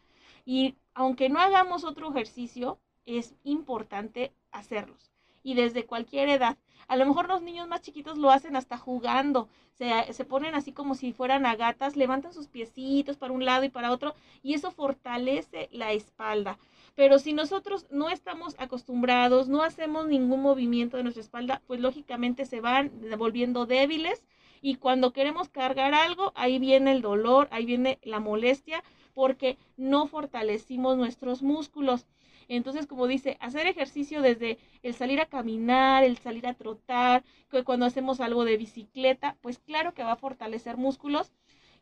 Y 0.46 0.76
aunque 0.94 1.30
no 1.30 1.40
hagamos 1.40 1.84
otro 1.84 2.12
ejercicio, 2.12 2.80
es 3.06 3.36
importante 3.44 4.32
hacerlos. 4.52 5.12
Y 5.44 5.56
desde 5.56 5.86
cualquier 5.86 6.30
edad. 6.30 6.58
A 6.88 6.96
lo 6.96 7.06
mejor 7.06 7.28
los 7.28 7.42
niños 7.42 7.68
más 7.68 7.82
chiquitos 7.82 8.18
lo 8.18 8.32
hacen 8.32 8.56
hasta 8.56 8.78
jugando. 8.78 9.48
Se, 9.74 10.14
se 10.14 10.26
ponen 10.26 10.56
así 10.56 10.72
como 10.72 10.96
si 10.96 11.14
fueran 11.14 11.46
a 11.46 11.56
gatas, 11.56 11.96
levantan 11.96 12.34
sus 12.34 12.48
piecitos 12.48 13.18
para 13.18 13.34
un 13.34 13.46
lado 13.46 13.64
y 13.64 13.70
para 13.70 13.92
otro. 13.92 14.16
Y 14.42 14.54
eso 14.54 14.72
fortalece 14.72 15.70
la 15.72 15.92
espalda. 15.92 16.58
Pero 16.96 17.18
si 17.18 17.34
nosotros 17.34 17.88
no 17.90 18.10
estamos 18.10 18.56
acostumbrados, 18.60 19.48
no 19.48 19.64
hacemos 19.64 20.08
ningún 20.08 20.42
movimiento 20.42 20.98
de 20.98 21.04
nuestra 21.04 21.24
espalda, 21.24 21.62
pues 21.66 21.80
lógicamente 21.80 22.46
se 22.46 22.62
van 22.62 22.92
volviendo 23.18 23.66
débiles 23.66 24.24
y 24.64 24.76
cuando 24.76 25.12
queremos 25.12 25.50
cargar 25.50 25.94
algo, 25.94 26.32
ahí 26.36 26.58
viene 26.58 26.94
el 26.94 27.02
dolor, 27.02 27.50
ahí 27.52 27.66
viene 27.66 28.00
la 28.02 28.22
molestia, 28.22 28.82
porque 29.14 29.58
no 29.76 30.08
fortalecimos 30.08 30.96
nuestros 30.96 31.44
músculos. 31.44 32.06
Entonces, 32.48 32.88
como 32.88 33.08
dice, 33.08 33.38
hacer 33.40 33.68
ejercicio 33.68 34.22
desde 34.22 34.58
el 34.82 34.94
salir 34.94 35.20
a 35.22 35.26
caminar, 35.28 36.04
el 36.04 36.18
salir 36.18 36.48
a 36.48 36.54
trotar, 36.54 37.24
que 37.50 37.64
cuando 37.64 37.86
hacemos 37.86 38.20
algo 38.22 38.46
de 38.46 38.58
bicicleta, 38.58 39.38
pues 39.42 39.60
claro 39.60 39.94
que 39.94 40.04
va 40.04 40.14
a 40.14 40.18
fortalecer 40.18 40.78
músculos. 40.78 41.34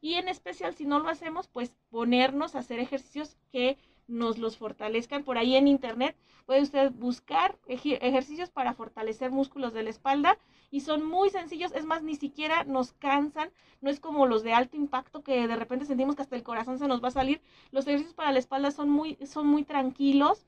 Y 0.01 0.15
en 0.15 0.27
especial, 0.27 0.73
si 0.73 0.85
no 0.85 0.99
lo 0.99 1.09
hacemos, 1.09 1.47
pues 1.47 1.75
ponernos 1.89 2.55
a 2.55 2.59
hacer 2.59 2.79
ejercicios 2.79 3.37
que 3.51 3.77
nos 4.07 4.37
los 4.37 4.57
fortalezcan. 4.57 5.23
Por 5.23 5.37
ahí 5.37 5.55
en 5.55 5.67
internet 5.67 6.15
puede 6.45 6.61
usted 6.61 6.91
buscar 6.91 7.57
ejercicios 7.67 8.49
para 8.49 8.73
fortalecer 8.73 9.31
músculos 9.31 9.73
de 9.73 9.83
la 9.83 9.89
espalda 9.89 10.37
y 10.69 10.81
son 10.81 11.05
muy 11.05 11.29
sencillos, 11.29 11.71
es 11.73 11.85
más, 11.85 12.01
ni 12.01 12.15
siquiera 12.15 12.63
nos 12.63 12.93
cansan, 12.93 13.51
no 13.81 13.89
es 13.89 13.99
como 13.99 14.25
los 14.25 14.43
de 14.43 14.53
alto 14.53 14.77
impacto 14.77 15.21
que 15.21 15.47
de 15.47 15.55
repente 15.55 15.85
sentimos 15.85 16.15
que 16.15 16.21
hasta 16.21 16.35
el 16.35 16.43
corazón 16.43 16.79
se 16.79 16.87
nos 16.87 17.03
va 17.03 17.09
a 17.09 17.11
salir. 17.11 17.41
Los 17.71 17.87
ejercicios 17.87 18.15
para 18.15 18.31
la 18.31 18.39
espalda 18.39 18.71
son 18.71 18.89
muy, 18.89 19.17
son 19.25 19.47
muy 19.47 19.63
tranquilos 19.63 20.45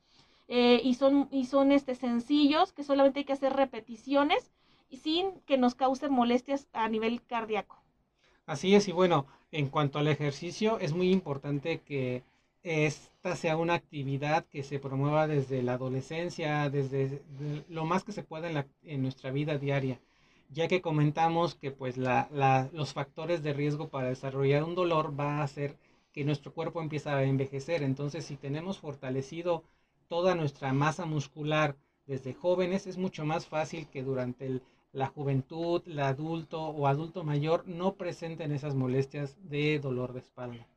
eh, 0.48 0.82
y 0.84 0.96
son, 0.96 1.28
y 1.32 1.46
son 1.46 1.72
este, 1.72 1.96
sencillos, 1.96 2.72
que 2.72 2.84
solamente 2.84 3.20
hay 3.20 3.26
que 3.26 3.34
hacer 3.34 3.54
repeticiones 3.54 4.52
sin 4.92 5.32
que 5.42 5.58
nos 5.58 5.76
cause 5.76 6.08
molestias 6.08 6.68
a 6.74 6.88
nivel 6.88 7.22
cardíaco. 7.24 7.82
Así 8.46 8.76
es, 8.76 8.88
y 8.88 8.92
bueno, 8.92 9.26
en 9.52 9.70
cuanto 9.70 10.00
al 10.00 10.08
ejercicio, 10.08 10.80
es 10.80 10.94
muy 10.94 11.12
importante 11.12 11.80
que 11.80 12.24
esta 12.64 13.36
sea 13.36 13.58
una 13.58 13.74
actividad 13.76 14.46
que 14.46 14.64
se 14.64 14.80
promueva 14.80 15.28
desde 15.28 15.62
la 15.62 15.74
adolescencia, 15.74 16.70
desde 16.70 17.22
lo 17.70 17.86
más 17.86 18.04
que 18.04 18.14
se 18.14 18.24
pueda 18.24 18.50
en, 18.50 18.66
en 18.84 19.02
nuestra 19.02 19.32
vida 19.32 19.58
diaria, 19.58 20.00
ya 20.50 20.68
que 20.68 20.82
comentamos 20.82 21.56
que 21.56 21.72
pues 21.72 21.98
la, 21.98 22.30
los 22.74 22.94
factores 22.94 23.44
de 23.44 23.54
riesgo 23.54 23.90
para 23.90 24.10
desarrollar 24.10 24.64
un 24.64 24.76
dolor 24.76 25.18
va 25.20 25.40
a 25.40 25.44
hacer 25.44 25.78
que 26.14 26.24
nuestro 26.24 26.54
cuerpo 26.54 26.82
empiece 26.82 27.10
a 27.10 27.24
envejecer. 27.24 27.84
Entonces, 27.84 28.26
si 28.26 28.38
tenemos 28.38 28.80
fortalecido 28.80 29.64
toda 30.08 30.36
nuestra 30.36 30.72
masa 30.74 31.06
muscular 31.06 31.76
desde 32.06 32.34
jóvenes, 32.34 32.88
es 32.88 32.98
mucho 32.98 33.26
más 33.26 33.46
fácil 33.48 33.88
que 33.88 34.04
durante 34.04 34.62
la 34.94 35.08
juventud, 35.08 35.82
el 35.88 36.00
adulto 36.00 36.62
o 36.62 36.88
adulto 36.88 37.24
mayor 37.24 37.68
no 37.68 37.96
presenten 37.96 38.52
esas 38.52 38.76
molestias 38.76 39.36
de 39.50 39.80
dolor 39.80 40.14
de 40.14 40.20
espalda. 40.20 40.68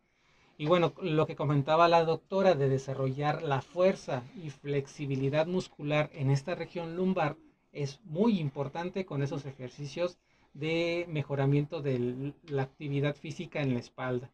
Y 0.59 0.67
bueno, 0.67 0.95
lo 1.03 1.27
que 1.27 1.37
comentaba 1.37 1.87
la 1.87 2.05
doctora 2.05 2.55
de 2.55 2.69
desarrollar 2.69 3.43
la 3.43 3.61
fuerza 3.61 4.23
y 4.43 4.49
flexibilidad 4.49 5.47
muscular 5.47 6.09
en 6.15 6.31
esta 6.31 6.55
región 6.55 6.97
lumbar 6.97 7.37
es 7.73 8.01
muy 8.05 8.41
importante 8.41 9.05
con 9.05 9.23
esos 9.23 9.45
ejercicios 9.45 10.19
de 10.55 11.05
mejoramiento 11.09 11.83
de 11.83 12.33
la 12.49 12.63
actividad 12.63 13.15
física 13.15 13.61
en 13.61 13.75
la 13.75 13.81
espalda. 13.81 14.31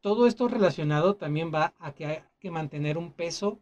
Todo 0.00 0.26
esto 0.26 0.48
relacionado 0.48 1.14
también 1.14 1.52
va 1.54 1.72
a 1.78 1.92
que 1.92 2.06
hay 2.06 2.18
que 2.40 2.50
mantener 2.50 2.98
un 2.98 3.12
peso 3.12 3.60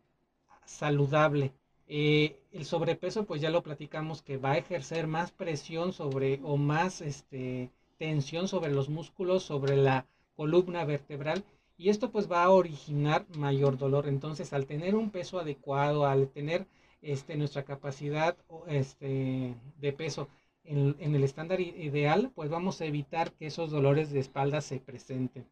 saludable, 0.64 1.52
eh, 1.86 2.38
el 2.52 2.64
sobrepeso, 2.64 3.26
pues 3.26 3.42
ya 3.42 3.50
lo 3.50 3.62
platicamos, 3.62 4.22
que 4.22 4.38
va 4.38 4.52
a 4.52 4.58
ejercer 4.58 5.06
más 5.06 5.30
presión 5.30 5.92
sobre 5.92 6.40
o 6.42 6.56
más 6.56 7.02
este, 7.02 7.70
tensión 7.98 8.48
sobre 8.48 8.72
los 8.72 8.88
músculos, 8.88 9.42
sobre 9.42 9.76
la 9.76 10.06
columna 10.36 10.84
vertebral, 10.84 11.44
y 11.76 11.88
esto 11.88 12.10
pues 12.10 12.30
va 12.30 12.44
a 12.44 12.50
originar 12.50 13.26
mayor 13.36 13.78
dolor. 13.78 14.06
Entonces, 14.08 14.52
al 14.52 14.66
tener 14.66 14.94
un 14.94 15.10
peso 15.10 15.38
adecuado, 15.40 16.06
al 16.06 16.28
tener 16.28 16.66
este, 17.02 17.36
nuestra 17.36 17.64
capacidad 17.64 18.36
este, 18.68 19.54
de 19.80 19.92
peso 19.92 20.28
en, 20.64 21.14
el 21.14 21.24
estándar 21.24 21.60
ideal, 21.60 22.30
pues 22.34 22.48
vamos 22.50 22.80
a 22.80 22.86
evitar 22.86 23.32
que 23.32 23.46
esos 23.46 23.70
dolores 23.70 24.10
de 24.12 24.20
espalda 24.20 24.60
se 24.60 24.78
presenten. 24.80 25.46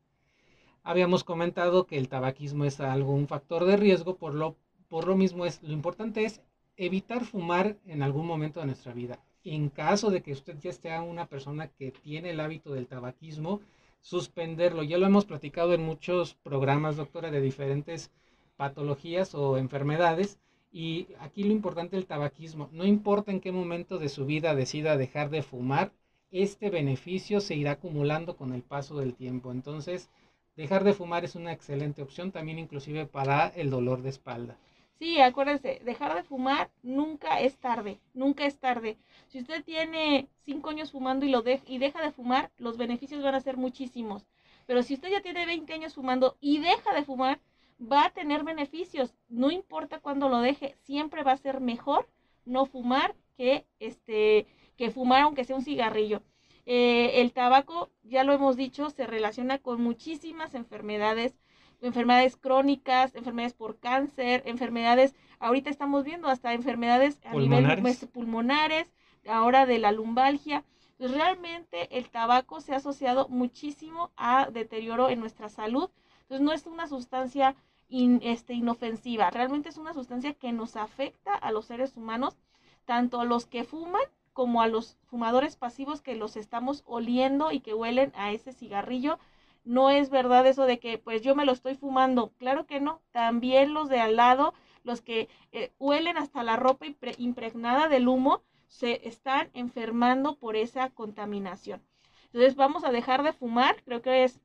Habíamos 0.84 1.24
comentado 1.24 1.86
que 1.86 1.98
el 1.98 2.08
tabaquismo 2.08 2.64
es 2.64 2.80
algo, 2.80 3.12
un 3.12 3.28
factor 3.28 3.64
de 3.64 3.76
riesgo, 3.76 4.16
por 4.16 4.34
lo 4.34 4.56
por 4.92 5.06
lo 5.08 5.16
mismo 5.16 5.46
es, 5.46 5.62
lo 5.62 5.72
importante 5.72 6.26
es 6.26 6.42
evitar 6.76 7.24
fumar 7.24 7.78
en 7.86 8.02
algún 8.02 8.26
momento 8.26 8.60
de 8.60 8.66
nuestra 8.66 8.92
vida. 8.92 9.18
En 9.42 9.70
caso 9.70 10.10
de 10.10 10.20
que 10.20 10.32
usted 10.32 10.58
ya 10.60 10.68
esté 10.68 10.98
una 11.00 11.24
persona 11.28 11.68
que 11.68 11.92
tiene 11.92 12.28
el 12.28 12.40
hábito 12.40 12.74
del 12.74 12.86
tabaquismo, 12.86 13.62
suspenderlo. 14.02 14.82
Ya 14.82 14.98
lo 14.98 15.06
hemos 15.06 15.24
platicado 15.24 15.72
en 15.72 15.82
muchos 15.82 16.34
programas, 16.34 16.96
doctora, 16.96 17.30
de 17.30 17.40
diferentes 17.40 18.10
patologías 18.56 19.34
o 19.34 19.56
enfermedades. 19.56 20.38
Y 20.72 21.08
aquí 21.20 21.44
lo 21.44 21.52
importante 21.52 21.96
el 21.96 22.06
tabaquismo. 22.06 22.68
No 22.72 22.84
importa 22.84 23.30
en 23.30 23.40
qué 23.40 23.52
momento 23.52 23.98
de 23.98 24.08
su 24.08 24.26
vida 24.26 24.54
decida 24.54 24.96
dejar 24.96 25.30
de 25.30 25.42
fumar, 25.42 25.92
este 26.30 26.70
beneficio 26.70 27.40
se 27.40 27.54
irá 27.54 27.72
acumulando 27.72 28.36
con 28.36 28.52
el 28.52 28.62
paso 28.62 28.98
del 28.98 29.14
tiempo. 29.14 29.52
Entonces, 29.52 30.08
dejar 30.56 30.82
de 30.82 30.94
fumar 30.94 31.24
es 31.24 31.34
una 31.34 31.52
excelente 31.52 32.02
opción 32.02 32.32
también 32.32 32.58
inclusive 32.58 33.06
para 33.06 33.48
el 33.48 33.70
dolor 33.70 34.02
de 34.02 34.10
espalda. 34.10 34.56
Sí, 34.98 35.20
acuérdense, 35.20 35.80
dejar 35.84 36.14
de 36.14 36.22
fumar 36.22 36.70
nunca 36.82 37.40
es 37.40 37.58
tarde, 37.58 38.00
nunca 38.14 38.46
es 38.46 38.58
tarde. 38.58 38.96
Si 39.26 39.40
usted 39.40 39.64
tiene 39.64 40.28
cinco 40.44 40.70
años 40.70 40.92
fumando 40.92 41.26
y, 41.26 41.30
lo 41.30 41.42
de 41.42 41.60
y 41.66 41.78
deja 41.78 42.00
de 42.00 42.12
fumar, 42.12 42.50
los 42.56 42.76
beneficios 42.78 43.22
van 43.22 43.34
a 43.34 43.40
ser 43.40 43.56
muchísimos. 43.56 44.26
Pero 44.66 44.82
si 44.82 44.94
usted 44.94 45.10
ya 45.10 45.20
tiene 45.20 45.44
20 45.44 45.72
años 45.72 45.94
fumando 45.94 46.36
y 46.40 46.60
deja 46.60 46.94
de 46.94 47.04
fumar, 47.04 47.40
va 47.80 48.06
a 48.06 48.10
tener 48.10 48.44
beneficios. 48.44 49.14
No 49.28 49.50
importa 49.50 49.98
cuándo 50.00 50.28
lo 50.28 50.38
deje, 50.40 50.76
siempre 50.82 51.24
va 51.24 51.32
a 51.32 51.36
ser 51.36 51.60
mejor 51.60 52.08
no 52.44 52.64
fumar 52.66 53.14
que, 53.36 53.66
este, 53.80 54.46
que 54.76 54.90
fumar 54.90 55.22
aunque 55.22 55.44
sea 55.44 55.56
un 55.56 55.64
cigarrillo. 55.64 56.22
Eh, 56.64 57.20
el 57.20 57.32
tabaco, 57.32 57.90
ya 58.04 58.22
lo 58.22 58.32
hemos 58.32 58.56
dicho, 58.56 58.90
se 58.90 59.06
relaciona 59.06 59.58
con 59.58 59.82
muchísimas 59.82 60.54
enfermedades 60.54 61.34
enfermedades 61.82 62.36
crónicas, 62.36 63.14
enfermedades 63.14 63.54
por 63.54 63.78
cáncer, 63.78 64.42
enfermedades, 64.46 65.14
ahorita 65.40 65.68
estamos 65.68 66.04
viendo 66.04 66.28
hasta 66.28 66.54
enfermedades 66.54 67.20
a 67.24 67.34
nivel 67.34 67.66
pulmonares, 68.12 68.86
ahora 69.28 69.66
de 69.66 69.78
la 69.78 69.92
lumbalgia. 69.92 70.64
Pues 70.96 71.10
realmente 71.10 71.98
el 71.98 72.08
tabaco 72.10 72.60
se 72.60 72.72
ha 72.72 72.76
asociado 72.76 73.28
muchísimo 73.28 74.12
a 74.16 74.48
deterioro 74.50 75.08
en 75.08 75.18
nuestra 75.18 75.48
salud. 75.48 75.90
Entonces 76.22 76.44
no 76.44 76.52
es 76.52 76.66
una 76.66 76.86
sustancia 76.86 77.56
este, 77.88 78.54
inofensiva, 78.54 79.28
realmente 79.30 79.68
es 79.68 79.76
una 79.76 79.92
sustancia 79.92 80.32
que 80.32 80.52
nos 80.52 80.76
afecta 80.76 81.34
a 81.34 81.52
los 81.52 81.66
seres 81.66 81.96
humanos, 81.96 82.38
tanto 82.86 83.20
a 83.20 83.24
los 83.24 83.44
que 83.44 83.64
fuman 83.64 84.00
como 84.32 84.62
a 84.62 84.66
los 84.66 84.96
fumadores 85.04 85.56
pasivos 85.56 86.00
que 86.00 86.14
los 86.14 86.36
estamos 86.36 86.84
oliendo 86.86 87.52
y 87.52 87.60
que 87.60 87.74
huelen 87.74 88.12
a 88.14 88.32
ese 88.32 88.52
cigarrillo 88.52 89.18
no 89.64 89.90
es 89.90 90.10
verdad 90.10 90.46
eso 90.46 90.66
de 90.66 90.78
que 90.78 90.98
pues 90.98 91.22
yo 91.22 91.34
me 91.34 91.44
lo 91.44 91.52
estoy 91.52 91.74
fumando. 91.74 92.32
Claro 92.38 92.66
que 92.66 92.80
no. 92.80 93.00
También 93.12 93.74
los 93.74 93.88
de 93.88 94.00
al 94.00 94.16
lado, 94.16 94.54
los 94.84 95.02
que 95.02 95.28
eh, 95.52 95.72
huelen 95.78 96.16
hasta 96.16 96.42
la 96.42 96.56
ropa 96.56 96.86
impregnada 97.18 97.88
del 97.88 98.08
humo, 98.08 98.42
se 98.68 99.06
están 99.06 99.50
enfermando 99.52 100.36
por 100.36 100.56
esa 100.56 100.90
contaminación. 100.90 101.82
Entonces 102.26 102.56
vamos 102.56 102.84
a 102.84 102.92
dejar 102.92 103.22
de 103.22 103.32
fumar. 103.32 103.82
Creo 103.84 104.02
que 104.02 104.24
es 104.24 104.40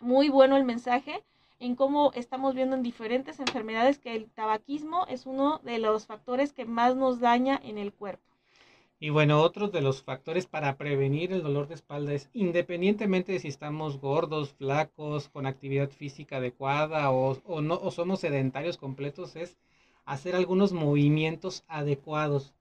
muy 0.00 0.28
bueno 0.28 0.56
el 0.56 0.64
mensaje 0.64 1.24
en 1.58 1.76
cómo 1.76 2.12
estamos 2.12 2.54
viendo 2.54 2.76
en 2.76 2.82
diferentes 2.82 3.40
enfermedades 3.40 3.98
que 3.98 4.14
el 4.14 4.30
tabaquismo 4.30 5.06
es 5.08 5.24
uno 5.24 5.60
de 5.64 5.78
los 5.78 6.06
factores 6.06 6.52
que 6.52 6.66
más 6.66 6.94
nos 6.96 7.20
daña 7.20 7.58
en 7.62 7.78
el 7.78 7.92
cuerpo. 7.92 8.33
Y 9.04 9.10
bueno, 9.10 9.42
otro 9.42 9.68
de 9.68 9.82
los 9.82 10.02
factores 10.02 10.46
para 10.46 10.78
prevenir 10.78 11.30
el 11.30 11.42
dolor 11.42 11.68
de 11.68 11.74
espalda 11.74 12.14
es, 12.14 12.30
independientemente 12.32 13.32
de 13.32 13.38
si 13.38 13.48
estamos 13.48 14.00
gordos, 14.00 14.54
flacos, 14.54 15.28
con 15.28 15.44
actividad 15.44 15.90
física 15.90 16.38
adecuada 16.38 17.10
o, 17.10 17.38
no, 17.60 17.74
o 17.74 17.90
somos 17.90 18.20
sedentarios 18.20 18.78
completos, 18.78 19.36
es 19.36 19.58
hacer 20.06 20.34
algunos 20.34 20.72
movimientos 20.72 21.64
adecuados. 21.68 22.54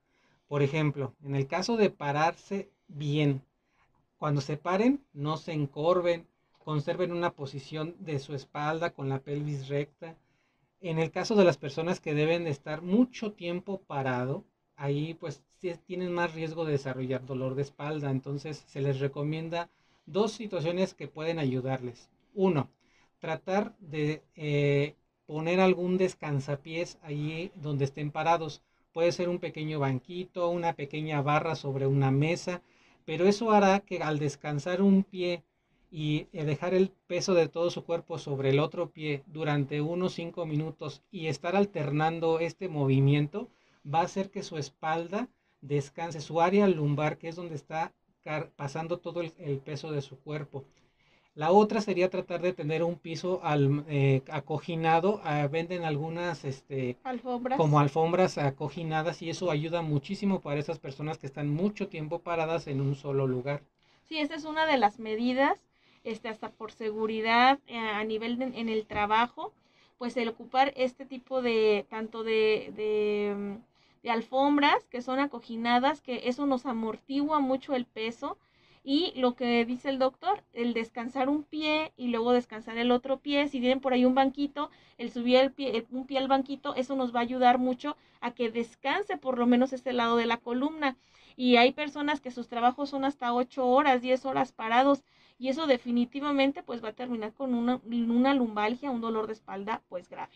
Por 0.50 0.64
ejemplo, 0.64 1.14
en 1.24 1.36
el 1.36 1.48
caso 1.48 1.78
de 1.78 1.90
pararse 1.90 2.70
bien, 2.90 3.42
cuando 4.18 4.42
se 4.42 4.58
paren, 4.58 5.02
no 5.14 5.38
se 5.38 5.54
encorven, 5.54 6.28
conserven 6.58 7.14
una 7.14 7.32
posición 7.32 7.96
de 8.00 8.20
su 8.20 8.36
espalda 8.36 8.90
con 8.90 9.08
la 9.08 9.20
pelvis 9.20 9.70
recta. 9.70 10.18
En 10.82 11.00
el 11.00 11.10
caso 11.10 11.36
de 11.36 11.46
las 11.46 11.56
personas 11.56 12.02
que 12.02 12.14
deben 12.14 12.44
de 12.44 12.50
estar 12.50 12.82
mucho 12.82 13.32
tiempo 13.32 13.80
parado, 13.88 14.44
ahí 14.76 15.14
pues 15.14 15.42
tienen 15.86 16.14
más 16.14 16.34
riesgo 16.34 16.66
de 16.66 16.74
desarrollar 16.74 17.26
dolor 17.26 17.56
de 17.56 17.62
espalda. 17.62 18.12
Entonces 18.12 18.64
se 18.68 18.82
les 18.82 19.00
recomienda 19.00 19.70
dos 20.06 20.34
situaciones 20.34 20.94
que 20.94 21.08
pueden 21.08 21.40
ayudarles. 21.40 22.10
Uno, 22.34 22.70
tratar 23.20 23.76
de 23.80 24.24
eh, 24.36 24.96
poner 25.26 25.60
algún 25.60 25.98
descansapiés 25.98 26.98
ahí 27.02 27.52
donde 27.56 27.86
estén 27.86 28.12
parados. 28.12 28.62
Puede 28.92 29.12
ser 29.12 29.30
un 29.30 29.40
pequeño 29.40 29.80
banquito, 29.80 30.50
una 30.50 30.74
pequeña 30.74 31.22
barra 31.22 31.56
sobre 31.56 31.88
una 31.88 32.12
mesa, 32.12 32.62
pero 33.06 33.26
eso 33.26 33.52
hará 33.52 33.80
que 33.80 34.04
al 34.04 34.20
descansar 34.20 34.82
un 34.82 35.04
pie 35.04 35.44
y 35.92 36.28
eh, 36.34 36.44
dejar 36.44 36.74
el 36.74 36.90
peso 37.08 37.34
de 37.34 37.48
todo 37.48 37.70
su 37.70 37.84
cuerpo 37.84 38.18
sobre 38.18 38.50
el 38.50 38.60
otro 38.60 38.90
pie 38.90 39.24
durante 39.28 39.80
unos 39.80 40.14
cinco 40.14 40.46
minutos 40.46 41.02
y 41.12 41.28
estar 41.28 41.56
alternando 41.56 42.40
este 42.40 42.68
movimiento, 42.68 43.50
va 43.92 44.00
a 44.00 44.04
hacer 44.04 44.32
que 44.32 44.44
su 44.44 44.58
espalda 44.58 45.28
descanse, 45.62 46.22
su 46.22 46.42
área 46.42 46.68
lumbar, 46.68 47.18
que 47.18 47.30
es 47.30 47.36
donde 47.36 47.56
está 47.56 47.94
pasando 48.56 49.00
todo 49.00 49.22
el, 49.22 49.32
peso 49.60 49.92
de 49.92 50.02
su 50.02 50.18
cuerpo. 50.20 50.64
La 51.36 51.52
otra 51.52 51.82
sería 51.82 52.12
tratar 52.12 52.42
de 52.42 52.54
tener 52.54 52.84
un 52.84 52.96
piso 52.96 53.40
al, 53.44 53.84
eh, 53.88 54.22
acoginado. 54.30 55.20
Ah, 55.24 55.48
venden 55.48 55.84
algunas 55.84 56.46
este, 56.46 56.96
alfombras. 57.04 57.58
como 57.58 57.80
alfombras 57.80 58.38
acoginadas 58.38 59.22
y 59.24 59.32
eso 59.32 59.50
ayuda 59.50 59.82
muchísimo 59.82 60.42
para 60.42 60.60
esas 60.60 60.78
personas 60.78 61.18
que 61.18 61.26
están 61.26 61.50
mucho 61.50 61.88
tiempo 61.88 62.20
paradas 62.20 62.68
en 62.68 62.82
un 62.82 62.96
solo 62.96 63.26
lugar. 63.26 63.64
Sí, 64.08 64.20
esa 64.20 64.36
es 64.36 64.46
una 64.46 64.68
de 64.68 64.78
las 64.78 65.00
medidas, 65.00 65.60
este, 66.04 66.30
hasta 66.30 66.50
por 66.52 66.72
seguridad 66.72 67.60
eh, 67.68 67.80
a 67.80 68.04
nivel 68.04 68.40
en 68.42 68.70
el 68.70 68.86
trabajo, 68.86 69.54
pues 69.98 70.16
el 70.18 70.30
ocupar 70.30 70.72
este 70.76 71.06
tipo 71.06 71.42
de, 71.42 71.88
tanto 71.90 72.24
de 72.24 72.72
de 72.76 73.58
alfombras 74.10 74.86
que 74.90 75.02
son 75.02 75.20
acoginadas, 75.20 76.02
que 76.02 76.28
eso 76.30 76.46
nos 76.46 76.66
amortigua 76.66 77.40
mucho 77.40 77.76
el 77.76 77.86
peso 77.86 78.38
Y 78.84 79.14
lo 79.16 79.36
que 79.36 79.66
dice 79.66 79.90
el 79.90 80.00
doctor, 80.00 80.44
el 80.54 80.74
descansar 80.74 81.30
un 81.30 81.44
pie 81.44 81.94
y 81.98 82.08
luego 82.10 82.34
descansar 82.34 82.78
el 82.78 82.92
otro 82.92 83.20
pie, 83.20 83.48
si 83.48 83.60
tienen 83.60 83.80
por 83.80 83.94
ahí 83.94 84.06
un 84.06 84.16
banquito, 84.16 84.70
el 84.98 85.12
subir 85.12 85.38
el 85.38 85.52
pie, 85.52 85.86
un 85.92 86.06
pie 86.06 86.18
al 86.20 86.28
banquito, 86.28 86.76
eso 86.76 86.96
nos 86.96 87.14
va 87.16 87.20
a 87.20 87.24
ayudar 87.24 87.58
mucho 87.60 87.98
a 88.22 88.32
que 88.32 88.52
descanse 88.52 89.18
por 89.18 89.38
lo 89.38 89.48
menos 89.48 89.74
este 89.74 89.94
lado 89.94 90.18
de 90.18 90.26
la 90.26 90.38
columna. 90.38 90.98
Y 91.36 91.56
hay 91.58 91.72
personas 91.74 92.22
que 92.22 92.32
sus 92.32 92.48
trabajos 92.48 92.90
son 92.90 93.06
hasta 93.06 93.34
8 93.34 93.66
horas, 93.68 94.02
10 94.02 94.26
horas 94.26 94.52
parados 94.52 95.04
y 95.38 95.50
eso 95.50 95.68
definitivamente 95.68 96.64
pues 96.64 96.84
va 96.84 96.90
a 96.90 96.94
terminar 96.94 97.34
con 97.34 97.54
una, 97.54 97.82
una 97.86 98.34
lumbalgia, 98.34 98.92
un 98.92 99.02
dolor 99.02 99.28
de 99.28 99.34
espalda 99.34 99.82
pues 99.90 100.10
grave. 100.10 100.34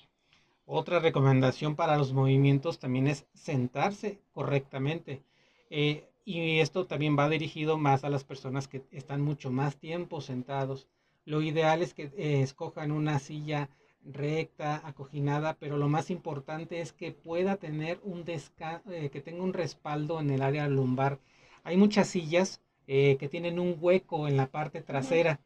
Otra 0.70 1.00
recomendación 1.00 1.78
para 1.78 1.98
los 1.98 2.12
movimientos 2.12 2.78
también 2.78 3.08
es 3.08 3.26
sentarse 3.34 4.20
correctamente. 4.34 5.24
Eh, 5.70 6.10
y 6.26 6.60
esto 6.60 6.86
también 6.86 7.18
va 7.18 7.30
dirigido 7.30 7.78
más 7.78 8.04
a 8.04 8.10
las 8.10 8.26
personas 8.26 8.68
que 8.68 8.84
están 8.92 9.22
mucho 9.22 9.50
más 9.50 9.78
tiempo 9.78 10.20
sentados. 10.20 10.90
Lo 11.24 11.42
ideal 11.42 11.82
es 11.82 11.94
que 11.94 12.12
eh, 12.18 12.42
escojan 12.42 12.92
una 12.92 13.18
silla 13.20 13.70
recta, 14.04 14.82
acoginada, 14.86 15.54
pero 15.54 15.78
lo 15.78 15.88
más 15.88 16.10
importante 16.10 16.82
es 16.82 16.92
que 16.92 17.14
pueda 17.14 17.56
tener 17.56 18.02
un 18.04 18.26
eh, 18.28 19.10
que 19.10 19.22
tenga 19.22 19.44
un 19.44 19.54
respaldo 19.54 20.20
en 20.20 20.32
el 20.32 20.42
área 20.42 20.68
lumbar. 20.68 21.20
Hay 21.64 21.78
muchas 21.78 22.10
sillas 22.10 22.62
eh, 22.88 23.16
que 23.18 23.30
tienen 23.30 23.58
un 23.58 23.78
hueco 23.80 24.28
en 24.28 24.36
la 24.36 24.48
parte 24.48 24.82
trasera 24.82 25.40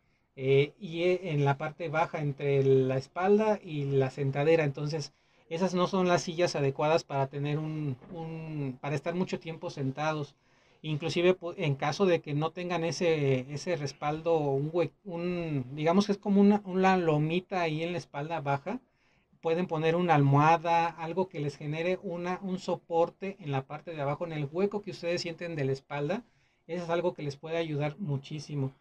y 0.79 1.03
en 1.03 1.45
la 1.45 1.57
parte 1.57 1.89
baja 1.89 2.19
entre 2.21 2.63
la 2.63 2.97
espalda 2.97 3.59
y 3.63 3.85
la 3.85 4.09
sentadera. 4.09 4.63
Entonces, 4.63 5.13
esas 5.49 5.73
no 5.73 5.87
son 5.87 6.07
las 6.07 6.23
sillas 6.23 6.55
adecuadas 6.55 7.03
para 7.03 7.27
tener 7.27 7.59
un, 7.59 7.95
un 8.13 8.77
para 8.81 8.95
estar 8.95 9.13
mucho 9.15 9.39
tiempo 9.39 9.69
sentados 9.69 10.35
inclusive 10.83 11.37
en 11.57 11.75
caso 11.75 12.05
de 12.05 12.21
que 12.21 12.33
no 12.33 12.51
tengan 12.51 12.83
ese, 12.83 13.45
ese 13.53 13.75
respaldo, 13.75 14.37
un, 14.39 14.71
un, 15.05 15.65
digamos 15.75 16.05
que 16.05 16.13
es 16.13 16.17
como 16.17 16.41
una, 16.41 16.61
una 16.65 16.97
lomita 16.97 17.61
ahí 17.61 17.83
en 17.83 17.91
la 17.91 17.97
espalda 17.99 18.41
baja, 18.41 18.79
pueden 19.41 19.67
poner 19.67 19.95
una 19.95 20.15
almohada, 20.15 20.87
algo 20.87 21.29
que 21.29 21.39
les 21.39 21.57
genere 21.57 21.99
una, 22.03 22.39
un 22.43 22.59
soporte 22.59 23.37
en 23.39 23.51
la 23.51 23.63
parte 23.63 23.91
de 23.93 24.01
abajo, 24.01 24.25
en 24.25 24.33
el 24.33 24.47
hueco 24.51 24.81
que 24.81 24.91
ustedes 24.91 25.21
sienten 25.21 25.55
de 25.55 25.65
la 25.65 25.73
espalda. 25.73 26.23
Eso 26.67 26.83
es 26.83 26.89
algo 26.89 27.13
que 27.13 27.23
les 27.23 27.35
puede 27.37 27.57
ayudar 27.57 27.95
muchísimo. 27.99 28.71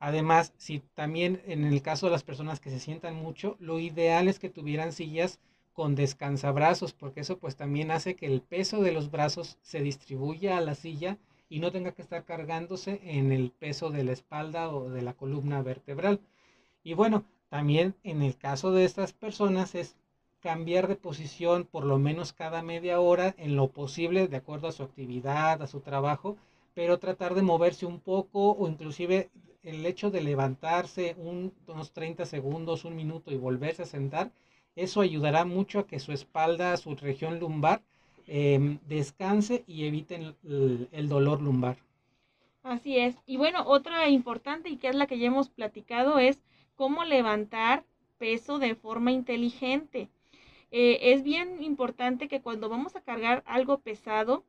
Además, 0.00 0.52
si 0.56 0.80
también 0.94 1.42
en 1.46 1.64
el 1.64 1.82
caso 1.82 2.06
de 2.06 2.12
las 2.12 2.24
personas 2.24 2.58
que 2.58 2.70
se 2.70 2.80
sientan 2.80 3.14
mucho, 3.14 3.56
lo 3.60 3.78
ideal 3.78 4.26
es 4.28 4.40
que 4.40 4.48
tuvieran 4.48 4.92
sillas 4.92 5.38
con 5.72 5.94
descansabrazos, 5.94 6.92
porque 6.92 7.20
eso 7.20 7.38
pues 7.38 7.54
también 7.54 7.90
hace 7.90 8.16
que 8.16 8.26
el 8.26 8.40
peso 8.40 8.82
de 8.82 8.92
los 8.92 9.10
brazos 9.10 9.58
se 9.62 9.82
distribuya 9.82 10.56
a 10.56 10.62
la 10.62 10.74
silla 10.74 11.18
y 11.48 11.60
no 11.60 11.70
tenga 11.70 11.92
que 11.92 12.02
estar 12.02 12.24
cargándose 12.24 13.00
en 13.04 13.30
el 13.30 13.50
peso 13.52 13.90
de 13.90 14.04
la 14.04 14.12
espalda 14.12 14.70
o 14.70 14.90
de 14.90 15.02
la 15.02 15.12
columna 15.12 15.62
vertebral. 15.62 16.20
Y 16.82 16.94
bueno, 16.94 17.24
también 17.48 17.94
en 18.02 18.22
el 18.22 18.36
caso 18.36 18.72
de 18.72 18.84
estas 18.84 19.12
personas 19.12 19.74
es 19.74 19.96
cambiar 20.40 20.88
de 20.88 20.96
posición 20.96 21.64
por 21.64 21.84
lo 21.84 21.98
menos 21.98 22.32
cada 22.32 22.62
media 22.62 23.00
hora 23.00 23.34
en 23.36 23.54
lo 23.56 23.68
posible 23.68 24.28
de 24.28 24.36
acuerdo 24.38 24.68
a 24.68 24.72
su 24.72 24.82
actividad, 24.82 25.62
a 25.62 25.66
su 25.66 25.80
trabajo, 25.80 26.36
pero 26.74 26.98
tratar 26.98 27.34
de 27.34 27.42
moverse 27.42 27.84
un 27.84 28.00
poco 28.00 28.52
o 28.52 28.68
inclusive 28.68 29.30
el 29.62 29.84
hecho 29.86 30.10
de 30.10 30.22
levantarse 30.22 31.16
unos 31.18 31.92
30 31.92 32.24
segundos, 32.26 32.84
un 32.84 32.96
minuto 32.96 33.32
y 33.32 33.36
volverse 33.36 33.82
a 33.82 33.86
sentar, 33.86 34.30
eso 34.76 35.00
ayudará 35.00 35.44
mucho 35.44 35.80
a 35.80 35.86
que 35.86 35.98
su 35.98 36.12
espalda, 36.12 36.76
su 36.76 36.94
región 36.96 37.40
lumbar, 37.40 37.82
Em, 38.32 38.78
descanse 38.86 39.64
y 39.66 39.86
eviten 39.86 40.36
el, 40.92 41.08
dolor 41.08 41.42
lumbar. 41.42 41.78
Así 42.62 42.96
es. 42.96 43.16
Y 43.26 43.38
bueno, 43.38 43.64
otra 43.66 44.08
importante 44.08 44.68
y 44.68 44.76
que 44.76 44.86
es 44.86 44.94
la 44.94 45.08
que 45.08 45.18
ya 45.18 45.26
hemos 45.26 45.48
platicado 45.48 46.20
es 46.20 46.40
cómo 46.76 47.02
levantar 47.04 47.84
peso 48.18 48.60
de 48.60 48.76
forma 48.76 49.10
inteligente. 49.10 50.08
Eh, 50.70 51.12
es 51.12 51.24
bien 51.24 51.60
importante 51.60 52.28
que 52.28 52.40
cuando 52.40 52.68
vamos 52.68 52.94
a 52.94 53.00
cargar 53.00 53.42
algo 53.46 53.78
pesado, 53.78 54.44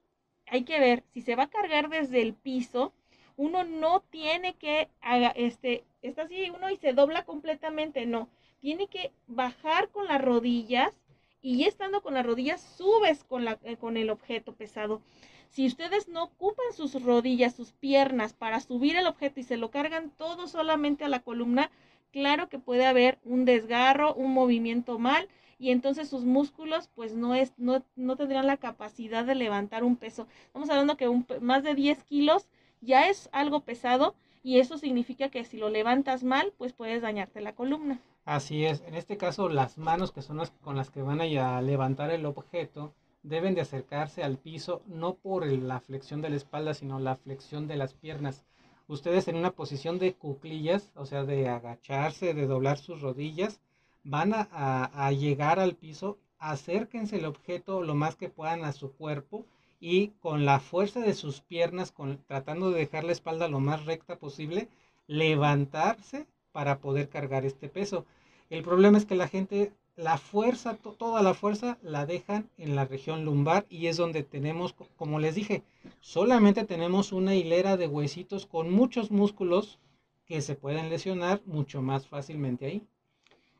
hay 0.46 0.64
que 0.64 0.80
ver 0.80 1.04
si 1.12 1.22
se 1.22 1.36
va 1.36 1.44
a 1.46 1.50
cargar 1.50 1.90
desde 1.90 2.22
el 2.22 2.36
piso, 2.36 2.94
uno 3.38 3.64
no 3.64 4.02
tiene 4.10 4.54
que 4.56 4.90
este 5.36 5.84
está 6.02 6.24
así 6.24 6.50
uno 6.50 6.70
y 6.70 6.78
se 6.78 6.94
dobla 6.94 7.26
completamente, 7.26 8.06
no, 8.06 8.30
tiene 8.60 8.88
que 8.88 9.12
bajar 9.28 9.90
con 9.90 10.08
las 10.08 10.22
rodillas 10.22 10.94
y 11.42 11.66
estando 11.66 12.02
con 12.02 12.14
las 12.14 12.26
rodillas 12.26 12.62
subes 12.62 13.24
con, 13.24 13.46
la, 13.46 13.60
eh, 13.64 13.78
con 13.78 13.98
el 13.98 14.10
objeto 14.10 14.54
pesado. 14.54 15.02
Si 15.50 15.66
ustedes 15.66 16.08
no 16.08 16.24
ocupan 16.24 16.72
sus 16.74 17.02
rodillas, 17.04 17.56
sus 17.56 17.74
piernas 17.74 18.34
para 18.34 18.60
subir 18.62 18.96
el 18.96 19.08
objeto 19.08 19.40
y 19.40 19.44
se 19.44 19.58
lo 19.58 19.70
cargan 19.70 20.12
todo 20.12 20.48
solamente 20.48 21.04
a 21.04 21.10
la 21.10 21.20
columna, 21.20 21.72
claro 22.12 22.48
que 22.48 22.60
puede 22.60 22.86
haber 22.86 23.20
un 23.26 23.44
desgarro, 23.46 24.14
un 24.14 24.34
movimiento 24.34 24.98
mal 24.98 25.28
y 25.60 25.72
entonces 25.72 26.10
sus 26.10 26.24
músculos 26.24 26.90
pues 26.96 27.14
no, 27.14 27.36
es, 27.36 27.54
no, 27.58 27.84
no 27.96 28.16
tendrían 28.16 28.48
la 28.48 28.58
capacidad 28.58 29.26
de 29.26 29.36
levantar 29.36 29.84
un 29.84 29.98
peso. 29.98 30.28
Estamos 30.46 30.70
hablando 30.70 30.98
que 30.98 31.08
un, 31.08 31.26
más 31.42 31.64
de 31.64 31.76
10 31.76 32.04
kilos 32.04 32.48
ya 32.82 33.10
es 33.10 33.30
algo 33.32 33.62
pesado 33.62 34.16
y 34.44 34.60
eso 34.60 34.78
significa 34.78 35.30
que 35.30 35.44
si 35.44 35.58
lo 35.58 35.70
levantas 35.70 36.24
mal 36.24 36.54
pues 36.58 36.74
puedes 36.74 37.02
dañarte 37.02 37.42
la 37.42 37.54
columna. 37.54 38.00
Así 38.26 38.66
es, 38.66 38.82
en 38.82 38.96
este 38.96 39.18
caso 39.18 39.50
las 39.50 39.78
manos 39.78 40.12
que 40.12 40.22
son 40.22 40.38
las 40.38 40.52
con 40.62 40.76
las 40.76 40.90
que 40.90 41.02
van 41.02 41.22
a 41.22 41.62
levantar 41.62 42.12
el 42.12 42.26
objeto 42.26 42.94
deben 43.24 43.54
de 43.54 43.62
acercarse 43.62 44.24
al 44.24 44.38
piso 44.38 44.82
no 44.88 45.14
por 45.14 45.46
la 45.46 45.80
flexión 45.80 46.22
de 46.22 46.30
la 46.30 46.36
espalda, 46.36 46.74
sino 46.74 47.00
la 47.00 47.16
flexión 47.16 47.68
de 47.68 47.78
las 47.78 47.94
piernas. 47.94 48.44
Ustedes 48.88 49.28
en 49.28 49.38
una 49.38 49.52
posición 49.52 50.00
de 50.00 50.14
cuclillas, 50.14 50.92
o 50.96 51.06
sea, 51.06 51.24
de 51.24 51.48
agacharse, 51.48 52.34
de 52.34 52.48
doblar 52.48 52.78
sus 52.78 53.02
rodillas, 53.02 53.62
van 54.04 54.34
a, 54.34 55.12
llegar 55.12 55.60
al 55.60 55.76
piso, 55.76 56.18
acérquense 56.40 57.18
el 57.18 57.26
objeto 57.26 57.84
lo 57.84 57.96
más 57.96 58.16
que 58.16 58.30
puedan 58.30 58.66
a 58.66 58.74
su 58.74 58.92
cuerpo 58.94 59.46
y 59.82 60.10
con 60.22 60.46
la 60.46 60.60
fuerza 60.60 61.00
de 61.02 61.16
sus 61.16 61.42
piernas, 61.42 61.94
tratando 62.28 62.70
de 62.70 62.80
dejar 62.80 63.04
la 63.04 63.12
espalda 63.12 63.48
lo 63.48 63.60
más 63.60 63.86
recta 63.86 64.18
posible, 64.18 64.70
levantarse 65.08 66.28
para 66.52 66.80
poder 66.80 67.10
cargar 67.10 67.46
este 67.46 67.68
peso. 67.68 68.06
El 68.52 68.64
problema 68.64 69.00
es 69.00 69.06
que 69.06 69.16
la 69.16 69.28
gente, 69.28 69.74
la 69.96 70.20
fuerza, 70.20 70.76
toda 70.76 71.24
la 71.24 71.34
fuerza 71.34 71.80
la 71.82 72.06
dejan 72.06 72.48
en 72.58 72.76
la 72.76 72.86
región 72.86 73.26
lumbar 73.26 73.66
y 73.70 73.88
es 73.88 73.98
donde 73.98 74.22
tenemos, 74.22 74.76
como 74.98 75.20
les 75.20 75.34
dije, 75.34 75.64
solamente 76.00 76.64
tenemos 76.64 77.12
una 77.12 77.34
hilera 77.34 77.76
de 77.76 77.88
huesitos 77.88 78.46
con 78.46 78.72
muchos 78.72 79.10
músculos 79.10 79.80
que 80.26 80.42
se 80.42 80.56
pueden 80.56 80.90
lesionar 80.90 81.42
mucho 81.46 81.82
más 81.82 82.08
fácilmente 82.08 82.68
ahí. 82.68 82.84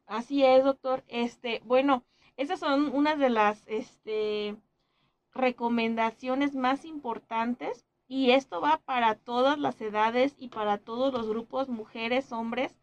Así 0.06 0.44
es, 0.44 0.64
doctor. 0.64 1.04
Este, 1.08 1.62
bueno, 1.66 2.04
esas 2.38 2.60
son 2.60 2.94
unas 2.94 3.18
de 3.18 3.30
las 3.30 3.64
este, 3.66 4.56
recomendaciones 5.34 6.56
más 6.56 6.86
importantes 6.86 7.86
y 8.08 8.32
esto 8.32 8.60
va 8.60 8.82
para 8.84 9.16
todas 9.16 9.58
las 9.58 9.80
edades 9.80 10.36
y 10.38 10.50
para 10.50 10.78
todos 10.78 11.14
los 11.14 11.28
grupos, 11.28 11.70
mujeres, 11.70 12.32
hombres. 12.32 12.76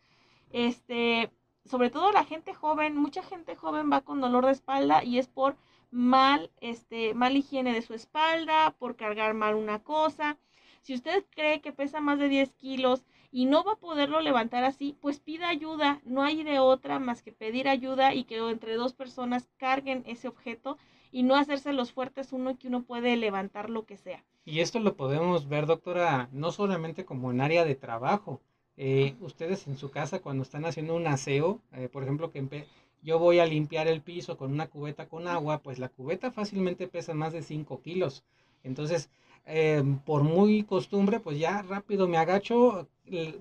Este, 0.50 1.30
sobre 1.66 1.90
todo 1.90 2.12
la 2.12 2.24
gente 2.24 2.54
joven, 2.54 2.96
mucha 2.96 3.22
gente 3.22 3.54
joven 3.54 3.92
va 3.92 4.00
con 4.00 4.20
dolor 4.20 4.46
de 4.46 4.52
espalda 4.52 5.04
y 5.04 5.18
es 5.18 5.28
por 5.28 5.56
mal, 5.90 6.50
este, 6.60 7.14
mal 7.14 7.36
higiene 7.36 7.74
de 7.74 7.82
su 7.82 7.94
espalda, 7.94 8.74
por 8.78 8.96
cargar 8.96 9.34
mal 9.34 9.54
una 9.54 9.82
cosa. 9.82 10.38
Si 10.80 10.94
usted 10.94 11.24
cree 11.30 11.60
que 11.60 11.72
pesa 11.72 12.00
más 12.00 12.18
de 12.18 12.28
10 12.28 12.54
kilos 12.54 13.04
y 13.30 13.44
no 13.44 13.62
va 13.64 13.72
a 13.72 13.76
poderlo 13.76 14.20
levantar 14.20 14.64
así, 14.64 14.96
pues 15.00 15.20
pida 15.20 15.48
ayuda. 15.48 16.00
No 16.04 16.22
hay 16.22 16.42
de 16.42 16.58
otra 16.58 16.98
más 16.98 17.22
que 17.22 17.32
pedir 17.32 17.68
ayuda 17.68 18.14
y 18.14 18.24
que 18.24 18.38
entre 18.38 18.74
dos 18.74 18.94
personas 18.94 19.50
carguen 19.58 20.02
ese 20.06 20.28
objeto 20.28 20.78
y 21.10 21.22
no 21.22 21.36
hacerse 21.36 21.72
los 21.72 21.92
fuertes 21.92 22.32
uno 22.32 22.58
que 22.58 22.68
uno 22.68 22.82
puede 22.82 23.16
levantar 23.16 23.70
lo 23.70 23.84
que 23.84 23.96
sea. 23.96 24.24
Y 24.44 24.60
esto 24.60 24.80
lo 24.80 24.96
podemos 24.96 25.48
ver, 25.48 25.66
doctora, 25.66 26.28
no 26.32 26.52
solamente 26.52 27.04
como 27.04 27.30
en 27.30 27.40
área 27.40 27.64
de 27.64 27.74
trabajo. 27.74 28.40
Eh, 28.76 29.16
ustedes 29.20 29.66
en 29.66 29.76
su 29.76 29.90
casa 29.90 30.20
cuando 30.20 30.42
están 30.42 30.64
haciendo 30.64 30.94
un 30.94 31.06
aseo, 31.06 31.60
eh, 31.72 31.88
por 31.88 32.04
ejemplo, 32.04 32.30
que 32.30 32.66
yo 33.02 33.18
voy 33.18 33.40
a 33.40 33.46
limpiar 33.46 33.88
el 33.88 34.02
piso 34.02 34.36
con 34.36 34.52
una 34.52 34.68
cubeta 34.68 35.08
con 35.08 35.26
agua, 35.26 35.58
pues 35.62 35.78
la 35.78 35.88
cubeta 35.88 36.30
fácilmente 36.30 36.86
pesa 36.86 37.12
más 37.12 37.32
de 37.32 37.42
5 37.42 37.80
kilos. 37.82 38.24
Entonces, 38.62 39.10
eh, 39.46 39.82
por 40.04 40.22
muy 40.22 40.62
costumbre, 40.62 41.20
pues 41.20 41.38
ya 41.38 41.62
rápido 41.62 42.06
me 42.06 42.18
agacho 42.18 42.88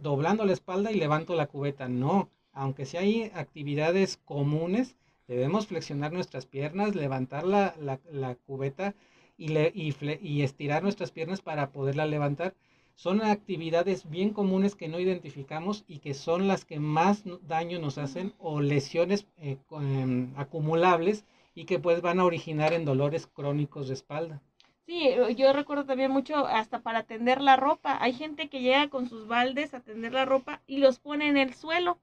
doblando 0.02 0.46
la 0.46 0.54
espalda 0.54 0.92
y 0.92 0.96
levanto 0.96 1.36
la 1.36 1.48
cubeta. 1.48 1.88
No, 1.88 2.30
aunque 2.52 2.86
si 2.86 2.98
hay 2.98 3.32
actividades 3.36 4.18
comunes, 4.18 4.96
Debemos 5.28 5.68
flexionar 5.68 6.14
nuestras 6.14 6.46
piernas, 6.46 6.96
levantar 6.96 7.46
la, 7.46 8.38
cubeta 8.46 8.96
y, 9.38 9.54
y, 9.54 10.42
estirar 10.42 10.84
nuestras 10.84 11.12
piernas 11.12 11.42
para 11.42 11.72
poderla 11.72 12.06
levantar. 12.06 12.56
Son 12.96 13.22
actividades 13.22 14.10
bien 14.10 14.32
comunes 14.32 14.76
que 14.76 14.88
no 14.88 15.00
identificamos 15.00 15.84
y 15.88 16.00
que 16.00 16.14
son 16.14 16.48
las 16.48 16.66
que 16.66 16.80
más 16.80 17.24
daño 17.48 17.78
nos 17.80 17.98
hacen 17.98 18.34
o 18.40 18.62
lesiones 18.62 19.28
eh, 19.38 19.58
em, 19.72 20.34
acumulables 20.36 21.26
y 21.54 21.66
que 21.66 21.78
pues 21.78 22.02
van 22.02 22.20
a 22.20 22.26
originar 22.26 22.74
en 22.74 22.86
dolores 22.86 23.28
crónicos 23.28 23.90
de 23.90 23.94
espalda. 23.96 24.42
Sí, 24.88 25.10
yo 25.36 25.52
recuerdo 25.52 25.86
también 25.86 26.12
mucho 26.12 26.48
hasta 26.48 26.80
para 26.80 27.04
tender 27.04 27.42
la 27.42 27.58
ropa. 27.58 27.98
Hay 28.00 28.14
gente 28.14 28.48
que 28.48 28.62
llega 28.62 28.90
con 28.90 29.10
sus 29.10 29.28
baldes 29.28 29.74
a 29.74 29.82
tender 29.82 30.14
la 30.14 30.24
ropa 30.24 30.62
y 30.66 30.78
los 30.78 30.98
pone 31.00 31.28
en 31.28 31.36
el 31.36 31.54
suelo. 31.54 32.00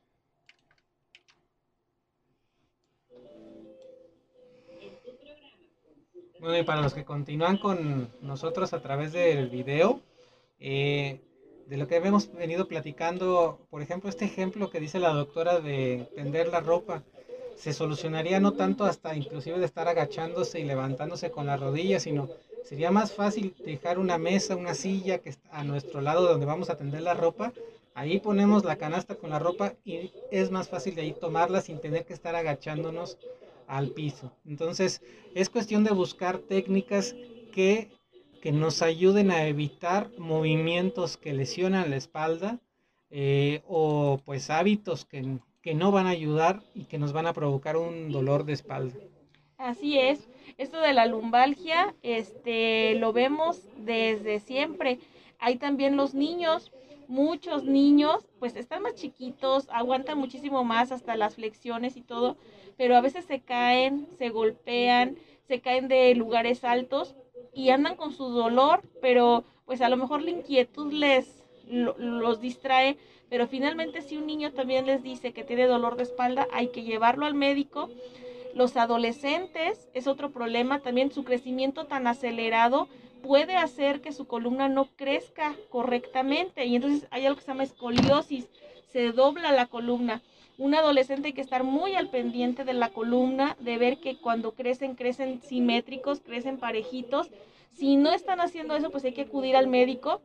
Bueno, 6.39 6.57
y 6.57 6.63
para 6.63 6.83
los 6.83 6.95
que 6.95 7.05
continúan 7.05 7.57
con 7.59 8.09
nosotros 8.21 8.73
a 8.73 8.81
través 8.81 9.13
del 9.13 9.49
video, 9.49 10.01
eh, 10.61 11.21
de 11.67 11.77
lo 11.77 11.89
que 11.89 11.97
hemos 11.97 12.33
venido 12.33 12.69
platicando, 12.69 13.59
por 13.71 13.83
ejemplo, 13.83 14.09
este 14.09 14.27
ejemplo 14.27 14.71
que 14.71 14.79
dice 14.79 15.01
la 15.01 15.13
doctora 15.13 15.59
de 15.59 16.09
tender 16.15 16.47
la 16.47 16.61
ropa, 16.61 17.03
se 17.57 17.73
solucionaría 17.73 18.39
no 18.39 18.53
tanto 18.53 18.85
hasta 18.85 19.17
inclusive 19.17 19.59
de 19.59 19.67
estar 19.67 19.89
agachándose 19.89 20.61
y 20.61 20.65
levantándose 20.65 21.33
con 21.33 21.47
las 21.47 21.59
rodillas, 21.59 22.05
sino 22.05 22.29
sería 22.65 22.91
más 22.91 23.13
fácil 23.13 23.55
dejar 23.65 23.99
una 23.99 24.19
mesa, 24.19 24.57
una 24.57 24.75
silla 24.75 25.19
que 25.19 25.31
está 25.31 25.49
a 25.51 25.65
nuestro 25.65 26.01
lado 26.01 26.27
donde 26.27 26.47
vamos 26.47 26.71
a 26.71 26.77
tender 26.77 27.03
la 27.03 27.15
ropa. 27.15 27.53
Ahí 27.95 28.21
ponemos 28.21 28.65
la 28.65 28.77
canasta 28.77 29.17
con 29.17 29.31
la 29.31 29.39
ropa 29.39 29.75
y 29.85 30.13
es 30.31 30.51
más 30.51 30.69
fácil 30.69 30.95
de 30.95 31.03
ahí 31.03 31.13
tomarla 31.13 31.61
sin 31.61 31.81
tener 31.81 32.07
que 32.07 32.15
estar 32.15 32.35
agachándonos 32.35 33.19
al 33.67 33.91
piso. 33.91 34.33
Entonces 34.47 35.03
es 35.35 35.51
cuestión 35.51 35.85
de 35.85 35.93
buscar 35.93 36.39
técnicas 36.39 37.15
que, 37.53 37.91
que 38.41 38.53
nos 38.53 38.83
ayuden 38.83 39.31
a 39.31 39.47
evitar 39.47 40.11
movimientos 40.19 41.17
que 41.17 41.33
lesionan 41.33 41.91
la 41.91 41.97
espalda 41.97 42.61
eh, 43.11 43.63
o 43.69 44.21
pues 44.25 44.49
hábitos 44.49 45.05
que, 45.05 45.39
que 45.61 45.75
no 45.75 45.93
van 45.93 46.07
a 46.07 46.11
ayudar 46.11 46.63
y 46.75 46.85
que 46.85 46.99
nos 46.99 47.13
van 47.13 47.27
a 47.27 47.35
provocar 47.35 47.77
un 47.77 48.11
dolor 48.11 48.45
de 48.45 48.55
espalda. 48.55 48.97
Así 49.59 49.99
es. 49.99 50.29
Esto 50.59 50.81
de 50.81 50.93
la 50.93 51.07
lumbalgia, 51.07 51.95
este, 52.03 52.95
lo 52.97 53.13
vemos 53.13 53.63
desde 53.77 54.41
siempre. 54.41 54.99
Hay 55.39 55.57
también 55.57 55.97
los 55.97 56.15
niños, 56.15 56.73
muchos 57.09 57.65
niños, 57.65 58.27
pues 58.39 58.57
están 58.57 58.83
más 58.83 58.95
chiquitos, 58.95 59.69
aguantan 59.71 60.19
muchísimo 60.19 60.65
más 60.65 60.93
hasta 60.93 61.17
las 61.17 61.35
flexiones 61.35 61.97
y 61.97 62.03
todo, 62.03 62.37
pero 62.77 62.97
a 62.97 63.01
veces 63.01 63.25
se 63.25 63.41
caen, 63.41 64.07
se 64.19 64.31
golpean, 64.31 65.17
se 65.49 65.61
caen 65.61 65.89
de 65.89 66.15
lugares 66.15 66.65
altos 66.65 67.15
y 67.55 67.71
andan 67.71 67.97
con 67.97 68.13
su 68.13 68.29
dolor, 68.31 68.83
pero 69.01 69.45
pues 69.67 69.81
a 69.81 69.89
lo 69.89 69.97
mejor 69.97 70.23
la 70.23 70.31
inquietud 70.31 70.93
les 70.93 71.43
los 71.69 72.41
distrae, 72.41 72.99
pero 73.29 73.47
finalmente 73.47 74.03
si 74.03 74.17
un 74.17 74.27
niño 74.27 74.53
también 74.53 74.87
les 74.87 75.03
dice 75.03 75.33
que 75.33 75.45
tiene 75.45 75.67
dolor 75.67 75.97
de 75.97 76.03
espalda, 76.03 76.47
hay 76.53 76.69
que 76.69 76.83
llevarlo 76.83 77.25
al 77.27 77.35
médico. 77.35 77.89
Los 78.55 78.77
adolescentes 78.77 79.89
es 79.95 80.07
otro 80.07 80.31
problema, 80.31 80.81
también 80.81 81.11
su 81.11 81.25
crecimiento 81.25 81.87
tan 81.87 82.07
acelerado 82.07 82.89
puede 83.23 83.57
hacer 83.57 84.01
que 84.01 84.13
su 84.13 84.27
columna 84.27 84.69
no 84.69 84.89
crezca 84.97 85.55
correctamente 85.71 86.67
y 86.67 86.77
entonces 86.77 87.09
hay 87.11 87.25
algo 87.25 87.37
que 87.37 87.45
se 87.45 87.49
llama 87.49 87.63
escoliosis, 87.63 88.49
se 88.93 89.13
dobla 89.13 89.53
la 89.53 89.67
columna. 89.67 90.23
Un 90.59 90.75
adolescente 90.75 91.29
hay 91.29 91.33
que 91.33 91.41
estar 91.41 91.65
muy 91.65 91.95
al 91.95 92.09
pendiente 92.09 92.65
de 92.65 92.75
la 92.75 92.91
columna, 92.91 93.57
de 93.61 93.79
ver 93.79 93.99
que 93.99 94.19
cuando 94.19 94.53
crecen, 94.53 94.97
crecen 94.97 95.41
simétricos, 95.43 96.21
crecen 96.21 96.59
parejitos. 96.59 97.29
Si 97.73 97.97
no 97.97 98.13
están 98.13 98.41
haciendo 98.41 98.77
eso, 98.77 98.91
pues 98.91 99.05
hay 99.05 99.13
que 99.13 99.23
acudir 99.23 99.57
al 99.57 99.67
médico. 99.69 100.23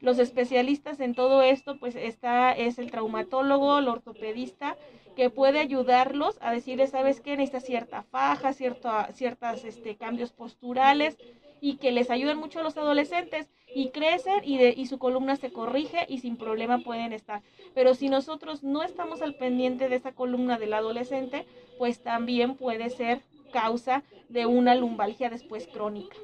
Los 0.00 0.18
especialistas 0.18 1.00
en 1.00 1.14
todo 1.14 1.42
esto, 1.42 1.78
pues 1.78 1.96
está, 1.96 2.52
es 2.52 2.78
el 2.78 2.90
traumatólogo, 2.90 3.78
el 3.78 3.88
ortopedista, 3.88 4.78
que 5.14 5.30
puede 5.30 5.58
ayudarlos 5.58 6.38
a 6.40 6.52
decirles, 6.52 6.90
¿sabes 6.90 7.20
qué? 7.20 7.36
Necesita 7.36 7.60
cierta 7.60 8.02
faja, 8.04 8.52
cierto, 8.52 8.90
ciertos 9.12 9.64
este, 9.64 9.96
cambios 9.96 10.32
posturales 10.32 11.18
y 11.60 11.78
que 11.78 11.90
les 11.92 12.10
ayuden 12.10 12.38
mucho 12.38 12.60
a 12.60 12.62
los 12.62 12.76
adolescentes 12.76 13.50
y 13.72 13.90
crecen 13.90 14.40
y, 14.44 14.58
de, 14.58 14.72
y 14.76 14.86
su 14.86 14.98
columna 14.98 15.36
se 15.36 15.52
corrige 15.52 16.06
y 16.08 16.18
sin 16.18 16.36
problema 16.36 16.78
pueden 16.82 17.12
estar. 17.12 17.42
Pero 17.74 17.94
si 17.94 18.08
nosotros 18.08 18.62
no 18.62 18.82
estamos 18.82 19.22
al 19.22 19.34
pendiente 19.34 19.88
de 19.88 19.96
esa 19.96 20.12
columna 20.14 20.58
del 20.58 20.72
adolescente, 20.74 21.46
pues 21.76 22.00
también 22.02 22.56
puede 22.56 22.90
ser 22.90 23.24
causa 23.50 24.04
de 24.28 24.46
una 24.46 24.74
lumbalgia 24.76 25.30
después 25.30 25.68
crónica. 25.68 26.16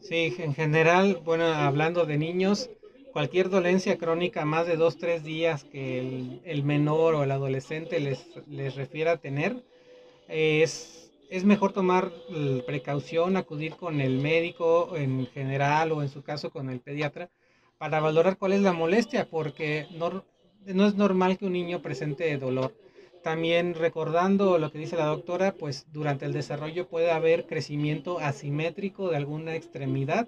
Sí, 0.00 0.34
en 0.38 0.54
general, 0.54 1.20
bueno, 1.24 1.44
hablando 1.44 2.06
de 2.06 2.18
niños, 2.18 2.70
cualquier 3.12 3.50
dolencia 3.50 3.98
crónica 3.98 4.44
más 4.44 4.66
de 4.66 4.76
dos, 4.76 4.96
tres 4.96 5.22
días 5.24 5.64
que 5.64 6.40
el, 6.44 6.64
menor 6.64 7.14
o 7.14 7.22
el 7.22 7.30
adolescente 7.30 8.00
les, 8.00 8.26
les 8.48 8.74
refiera 8.74 9.12
a 9.12 9.16
tener, 9.18 9.62
es, 10.28 11.10
es 11.28 11.44
mejor 11.44 11.72
tomar 11.72 12.12
precaución, 12.66 13.36
acudir 13.36 13.76
con 13.76 14.00
el 14.00 14.18
médico 14.18 14.96
en 14.96 15.26
general 15.26 15.92
o 15.92 16.02
en 16.02 16.08
su 16.08 16.22
caso 16.22 16.50
con 16.50 16.70
el 16.70 16.80
pediatra 16.80 17.28
para 17.78 18.00
valorar 18.00 18.36
cuál 18.36 18.52
es 18.52 18.60
la 18.60 18.72
molestia, 18.72 19.28
porque 19.28 19.86
no, 19.92 20.24
no 20.66 20.86
es 20.86 20.94
normal 20.94 21.38
que 21.38 21.46
un 21.46 21.52
niño 21.52 21.80
presente 21.80 22.36
dolor. 22.36 22.74
También 23.22 23.74
recordando 23.74 24.58
lo 24.58 24.70
que 24.72 24.78
dice 24.78 24.96
la 24.96 25.04
doctora, 25.06 25.52
pues 25.54 25.86
durante 25.92 26.24
el 26.24 26.32
desarrollo 26.32 26.88
puede 26.88 27.10
haber 27.10 27.46
crecimiento 27.46 28.18
asimétrico 28.18 29.10
de 29.10 29.16
alguna 29.16 29.54
extremidad, 29.56 30.26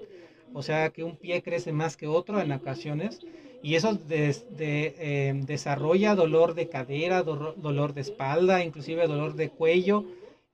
o 0.52 0.62
sea 0.62 0.90
que 0.90 1.02
un 1.02 1.16
pie 1.16 1.42
crece 1.42 1.72
más 1.72 1.96
que 1.96 2.06
otro 2.06 2.40
en 2.40 2.52
ocasiones 2.52 3.20
y 3.62 3.76
eso 3.76 3.98
eh, 4.10 5.32
desarrolla 5.46 6.14
dolor 6.14 6.54
de 6.54 6.68
cadera, 6.68 7.22
dolor, 7.22 7.94
de 7.94 8.00
espalda, 8.02 8.62
inclusive 8.62 9.06
dolor 9.06 9.34
de 9.36 9.48
cuello 9.50 10.04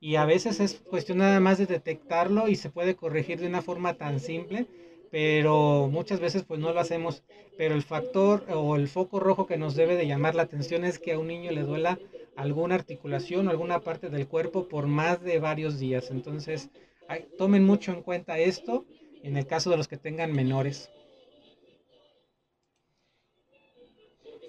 y 0.01 0.15
a 0.17 0.25
veces 0.25 0.61
es 0.61 0.75
cuestión 0.89 1.19
nada 1.19 1.41
más 1.41 1.59
de 1.59 1.67
detectarlo 1.67 2.49
y 2.49 2.55
se 2.57 2.71
puede 2.71 2.95
corregir 2.95 3.41
de 3.41 3.49
una 3.49 3.63
forma 3.63 3.95
tan 3.95 4.21
simple, 4.21 4.69
pero 5.11 5.89
muchas 5.91 6.21
veces 6.21 6.45
pues 6.45 6.61
no 6.61 6.73
lo 6.73 6.79
hacemos, 6.81 7.25
pero 7.57 7.75
el 7.75 7.83
factor 7.83 8.45
o 8.49 8.77
el 8.77 8.89
foco 8.89 9.19
rojo 9.19 9.47
que 9.47 9.57
nos 9.57 9.75
debe 9.75 9.97
de 9.97 10.07
llamar 10.07 10.35
la 10.37 10.43
atención 10.43 10.85
es 10.85 10.99
que 11.01 11.13
a 11.15 11.19
un 11.19 11.27
niño 11.29 11.51
le 11.51 11.63
duela 11.63 11.99
alguna 12.39 12.75
articulación 12.77 13.47
o 13.47 13.51
alguna 13.51 13.81
parte 13.81 14.09
del 14.11 14.29
cuerpo 14.29 14.69
por 14.69 14.87
más 14.87 15.23
de 15.23 15.39
varios 15.39 15.79
días, 15.79 16.11
entonces 16.11 16.71
tomen 17.37 17.65
mucho 17.65 17.93
en 17.93 18.03
cuenta 18.03 18.39
esto 18.39 18.87
en 19.23 19.37
el 19.37 19.47
caso 19.47 19.71
de 19.71 19.77
los 19.77 19.89
que 19.89 19.99
tengan 19.99 20.33
menores. 20.33 20.91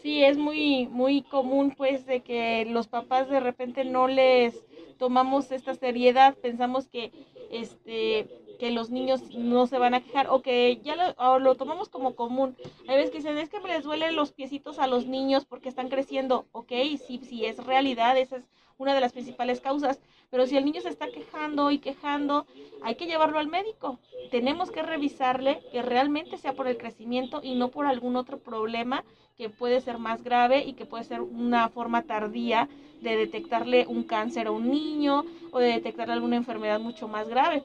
Sí, 0.02 0.24
es 0.24 0.38
muy, 0.38 0.88
muy 0.88 1.24
común 1.24 1.74
pues 1.76 2.06
de 2.06 2.22
que 2.22 2.66
los 2.66 2.88
papás 2.88 3.30
de 3.30 3.40
repente 3.40 3.84
no 3.86 4.08
les 4.08 4.66
tomamos 4.98 5.52
esta 5.52 5.76
seriedad, 5.76 6.38
pensamos 6.42 6.88
que 6.88 7.12
este 7.50 8.30
que 8.60 8.72
los 8.72 8.92
niños 8.92 9.24
no 9.36 9.66
se 9.68 9.80
van 9.80 9.94
a 9.94 10.02
quejar 10.02 10.28
o 10.30 10.42
que 10.42 10.80
ya 10.84 10.96
lo, 10.96 11.40
lo 11.40 11.56
tomamos 11.56 11.90
como 11.90 12.16
común. 12.16 12.56
Hay 12.88 12.98
veces 12.98 13.10
que 13.10 13.18
dicen, 13.18 13.38
es 13.38 13.50
que 13.50 13.62
me 13.62 13.70
les 13.70 13.84
duelen 13.84 14.16
los 14.16 14.34
piecitos 14.34 14.80
a 14.80 14.88
los 14.88 15.08
niños 15.08 15.46
porque 15.46 15.70
están 15.70 15.88
creciendo. 15.88 16.46
Ok, 16.52 16.74
sí, 17.08 17.22
sí, 17.24 17.46
es 17.46 17.58
realidad, 17.66 18.18
esa 18.18 18.38
es 18.38 18.44
una 18.78 18.94
de 18.94 19.00
las 19.00 19.14
principales 19.14 19.62
causas. 19.62 20.02
Pero 20.30 20.46
si 20.46 20.58
el 20.58 20.66
niño 20.66 20.82
se 20.82 20.90
está 20.90 21.08
quejando 21.08 21.72
y 21.72 21.80
quejando, 21.80 22.46
hay 22.84 22.96
que 22.96 23.08
llevarlo 23.08 23.40
al 23.40 23.48
médico. 23.48 24.00
Tenemos 24.30 24.72
que 24.72 24.84
revisarle 24.84 25.62
que 25.72 25.82
realmente 25.82 26.38
sea 26.38 26.54
por 26.54 26.68
el 26.68 26.78
crecimiento 26.78 27.40
y 27.42 27.56
no 27.56 27.70
por 27.70 27.86
algún 27.86 28.18
otro 28.18 28.40
problema 28.40 29.06
que 29.38 29.50
puede 29.50 29.80
ser 29.80 30.00
más 30.00 30.22
grave 30.22 30.66
y 30.66 30.74
que 30.74 30.86
puede 30.86 31.06
ser 31.06 31.22
una 31.22 31.70
forma 31.70 32.04
tardía 32.04 32.68
de 33.02 33.16
detectarle 33.16 33.88
un 33.88 34.04
cáncer 34.04 34.48
a 34.48 34.52
un 34.52 34.70
niño 34.70 35.24
o 35.52 35.60
de 35.60 35.68
detectarle 35.68 36.14
alguna 36.14 36.36
enfermedad 36.36 36.82
mucho 36.82 37.08
más 37.08 37.30
grave. 37.30 37.64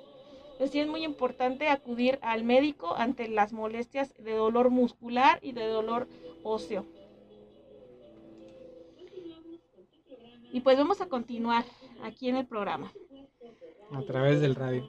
Entonces 0.54 0.82
es 0.82 0.86
muy 0.86 1.02
importante 1.04 1.68
acudir 1.68 2.20
al 2.22 2.44
médico 2.44 2.94
ante 2.96 3.28
las 3.28 3.52
molestias 3.52 4.14
de 4.18 4.34
dolor 4.34 4.70
muscular 4.70 5.40
y 5.42 5.50
de 5.50 5.66
dolor 5.66 6.06
óseo. 6.44 6.86
Y 10.52 10.60
pues 10.60 10.78
vamos 10.78 11.00
a 11.00 11.08
continuar 11.08 11.64
aquí 12.04 12.28
en 12.28 12.36
el 12.36 12.46
programa. 12.46 12.92
A 13.90 14.02
través 14.02 14.40
del 14.40 14.54
radio. 14.54 14.88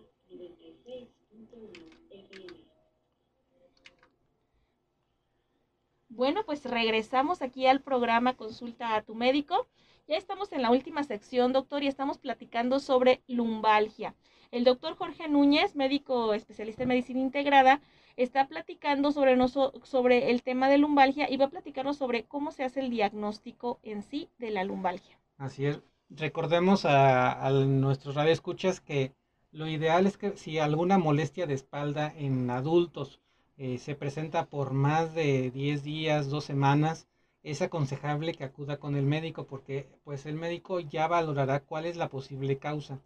Bueno, 6.09 6.43
pues 6.45 6.63
regresamos 6.63 7.41
aquí 7.41 7.66
al 7.66 7.82
programa 7.82 8.38
Consulta 8.38 8.95
a 8.95 9.01
tu 9.01 9.16
médico. 9.16 9.68
Ya 10.07 10.18
estamos 10.18 10.51
en 10.51 10.61
la 10.61 10.70
última 10.70 11.03
sección, 11.03 11.51
doctor, 11.51 11.82
y 11.82 11.88
estamos 11.88 12.20
platicando 12.20 12.80
sobre 12.80 13.24
lumbalgia. 13.28 14.13
El 14.56 14.64
doctor 14.64 14.95
Jorge 14.95 15.28
Núñez, 15.28 15.76
médico 15.76 16.34
especialista 16.34 16.84
en 16.84 16.88
medicina 16.88 17.20
integrada, 17.20 17.82
está 18.16 18.47
platicando 18.47 19.12
sobre, 19.12 19.36
sobre 19.84 20.32
el 20.32 20.43
tema 20.43 20.70
de 20.70 20.78
lumbalgia 20.78 21.30
y 21.30 21.36
va 21.36 21.47
a 21.47 21.49
platicarnos 21.49 21.97
sobre 21.97 22.24
cómo 22.24 22.53
se 22.53 22.64
hace 22.64 22.80
el 22.80 22.89
diagnóstico 22.89 23.80
en 23.84 24.01
sí 24.01 24.30
de 24.38 24.51
la 24.51 24.64
lumbalgia. 24.64 25.20
Así 25.38 25.66
es. 25.66 25.82
Recordemos 26.10 26.86
a, 26.86 27.49
nuestros 27.68 28.16
radioescuchas 28.16 28.80
que 28.80 29.12
lo 29.51 29.68
ideal 29.68 30.08
es 30.08 30.18
que 30.18 30.38
si 30.38 30.58
alguna 30.58 30.97
molestia 30.97 31.47
de 31.47 31.53
espalda 31.53 32.14
en 32.16 32.49
adultos 32.49 33.20
eh, 33.58 33.78
se 33.78 33.93
presenta 33.93 34.45
por 34.45 34.72
más 34.72 35.14
de 35.14 35.51
10 35.51 35.84
días, 35.84 36.30
dos 36.30 36.45
semanas, 36.45 37.10
es 37.43 37.62
aconsejable 37.62 38.34
que 38.34 38.45
acuda 38.45 38.78
con 38.78 38.95
el 38.95 39.06
médico 39.06 39.47
porque 39.47 39.89
pues 40.06 40.26
el 40.26 40.36
médico 40.36 40.80
ya 40.80 41.10
valorará 41.10 41.60
cuál 41.60 41.86
es 41.86 41.97
la 41.97 42.08
posible 42.08 42.58
causa. 42.58 43.01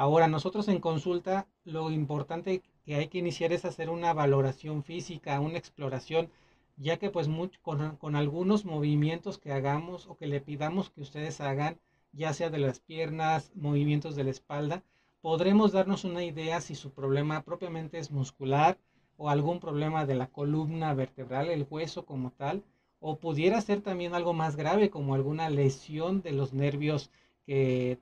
Ahora, 0.00 0.28
nosotros 0.28 0.68
en 0.68 0.78
consulta, 0.78 1.48
lo 1.64 1.90
importante 1.90 2.62
que 2.84 2.94
hay 2.94 3.08
que 3.08 3.18
iniciar 3.18 3.52
es 3.52 3.64
hacer 3.64 3.90
una 3.90 4.12
valoración 4.12 4.84
física, 4.84 5.40
una 5.40 5.58
exploración, 5.58 6.30
ya 6.76 6.98
que 6.98 7.10
pues 7.10 7.28
con, 7.62 7.96
con, 7.96 8.14
algunos 8.14 8.64
movimientos 8.64 9.38
que 9.38 9.50
hagamos 9.50 10.06
o 10.06 10.16
que 10.16 10.28
le 10.28 10.40
pidamos 10.40 10.90
que 10.90 11.00
ustedes 11.00 11.40
hagan, 11.40 11.80
ya 12.12 12.32
sea 12.32 12.48
de 12.48 12.58
las 12.60 12.78
piernas, 12.78 13.50
movimientos 13.56 14.14
de 14.14 14.22
la 14.22 14.30
espalda, 14.30 14.84
podremos 15.20 15.72
darnos 15.72 16.04
una 16.04 16.22
idea 16.22 16.60
si 16.60 16.76
su 16.76 16.92
problema 16.92 17.42
propiamente 17.42 17.98
es 17.98 18.12
muscular 18.12 18.78
o 19.16 19.30
algún 19.30 19.58
problema 19.58 20.06
de 20.06 20.14
la 20.14 20.28
columna 20.28 20.94
vertebral, 20.94 21.48
el 21.48 21.66
hueso 21.68 22.06
como 22.06 22.30
tal, 22.30 22.62
o 23.00 23.18
pudiera 23.18 23.60
ser 23.60 23.80
también 23.80 24.14
algo 24.14 24.32
más 24.32 24.54
grave 24.54 24.90
como 24.90 25.16
alguna 25.16 25.50
lesión 25.50 26.22
de 26.22 26.30
los 26.30 26.52
nervios 26.52 27.10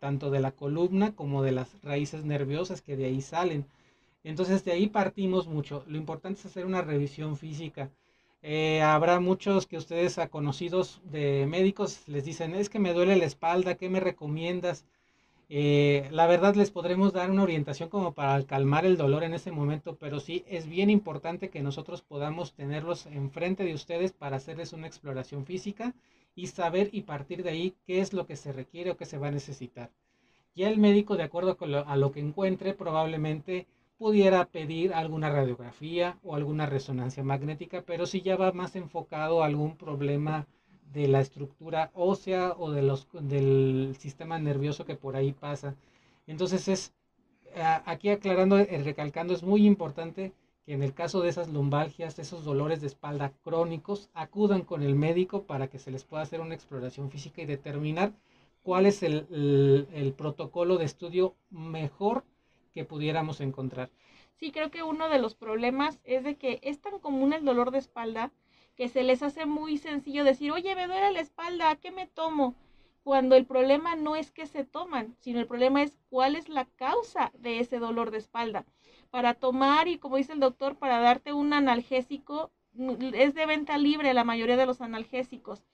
tanto 0.01 0.31
de 0.31 0.41
la 0.41 0.53
columna 0.53 1.15
como 1.15 1.43
de 1.43 1.53
las 1.53 1.81
raíces 1.83 2.25
nerviosas 2.25 2.83
que 2.83 2.97
de 2.97 3.07
ahí 3.07 3.21
salen. 3.21 3.67
Entonces 4.25 4.65
de 4.65 4.73
ahí 4.73 4.89
partimos 4.89 5.47
mucho. 5.47 5.85
Lo 5.87 5.97
importante 5.97 6.41
es 6.41 6.47
hacer 6.47 6.67
una 6.67 6.83
revisión 6.83 7.37
física. 7.37 7.91
Eh, 8.43 8.83
habrá 8.83 9.21
muchos 9.21 9.67
que 9.67 9.77
ustedes 9.77 10.19
a 10.19 10.29
conocidos 10.29 11.01
de 11.05 11.47
médicos 11.47 12.07
les 12.09 12.25
dicen, 12.25 12.55
es 12.55 12.69
que 12.69 12.79
me 12.79 12.93
duele 12.93 13.17
la 13.17 13.25
espalda, 13.25 13.77
¿qué 13.77 13.89
me 13.89 14.01
recomiendas? 14.01 14.85
Eh, 15.49 16.09
la 16.11 16.27
verdad 16.27 16.57
les 16.57 16.71
podremos 16.71 17.13
dar 17.13 17.31
una 17.31 17.45
orientación 17.45 17.89
como 17.89 18.15
para 18.15 18.43
calmar 18.45 18.85
el 18.85 18.97
dolor 18.97 19.25
en 19.25 19.35
ese 19.35 19.53
momento, 19.53 19.97
pero 19.97 20.21
sí 20.21 20.45
es 20.49 20.69
bien 20.69 20.91
importante 20.91 21.51
que 21.51 21.63
nosotros 21.63 22.03
podamos 22.03 22.53
tenerlos 22.55 23.07
enfrente 23.07 23.65
de 23.65 23.75
ustedes 23.75 24.13
para 24.13 24.37
hacerles 24.37 24.73
una 24.73 24.89
exploración 24.89 25.47
física 25.47 25.95
y 26.37 26.47
saber 26.47 26.91
y 26.93 27.03
partir 27.03 27.43
de 27.43 27.51
ahí 27.51 27.75
qué 27.87 28.01
es 28.01 28.13
lo 28.13 28.27
que 28.27 28.37
se 28.37 28.53
requiere 28.53 28.93
o 28.93 28.97
qué 28.97 29.07
se 29.07 29.19
va 29.19 29.29
a 29.29 29.33
necesitar. 29.33 29.91
Ya 30.55 30.69
el 30.69 30.79
médico, 30.79 31.17
de 31.17 31.25
acuerdo 31.25 31.57
a 31.87 31.97
lo 31.97 32.13
que 32.13 32.21
encuentre, 32.21 32.75
probablemente 32.75 33.67
pudiera 33.99 34.45
pedir 34.45 34.95
alguna 34.95 35.31
radiografía 35.31 36.19
o 36.23 36.35
alguna 36.37 36.67
resonancia 36.67 37.25
magnética, 37.25 37.83
pero 37.83 38.07
si 38.07 38.21
ya 38.21 38.37
va 38.37 38.53
más 38.53 38.77
enfocado 38.77 39.43
a 39.43 39.47
algún 39.47 39.77
problema 39.77 40.47
de 40.93 41.09
la 41.09 41.21
estructura 41.21 41.91
ósea 41.95 42.55
o 42.59 42.71
de 42.71 42.83
los, 42.83 43.09
del 43.13 43.97
sistema 43.99 44.39
nervioso 44.39 44.85
que 44.85 44.97
por 44.97 45.17
ahí 45.17 45.33
pasa. 45.33 45.75
Entonces 46.27 46.69
es, 46.69 46.95
aquí 47.85 48.11
aclarando, 48.11 48.59
eh, 48.59 48.83
recalcando, 48.85 49.35
es 49.35 49.43
muy 49.43 49.67
importante 49.67 50.33
que 50.67 50.75
en 50.75 50.83
el 50.83 50.95
caso 50.95 51.21
de 51.21 51.29
esas 51.29 51.49
lumbalgias, 51.49 52.19
esos 52.19 52.45
dolores 52.45 52.81
de 52.81 52.89
espalda 52.89 53.33
crónicos, 53.45 54.11
acudan 54.15 54.63
con 54.63 54.83
el 54.83 54.97
médico 54.97 55.45
para 55.45 55.69
que 55.69 55.79
se 55.79 55.93
les 55.93 56.03
pueda 56.03 56.25
hacer 56.25 56.41
una 56.41 56.57
exploración 56.57 57.09
física 57.09 57.41
y 57.41 57.47
determinar 57.47 58.13
cuál 58.65 58.87
es 58.87 59.05
el, 59.05 60.15
protocolo 60.19 60.77
de 60.77 60.85
estudio 60.85 61.37
mejor 61.51 62.25
que 62.75 62.85
pudiéramos 62.85 63.41
encontrar. 63.41 63.91
Sí, 64.35 64.51
creo 64.51 64.73
que 64.73 64.83
uno 64.83 65.09
de 65.09 65.21
los 65.21 65.37
problemas 65.37 66.01
es 66.03 66.25
de 66.25 66.35
que 66.35 66.59
es 66.63 66.81
tan 66.81 66.99
común 66.99 67.33
el 67.33 67.45
dolor 67.45 67.71
de 67.71 67.79
espalda 67.79 68.33
que 68.75 68.89
se 68.89 69.05
les 69.05 69.23
hace 69.23 69.47
muy 69.47 69.79
sencillo 69.79 70.25
decir, 70.25 70.51
oye, 70.51 70.75
me 70.75 70.89
duele 70.89 71.13
la 71.13 71.21
espalda, 71.21 71.77
¿qué 71.77 71.93
me 71.93 72.09
tomo? 72.09 72.57
Cuando 73.05 73.37
el 73.37 73.47
problema 73.47 73.95
no 73.95 74.17
es 74.17 74.33
que 74.33 74.47
se 74.47 74.65
toman, 74.65 75.15
sino 75.21 75.39
el 75.39 75.47
problema 75.47 75.85
es 75.85 75.97
cuál 76.11 76.35
es 76.35 76.49
la 76.49 76.65
causa 76.65 77.31
de 77.39 77.61
ese 77.61 77.79
dolor 77.79 78.11
de 78.11 78.19
espalda 78.19 78.67
para 79.07 79.35
tomar 79.35 79.89
y 79.89 79.99
como 79.99 80.17
dice 80.17 80.33
el 80.33 80.41
doctor, 80.41 80.77
para 80.77 81.01
darte 81.01 81.33
un 81.33 81.53
analgésico, 81.53 82.51
mm, 82.75 83.15
es 83.15 83.35
de 83.35 83.47
venta 83.47 83.79
libre 83.79 84.15
la 84.15 84.25
mayoría 84.25 84.57
de 84.57 84.67
los 84.67 84.81
analgésicos. 84.81 85.65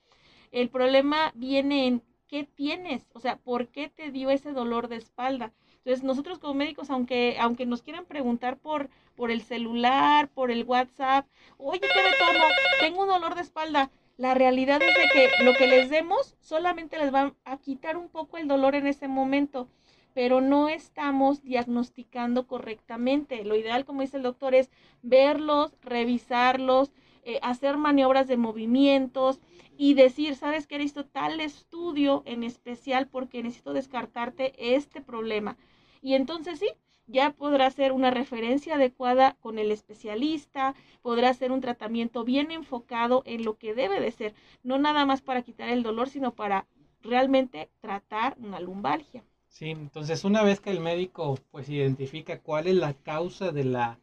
El 0.51 0.69
problema 0.69 1.31
viene 1.35 1.87
en 1.87 2.03
qué 2.27 2.43
tienes, 2.43 3.07
o 3.13 3.19
sea, 3.19 3.37
por 3.37 3.67
qué 3.67 3.89
te 3.89 4.11
dio 4.11 4.29
ese 4.29 4.51
dolor 4.51 4.87
de 4.87 4.97
espalda. 4.97 5.51
Entonces, 5.77 6.03
nosotros 6.03 6.39
como 6.39 6.53
médicos, 6.53 6.89
aunque, 6.89 7.37
aunque 7.39 7.65
nos 7.65 7.81
quieran 7.81 8.05
preguntar 8.05 8.57
por, 8.57 8.89
por 9.15 9.31
el 9.31 9.41
celular, 9.41 10.29
por 10.29 10.49
el 10.49 10.63
WhatsApp, 10.63 11.27
oye, 11.57 11.81
¿qué 11.81 11.87
me 11.87 12.17
tomo? 12.17 12.45
Tengo 12.79 13.01
un 13.01 13.09
dolor 13.09 13.35
de 13.35 13.41
espalda. 13.41 13.91
La 14.15 14.33
realidad 14.33 14.81
es 14.81 14.95
de 14.95 15.09
que 15.11 15.43
lo 15.43 15.53
que 15.55 15.67
les 15.67 15.89
demos 15.89 16.37
solamente 16.39 16.97
les 16.97 17.13
va 17.13 17.33
a 17.43 17.57
quitar 17.57 17.97
un 17.97 18.09
poco 18.09 18.37
el 18.37 18.47
dolor 18.47 18.75
en 18.75 18.87
ese 18.87 19.07
momento 19.07 19.67
pero 20.13 20.41
no 20.41 20.69
estamos 20.69 21.43
diagnosticando 21.43 22.47
correctamente. 22.47 23.43
Lo 23.43 23.55
ideal, 23.55 23.85
como 23.85 24.01
dice 24.01 24.17
el 24.17 24.23
doctor, 24.23 24.55
es 24.55 24.69
verlos, 25.01 25.75
revisarlos, 25.81 26.91
eh, 27.23 27.39
hacer 27.41 27.77
maniobras 27.77 28.27
de 28.27 28.37
movimientos 28.37 29.39
y 29.77 29.93
decir, 29.93 30.35
¿sabes 30.35 30.67
qué? 30.67 30.77
Necesito 30.77 31.05
tal 31.05 31.39
estudio 31.39 32.23
en 32.25 32.43
especial 32.43 33.07
porque 33.07 33.43
necesito 33.43 33.73
descartarte 33.73 34.53
este 34.75 35.01
problema. 35.01 35.57
Y 36.01 36.15
entonces 36.15 36.59
sí, 36.59 36.69
ya 37.07 37.31
podrá 37.31 37.69
ser 37.71 37.91
una 37.91 38.11
referencia 38.11 38.75
adecuada 38.75 39.37
con 39.39 39.59
el 39.59 39.71
especialista, 39.71 40.75
podrá 41.01 41.33
ser 41.33 41.51
un 41.51 41.61
tratamiento 41.61 42.23
bien 42.23 42.51
enfocado 42.51 43.23
en 43.25 43.43
lo 43.43 43.57
que 43.57 43.73
debe 43.73 43.99
de 43.99 44.11
ser, 44.11 44.33
no 44.63 44.77
nada 44.77 45.05
más 45.05 45.21
para 45.21 45.41
quitar 45.41 45.69
el 45.69 45.83
dolor, 45.83 46.09
sino 46.09 46.33
para 46.33 46.67
realmente 47.01 47.69
tratar 47.81 48.35
una 48.39 48.59
lumbalgia. 48.59 49.23
Sí, 49.53 49.69
entonces 49.69 50.25
una 50.25 50.43
vez 50.43 50.59
que 50.59 50.69
el 50.71 50.79
médico 50.81 51.37
pues 51.51 51.69
identifica 51.69 52.39
cuál 52.41 52.67
es 52.67 52.75
la 52.75 52.93
causa 52.93 53.51
de 53.53 53.63
la 53.63 53.97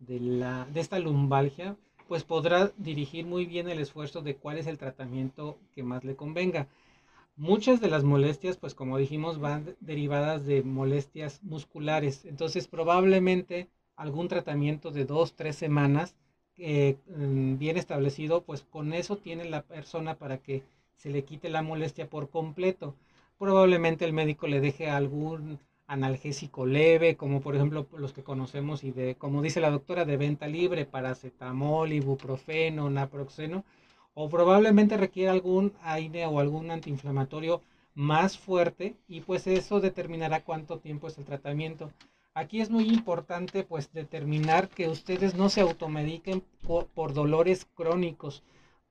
de 0.00 0.18
la 0.18 0.64
de 0.66 0.80
esta 0.80 0.98
lumbalgia, 0.98 1.76
pues 2.08 2.24
podrá 2.24 2.72
dirigir 2.76 3.24
muy 3.24 3.46
bien 3.46 3.68
el 3.68 3.78
esfuerzo 3.78 4.20
de 4.22 4.34
cuál 4.36 4.58
es 4.58 4.66
el 4.66 4.78
tratamiento 4.78 5.58
que 5.72 5.82
más 5.84 6.02
le 6.04 6.16
convenga. 6.16 6.66
Muchas 7.36 7.80
de 7.80 7.88
las 7.88 8.04
molestias, 8.04 8.56
pues 8.58 8.74
como 8.74 8.98
dijimos, 8.98 9.40
van 9.40 9.76
derivadas 9.80 10.46
de 10.46 10.62
molestias 10.64 11.42
musculares. 11.44 12.24
Entonces, 12.26 12.68
probablemente 12.68 13.68
algún 13.96 14.28
tratamiento 14.28 14.90
de 14.92 15.04
dos, 15.06 15.34
tres 15.36 15.56
semanas 15.56 16.16
eh, 16.58 16.98
mm, 17.08 17.58
bien 17.58 17.76
establecido, 17.78 18.42
pues 18.44 18.62
con 18.64 18.92
eso 18.94 19.16
tiene 19.18 19.44
la 19.46 19.62
persona 19.62 20.16
para 20.18 20.38
que 20.38 20.62
se 20.96 21.10
le 21.10 21.24
quite 21.24 21.48
la 21.50 21.62
molestia 21.62 22.08
por 22.10 22.30
completo 22.30 22.94
probablemente 23.38 24.04
el 24.04 24.12
médico 24.12 24.46
le 24.46 24.60
deje 24.60 24.88
algún 24.88 25.58
analgésico 25.86 26.66
leve, 26.66 27.16
como 27.16 27.40
por 27.40 27.54
ejemplo 27.54 27.86
los 27.96 28.12
que 28.12 28.22
conocemos 28.22 28.84
y 28.84 28.90
de, 28.90 29.16
como 29.16 29.42
dice 29.42 29.60
la 29.60 29.70
doctora, 29.70 30.04
de 30.04 30.16
venta 30.16 30.46
libre, 30.46 30.86
paracetamol, 30.86 31.92
ibuprofeno, 31.92 32.88
naproxeno, 32.90 33.64
o 34.14 34.28
probablemente 34.28 34.96
requiere 34.96 35.30
algún 35.30 35.72
AINE 35.82 36.26
o 36.26 36.40
algún 36.40 36.70
antiinflamatorio 36.70 37.60
más 37.94 38.38
fuerte 38.38 38.96
y 39.08 39.20
pues 39.20 39.46
eso 39.46 39.80
determinará 39.80 40.42
cuánto 40.42 40.78
tiempo 40.78 41.08
es 41.08 41.18
el 41.18 41.24
tratamiento. 41.24 41.90
Aquí 42.32 42.60
es 42.60 42.70
muy 42.70 42.88
importante 42.88 43.62
pues 43.62 43.92
determinar 43.92 44.68
que 44.68 44.88
ustedes 44.88 45.34
no 45.34 45.48
se 45.48 45.60
automediquen 45.60 46.42
por 46.62 47.12
dolores 47.12 47.66
crónicos 47.74 48.42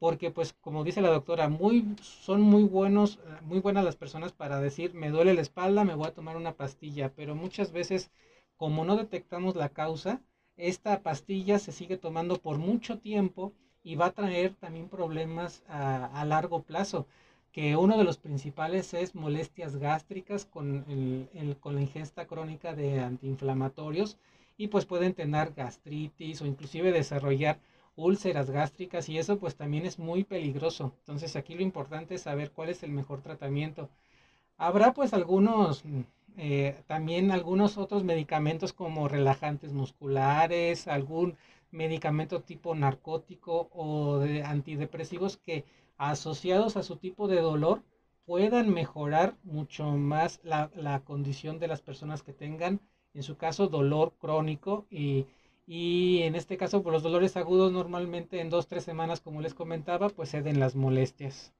porque 0.03 0.31
pues 0.31 0.51
como 0.59 0.83
dice 0.83 0.99
la 0.99 1.07
doctora, 1.07 1.47
muy, 1.47 1.95
son 2.01 2.41
muy 2.41 2.63
buenos, 2.63 3.19
muy 3.43 3.61
buenas 3.61 3.85
las 3.85 3.95
personas 3.95 4.33
para 4.33 4.59
decir, 4.59 4.93
me 4.93 5.09
duele 5.11 5.33
la 5.33 5.39
espalda, 5.39 5.85
me 5.85 5.95
voy 5.95 6.07
a 6.07 6.13
tomar 6.13 6.35
una 6.35 6.57
pastilla, 6.57 7.13
pero 7.15 7.35
muchas 7.35 7.71
veces 7.71 8.11
como 8.57 8.83
no 8.83 8.97
detectamos 8.97 9.55
la 9.55 9.69
causa, 9.69 10.19
esta 10.57 11.01
pastilla 11.03 11.57
se 11.57 11.71
sigue 11.71 11.95
tomando 11.95 12.35
por 12.35 12.57
mucho 12.57 12.99
tiempo 12.99 13.53
y 13.81 13.95
va 13.95 14.07
a 14.07 14.11
traer 14.11 14.55
también 14.55 14.89
problemas 14.89 15.63
a, 15.69 16.25
largo 16.25 16.63
plazo, 16.63 17.07
que 17.53 17.77
uno 17.77 17.97
de 17.97 18.03
los 18.03 18.17
principales 18.17 18.93
es 18.93 19.15
molestias 19.15 19.77
gástricas 19.77 20.43
con, 20.43 20.83
el, 21.33 21.55
con 21.61 21.75
la 21.75 21.81
ingesta 21.81 22.27
crónica 22.27 22.75
de 22.75 22.99
antiinflamatorios 22.99 24.17
y 24.57 24.67
pues 24.67 24.83
pueden 24.83 25.13
tener 25.13 25.53
gastritis 25.53 26.41
o 26.41 26.45
inclusive 26.45 26.91
desarrollar 26.91 27.57
úlceras 27.95 28.49
gástricas 28.49 29.09
y 29.09 29.17
eso 29.17 29.37
pues 29.37 29.55
también 29.55 29.85
es 29.85 29.99
muy 29.99 30.23
peligroso. 30.23 30.93
Entonces 30.99 31.35
aquí 31.35 31.55
lo 31.55 31.61
importante 31.61 32.15
es 32.15 32.21
saber 32.23 32.51
cuál 32.51 32.69
es 32.69 32.83
el 32.83 32.91
mejor 32.91 33.21
tratamiento. 33.21 33.89
Habrá 34.57 34.93
pues 34.93 35.13
algunos 35.13 35.83
eh, 36.37 36.81
también 36.87 37.31
algunos 37.31 37.77
otros 37.77 38.03
medicamentos 38.03 38.73
como 38.73 39.07
relajantes 39.07 39.73
musculares, 39.73 40.87
algún 40.87 41.37
medicamento 41.71 42.41
tipo 42.41 42.75
narcótico 42.75 43.69
o 43.73 44.19
de 44.19 44.43
antidepresivos 44.43 45.37
que 45.37 45.65
asociados 45.97 46.77
a 46.77 46.83
su 46.83 46.97
tipo 46.97 47.27
de 47.27 47.41
dolor 47.41 47.83
puedan 48.25 48.73
mejorar 48.73 49.35
mucho 49.43 49.85
más 49.91 50.39
la, 50.43 50.71
la 50.75 51.01
condición 51.01 51.59
de 51.59 51.67
las 51.67 51.81
personas 51.81 52.23
que 52.23 52.33
tengan, 52.33 52.79
en 53.13 53.23
su 53.23 53.37
caso, 53.37 53.67
dolor 53.67 54.13
crónico 54.19 54.85
y, 54.89 55.25
y 55.65 56.23
en 56.23 56.35
este 56.35 56.57
caso, 56.57 56.83
por 56.83 56.93
los 56.93 57.03
dolores 57.03 57.37
agudos 57.37 57.71
normalmente 57.71 58.41
en 58.41 58.49
dos, 58.49 58.67
tres 58.67 58.83
semanas, 58.83 59.21
como 59.21 59.41
les 59.41 59.53
comentaba, 59.53 60.09
pues 60.09 60.31
ceden 60.31 60.59
las 60.59 60.75
molestias. 60.75 61.53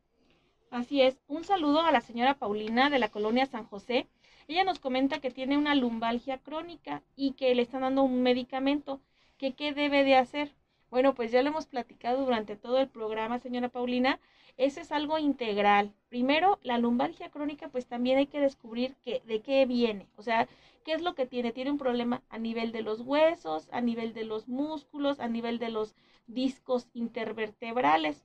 Así 0.72 1.02
es. 1.02 1.20
Un 1.28 1.44
saludo 1.44 1.82
a 1.82 1.92
la 1.92 2.02
señora 2.02 2.34
Paulina 2.34 2.90
de 2.90 3.00
la 3.00 3.10
colonia 3.10 3.46
San 3.46 3.66
José. 3.66 4.08
Ella 4.48 4.64
nos 4.64 4.80
comenta 4.80 5.20
que 5.20 5.32
tiene 5.32 5.58
una 5.58 5.76
lumbalgia 5.76 6.40
crónica 6.40 7.04
y 7.16 7.34
que 7.34 7.54
le 7.56 7.62
están 7.62 7.82
dando 7.82 8.04
un 8.04 8.24
medicamento. 8.24 9.00
Que 9.38 9.54
qué 9.54 9.74
debe 9.74 10.04
de 10.04 10.16
hacer. 10.16 10.52
Bueno, 10.90 11.16
pues 11.16 11.32
ya 11.32 11.42
lo 11.42 11.50
hemos 11.50 11.68
platicado 11.68 12.26
durante 12.26 12.56
todo 12.56 12.80
el 12.80 12.88
programa, 12.88 13.40
señora 13.40 13.70
Paulina. 13.70 14.20
Ese 14.58 14.82
es 14.82 14.92
algo 14.92 15.18
integral. 15.18 15.94
Primero, 16.10 16.60
la 16.64 16.78
lumbalgia 16.78 17.30
crónica, 17.30 17.70
pues 17.70 17.88
también 17.88 18.18
hay 18.18 18.28
que 18.28 18.40
descubrir 18.40 18.96
que, 19.04 19.22
de 19.26 19.42
qué 19.42 19.66
viene. 19.66 20.08
O 20.18 20.24
sea, 20.24 20.48
qué 20.84 20.94
es 20.94 21.02
lo 21.02 21.16
que 21.16 21.26
tiene. 21.26 21.52
Tiene 21.52 21.72
un 21.72 21.78
problema 21.78 22.24
a 22.30 22.38
nivel 22.38 22.72
de 22.72 22.82
los 22.82 23.02
huesos, 23.02 23.68
a 23.72 23.82
nivel 23.82 24.14
de 24.14 24.26
los 24.26 24.48
músculos, 24.48 25.20
a 25.20 25.28
nivel 25.28 25.60
de 25.60 25.70
los 25.70 25.96
discos 26.28 26.88
intervertebrales. 26.94 28.24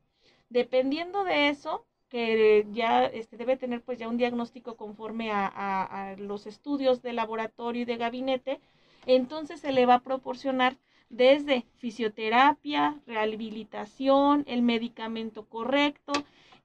Dependiendo 0.51 1.25
de 1.25 1.49
eso, 1.49 1.85
que 2.09 2.67
ya 2.73 3.05
este, 3.05 3.37
debe 3.37 3.57
tener 3.57 3.83
pues 3.83 3.99
ya 3.99 4.09
un 4.09 4.17
diagnóstico 4.17 4.77
conforme 4.77 5.31
a, 5.33 6.17
los 6.19 6.47
estudios 6.47 7.03
de 7.03 7.13
laboratorio 7.13 7.83
y 7.83 7.85
de 7.85 7.97
gabinete, 7.97 8.61
entonces 9.07 9.61
se 9.61 9.73
le 9.73 9.87
va 9.87 9.95
a 9.95 10.03
proporcionar 10.03 10.77
desde 11.11 11.65
fisioterapia, 11.77 13.01
rehabilitación, 13.07 14.45
el 14.47 14.63
medicamento 14.63 15.47
correcto 15.47 16.13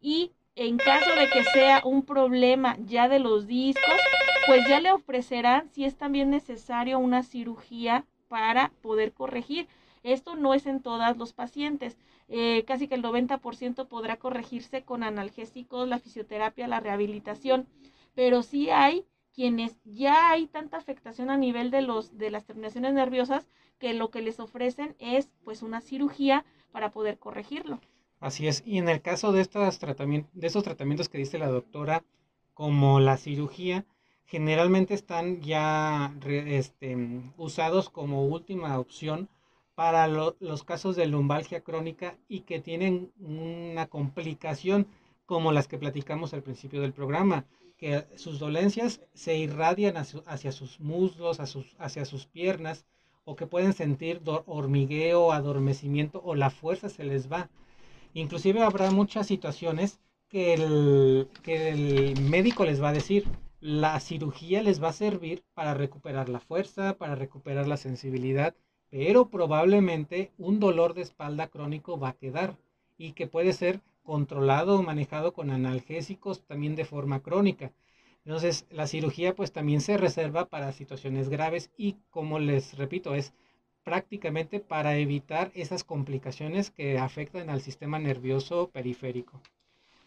y 0.01 0.31
en 0.55 0.77
caso 0.77 1.15
de 1.15 1.29
que 1.29 1.43
sea 1.45 1.81
un 1.83 2.03
problema 2.03 2.77
ya 2.85 3.07
de 3.07 3.19
los 3.19 3.47
discos, 3.47 3.99
pues 4.45 4.61
ya 4.67 4.79
le 4.79 4.91
ofrecerán 4.91 5.69
si 5.69 5.85
es 5.85 5.95
también 5.95 6.29
necesario 6.29 6.99
una 6.99 7.23
cirugía 7.23 8.05
para 8.27 8.71
poder 8.81 9.13
corregir. 9.13 9.67
Esto 10.03 10.35
no 10.35 10.53
es 10.53 10.65
en 10.65 10.81
todos 10.81 11.17
los 11.17 11.33
pacientes. 11.33 11.97
Eh, 12.27 12.63
casi 12.67 12.87
que 12.87 12.95
el 12.95 13.03
90% 13.03 13.87
podrá 13.87 14.17
corregirse 14.17 14.83
con 14.83 15.03
analgésicos, 15.03 15.87
la 15.87 15.99
fisioterapia, 15.99 16.67
la 16.67 16.79
rehabilitación, 16.79 17.67
pero 18.15 18.43
sí 18.43 18.69
hay 18.69 19.05
quienes 19.33 19.79
ya 19.83 20.29
hay 20.29 20.47
tanta 20.47 20.77
afectación 20.77 21.29
a 21.29 21.37
nivel 21.37 21.71
de 21.71 21.81
los 21.81 22.17
de 22.17 22.29
las 22.31 22.45
terminaciones 22.45 22.93
nerviosas 22.93 23.47
que 23.79 23.93
lo 23.93 24.11
que 24.11 24.21
les 24.21 24.39
ofrecen 24.39 24.95
es 24.99 25.31
pues 25.43 25.63
una 25.63 25.81
cirugía 25.81 26.45
para 26.71 26.91
poder 26.91 27.17
corregirlo. 27.17 27.79
Así 28.23 28.47
es, 28.47 28.63
y 28.65 28.77
en 28.77 28.87
el 28.87 29.01
caso 29.01 29.33
de 29.33 29.41
estos 29.41 29.79
tratamientos, 29.79 30.31
de 30.33 30.47
esos 30.47 30.63
tratamientos 30.63 31.09
que 31.09 31.17
dice 31.17 31.37
la 31.37 31.49
doctora, 31.49 32.05
como 32.53 33.01
la 33.01 33.17
cirugía, 33.17 33.85
generalmente 34.25 34.93
están 34.93 35.41
ya 35.41 36.15
este, 36.25 36.95
usados 37.35 37.89
como 37.89 38.25
última 38.25 38.79
opción 38.79 39.27
para 39.75 40.07
los 40.07 40.63
casos 40.63 40.95
de 40.95 41.05
lumbalgia 41.07 41.65
crónica 41.65 42.17
y 42.29 42.41
que 42.41 42.61
tienen 42.61 43.11
una 43.19 43.87
complicación 43.87 44.87
como 45.25 45.51
las 45.51 45.67
que 45.67 45.77
platicamos 45.77 46.33
al 46.33 46.43
principio 46.43 46.79
del 46.79 46.93
programa, 46.93 47.43
que 47.75 48.05
sus 48.15 48.39
dolencias 48.39 49.01
se 49.13 49.35
irradian 49.35 49.97
hacia, 49.97 50.53
sus 50.53 50.79
muslos, 50.79 51.41
hacia 51.41 52.05
sus, 52.05 52.25
piernas, 52.27 52.85
o 53.25 53.35
que 53.35 53.47
pueden 53.47 53.73
sentir 53.73 54.21
hormigueo, 54.45 55.33
adormecimiento 55.33 56.21
o 56.23 56.35
la 56.35 56.51
fuerza 56.51 56.87
se 56.87 57.03
les 57.03 57.29
va. 57.29 57.49
Inclusive 58.13 58.61
habrá 58.61 58.91
muchas 58.91 59.27
situaciones 59.27 59.99
que 60.29 60.53
el, 60.53 61.27
que 61.41 61.69
el 61.69 62.19
médico 62.21 62.65
les 62.65 62.81
va 62.81 62.89
a 62.89 62.93
decir, 62.93 63.25
la 63.59 63.99
cirugía 63.99 64.61
les 64.61 64.81
va 64.83 64.89
a 64.89 64.93
servir 64.93 65.43
para 65.53 65.73
recuperar 65.73 66.29
la 66.29 66.39
fuerza, 66.39 66.97
para 66.97 67.15
recuperar 67.15 67.67
la 67.67 67.77
sensibilidad, 67.77 68.55
pero 68.89 69.29
probablemente 69.29 70.31
un 70.37 70.59
dolor 70.59 70.93
de 70.93 71.01
espalda 71.01 71.47
crónico 71.47 71.97
va 71.99 72.09
a 72.09 72.17
quedar 72.17 72.57
y 72.97 73.13
que 73.13 73.27
puede 73.27 73.53
ser 73.53 73.81
controlado 74.03 74.75
o 74.75 74.83
manejado 74.83 75.33
con 75.33 75.49
analgésicos 75.49 76.43
también 76.43 76.75
de 76.75 76.85
forma 76.85 77.21
crónica. 77.21 77.71
Entonces, 78.25 78.65
la 78.69 78.87
cirugía 78.87 79.35
pues 79.35 79.51
también 79.51 79.81
se 79.81 79.97
reserva 79.97 80.45
para 80.45 80.71
situaciones 80.73 81.29
graves 81.29 81.71
y 81.77 81.95
como 82.09 82.39
les 82.39 82.77
repito, 82.77 83.15
es 83.15 83.33
prácticamente 83.83 84.59
para 84.59 84.97
evitar 84.97 85.51
esas 85.53 85.83
complicaciones 85.83 86.71
que 86.71 86.97
afectan 86.97 87.49
al 87.49 87.61
sistema 87.61 87.99
nervioso 87.99 88.69
periférico. 88.69 89.41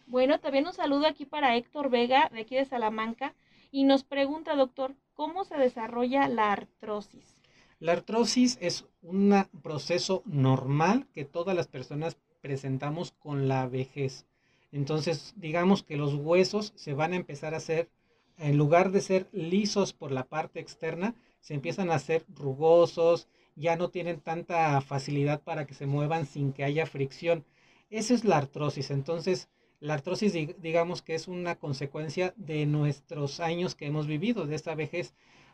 Bueno, 0.07 0.39
también 0.39 0.65
un 0.65 0.73
saludo 0.73 1.05
aquí 1.05 1.25
para 1.25 1.55
Héctor 1.55 1.89
Vega, 1.89 2.29
de 2.33 2.41
aquí 2.41 2.55
de 2.55 2.65
Salamanca, 2.65 3.33
y 3.71 3.83
nos 3.83 4.03
pregunta, 4.03 4.55
doctor, 4.55 4.95
¿cómo 5.13 5.43
se 5.43 5.57
desarrolla 5.57 6.27
la 6.27 6.53
artrosis? 6.53 7.41
La 7.79 7.91
artrosis 7.91 8.57
es 8.61 8.85
un 9.01 9.35
proceso 9.61 10.23
normal 10.25 11.07
que 11.13 11.25
todas 11.25 11.55
las 11.55 11.67
personas 11.67 12.17
presentamos 12.41 13.11
con 13.11 13.47
la 13.47 13.67
vejez. 13.67 14.25
Entonces, 14.71 15.33
digamos 15.37 15.83
que 15.83 15.97
los 15.97 16.13
huesos 16.15 16.73
se 16.75 16.93
van 16.93 17.13
a 17.13 17.17
empezar 17.17 17.53
a 17.53 17.57
hacer, 17.57 17.89
en 18.37 18.57
lugar 18.57 18.91
de 18.91 19.01
ser 19.01 19.27
lisos 19.31 19.93
por 19.93 20.11
la 20.11 20.23
parte 20.23 20.59
externa, 20.59 21.15
se 21.41 21.53
empiezan 21.53 21.89
a 21.91 21.95
hacer 21.95 22.25
rugosos, 22.35 23.27
ya 23.57 23.75
no 23.75 23.89
tienen 23.89 24.21
tanta 24.21 24.79
facilidad 24.81 25.41
para 25.43 25.65
que 25.67 25.73
se 25.73 25.85
muevan 25.87 26.25
sin 26.25 26.53
que 26.53 26.63
haya 26.63 26.85
fricción. 26.85 27.45
Esa 27.89 28.13
es 28.13 28.23
la 28.25 28.37
artrosis. 28.37 28.91
Entonces, 28.91 29.49
la 29.79 29.95
artrosis 29.95 30.33
digamos 30.61 31.01
que 31.01 31.15
es 31.15 31.27
una 31.27 31.55
consecuencia 31.57 32.33
de 32.37 32.65
nuestros 32.65 33.39
años 33.41 33.75
que 33.75 33.87
hemos 33.87 34.07
vivido, 34.07 34.45
de 34.47 34.55
esta 34.55 34.75
vejez. 34.75 35.13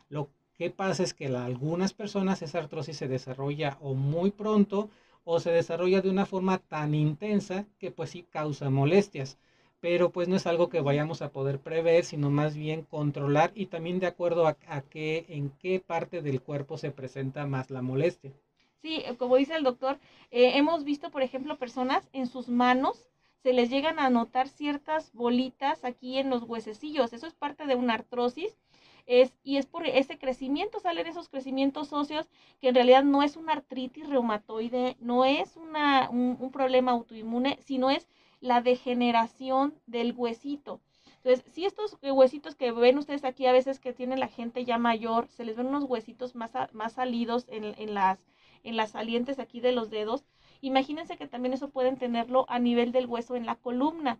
Lo 0.09 0.29
¿Qué 0.55 0.69
pasa? 0.69 1.03
Es 1.03 1.13
que 1.15 1.27
algunas 1.27 1.93
personas 1.93 2.41
esa 2.43 2.59
artrosis 2.59 2.97
se 2.97 3.07
desarrolla 3.07 3.77
o 3.81 3.95
muy 3.95 4.29
pronto 4.31 4.89
o 5.23 5.39
se 5.39 5.51
desarrolla 5.51 6.01
de 6.01 6.09
una 6.11 6.25
forma 6.27 6.59
tan 6.59 6.93
intensa 6.93 7.65
que 7.79 7.89
pues 7.91 8.11
sí 8.11 8.23
causa 8.29 8.69
molestias. 8.69 9.37
Pero 9.83 10.11
pues 10.11 10.29
no 10.29 10.37
es 10.37 10.47
algo 10.47 10.69
que 10.69 10.79
vayamos 10.79 11.21
a 11.21 11.33
poder 11.33 11.59
prever, 11.59 12.05
sino 12.05 12.29
más 12.29 12.55
bien 12.55 12.83
controlar 12.83 13.51
y 13.53 13.65
también 13.65 13.99
de 13.99 14.07
acuerdo 14.07 14.47
a, 14.47 14.55
qué, 14.89 15.25
en 15.27 15.49
qué 15.59 15.81
parte 15.81 16.21
del 16.21 16.41
cuerpo 16.41 16.77
se 16.77 16.91
presenta 16.91 17.45
más 17.47 17.69
la 17.69 17.81
molestia. 17.81 18.31
Sí, 18.81 19.03
eh, 19.05 19.17
como 19.17 19.35
dice 19.35 19.57
el 19.57 19.65
doctor, 19.65 19.99
eh, 20.31 20.57
hemos 20.57 20.85
visto, 20.85 21.11
por 21.11 21.21
ejemplo, 21.21 21.57
personas 21.57 22.07
en 22.13 22.27
sus 22.27 22.47
manos 22.47 23.09
se 23.41 23.51
les 23.51 23.69
llegan 23.69 23.99
a 23.99 24.09
notar 24.09 24.47
ciertas 24.47 25.11
bolitas 25.11 25.83
aquí 25.83 26.17
en 26.17 26.29
los 26.29 26.43
huesecillos. 26.43 27.11
Eso 27.11 27.27
es 27.27 27.33
parte 27.33 27.65
de 27.65 27.75
una 27.75 27.95
artrosis 27.95 28.55
es, 29.05 29.33
y 29.43 29.57
es 29.57 29.65
por 29.65 29.85
ese 29.85 30.17
crecimiento, 30.17 30.79
salen 30.79 31.07
esos 31.07 31.29
crecimientos 31.29 31.91
óseos 31.91 32.29
que 32.61 32.69
en 32.69 32.75
realidad 32.75 33.03
no 33.03 33.21
es 33.21 33.35
una 33.35 33.53
artritis 33.53 34.07
reumatoide, 34.07 34.95
no 34.99 35.25
es 35.25 35.57
una, 35.57 36.09
un, 36.09 36.51
problema 36.51 36.91
autoinmune, 36.91 37.57
sino 37.61 37.89
es 37.89 38.07
la 38.43 38.61
degeneración 38.61 39.73
del 39.87 40.13
huesito. 40.15 40.81
Entonces, 41.23 41.45
si 41.53 41.65
estos 41.65 41.97
huesitos 42.01 42.55
que 42.55 42.73
ven 42.73 42.97
ustedes 42.97 43.23
aquí 43.23 43.45
a 43.45 43.53
veces 43.53 43.79
que 43.79 43.93
tiene 43.93 44.17
la 44.17 44.27
gente 44.27 44.65
ya 44.65 44.77
mayor, 44.77 45.29
se 45.29 45.45
les 45.45 45.55
ven 45.55 45.67
unos 45.67 45.85
huesitos 45.85 46.35
más, 46.35 46.51
más 46.73 46.93
salidos 46.93 47.45
en, 47.47 47.63
en, 47.63 47.93
las, 47.93 48.19
en 48.63 48.75
las 48.75 48.91
salientes 48.91 49.39
aquí 49.39 49.61
de 49.61 49.71
los 49.71 49.89
dedos, 49.89 50.25
imagínense 50.59 51.15
que 51.15 51.27
también 51.27 51.53
eso 51.53 51.69
pueden 51.69 51.97
tenerlo 51.97 52.45
a 52.49 52.59
nivel 52.59 52.91
del 52.91 53.05
hueso 53.05 53.37
en 53.37 53.45
la 53.45 53.55
columna 53.55 54.19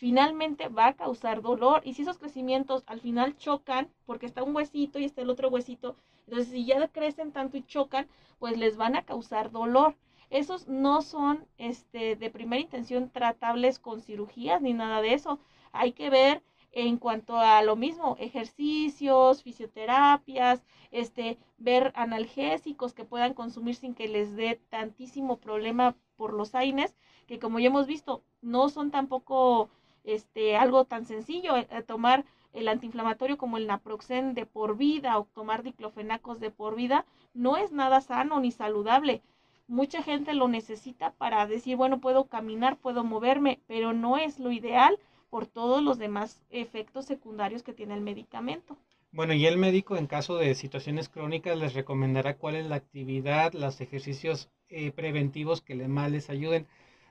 finalmente 0.00 0.68
va 0.68 0.86
a 0.86 0.94
causar 0.94 1.42
dolor. 1.42 1.82
Y 1.84 1.92
si 1.92 2.02
esos 2.02 2.16
crecimientos 2.16 2.84
al 2.86 3.02
final 3.02 3.36
chocan, 3.36 3.90
porque 4.06 4.24
está 4.24 4.42
un 4.42 4.56
huesito 4.56 4.98
y 4.98 5.04
está 5.04 5.20
el 5.20 5.28
otro 5.28 5.50
huesito, 5.50 5.94
entonces 6.24 6.48
si 6.48 6.64
ya 6.64 6.88
crecen 6.88 7.32
tanto 7.32 7.58
y 7.58 7.66
chocan, 7.66 8.08
pues 8.38 8.56
les 8.56 8.78
van 8.78 8.96
a 8.96 9.02
causar 9.04 9.50
dolor. 9.50 9.94
Esos 10.30 10.68
no 10.68 11.02
son 11.02 11.46
este, 11.58 12.16
de 12.16 12.30
primera 12.30 12.62
intención 12.62 13.10
tratables 13.10 13.78
con 13.78 14.00
cirugías 14.00 14.62
ni 14.62 14.72
nada 14.72 15.02
de 15.02 15.14
eso. 15.14 15.38
Hay 15.72 15.92
que 15.92 16.10
ver 16.10 16.42
en 16.72 16.98
cuanto 16.98 17.36
a 17.38 17.62
lo 17.62 17.76
mismo, 17.76 18.16
ejercicios, 18.20 19.42
fisioterapias, 19.42 20.62
este, 20.92 21.38
ver 21.58 21.92
analgésicos 21.96 22.94
que 22.94 23.04
puedan 23.04 23.34
consumir 23.34 23.74
sin 23.74 23.94
que 23.94 24.08
les 24.08 24.36
dé 24.36 24.60
tantísimo 24.68 25.38
problema 25.38 25.96
por 26.16 26.32
los 26.32 26.54
AINES, 26.54 26.94
que 27.26 27.38
como 27.38 27.58
ya 27.58 27.66
hemos 27.68 27.86
visto, 27.86 28.22
no 28.40 28.68
son 28.68 28.90
tampoco 28.90 29.68
este, 30.04 30.56
algo 30.56 30.84
tan 30.84 31.04
sencillo, 31.06 31.56
eh, 31.56 31.66
tomar 31.86 32.24
el 32.52 32.68
antiinflamatorio 32.68 33.38
como 33.38 33.56
el 33.56 33.66
naproxen 33.66 34.34
de 34.34 34.46
por 34.46 34.76
vida 34.76 35.18
o 35.18 35.24
tomar 35.24 35.62
diclofenacos 35.62 36.40
de 36.40 36.50
por 36.50 36.74
vida 36.74 37.04
no 37.32 37.56
es 37.56 37.72
nada 37.72 38.00
sano 38.00 38.40
ni 38.40 38.50
saludable. 38.50 39.22
Mucha 39.70 40.02
gente 40.02 40.34
lo 40.34 40.48
necesita 40.48 41.12
para 41.12 41.46
decir, 41.46 41.76
bueno, 41.76 42.00
puedo 42.00 42.24
caminar, 42.24 42.76
puedo 42.76 43.04
moverme, 43.04 43.60
pero 43.68 43.92
no 43.92 44.18
es 44.18 44.40
lo 44.40 44.50
ideal 44.50 44.98
por 45.30 45.46
todos 45.46 45.80
los 45.80 45.96
demás 45.96 46.42
efectos 46.50 47.04
secundarios 47.04 47.62
que 47.62 47.72
tiene 47.72 47.94
el 47.94 48.00
medicamento. 48.00 48.76
Bueno, 49.12 49.32
y 49.32 49.46
el 49.46 49.58
médico 49.58 49.96
en 49.96 50.08
caso 50.08 50.36
de 50.38 50.56
situaciones 50.56 51.08
crónicas 51.08 51.56
les 51.56 51.74
recomendará 51.74 52.36
cuál 52.36 52.56
es 52.56 52.66
la 52.66 52.74
actividad, 52.74 53.52
los 53.52 53.80
ejercicios 53.80 54.48
eh, 54.70 54.90
preventivos 54.90 55.60
que 55.60 55.76
más 55.86 56.10
les 56.10 56.30
ayuden. 56.30 56.66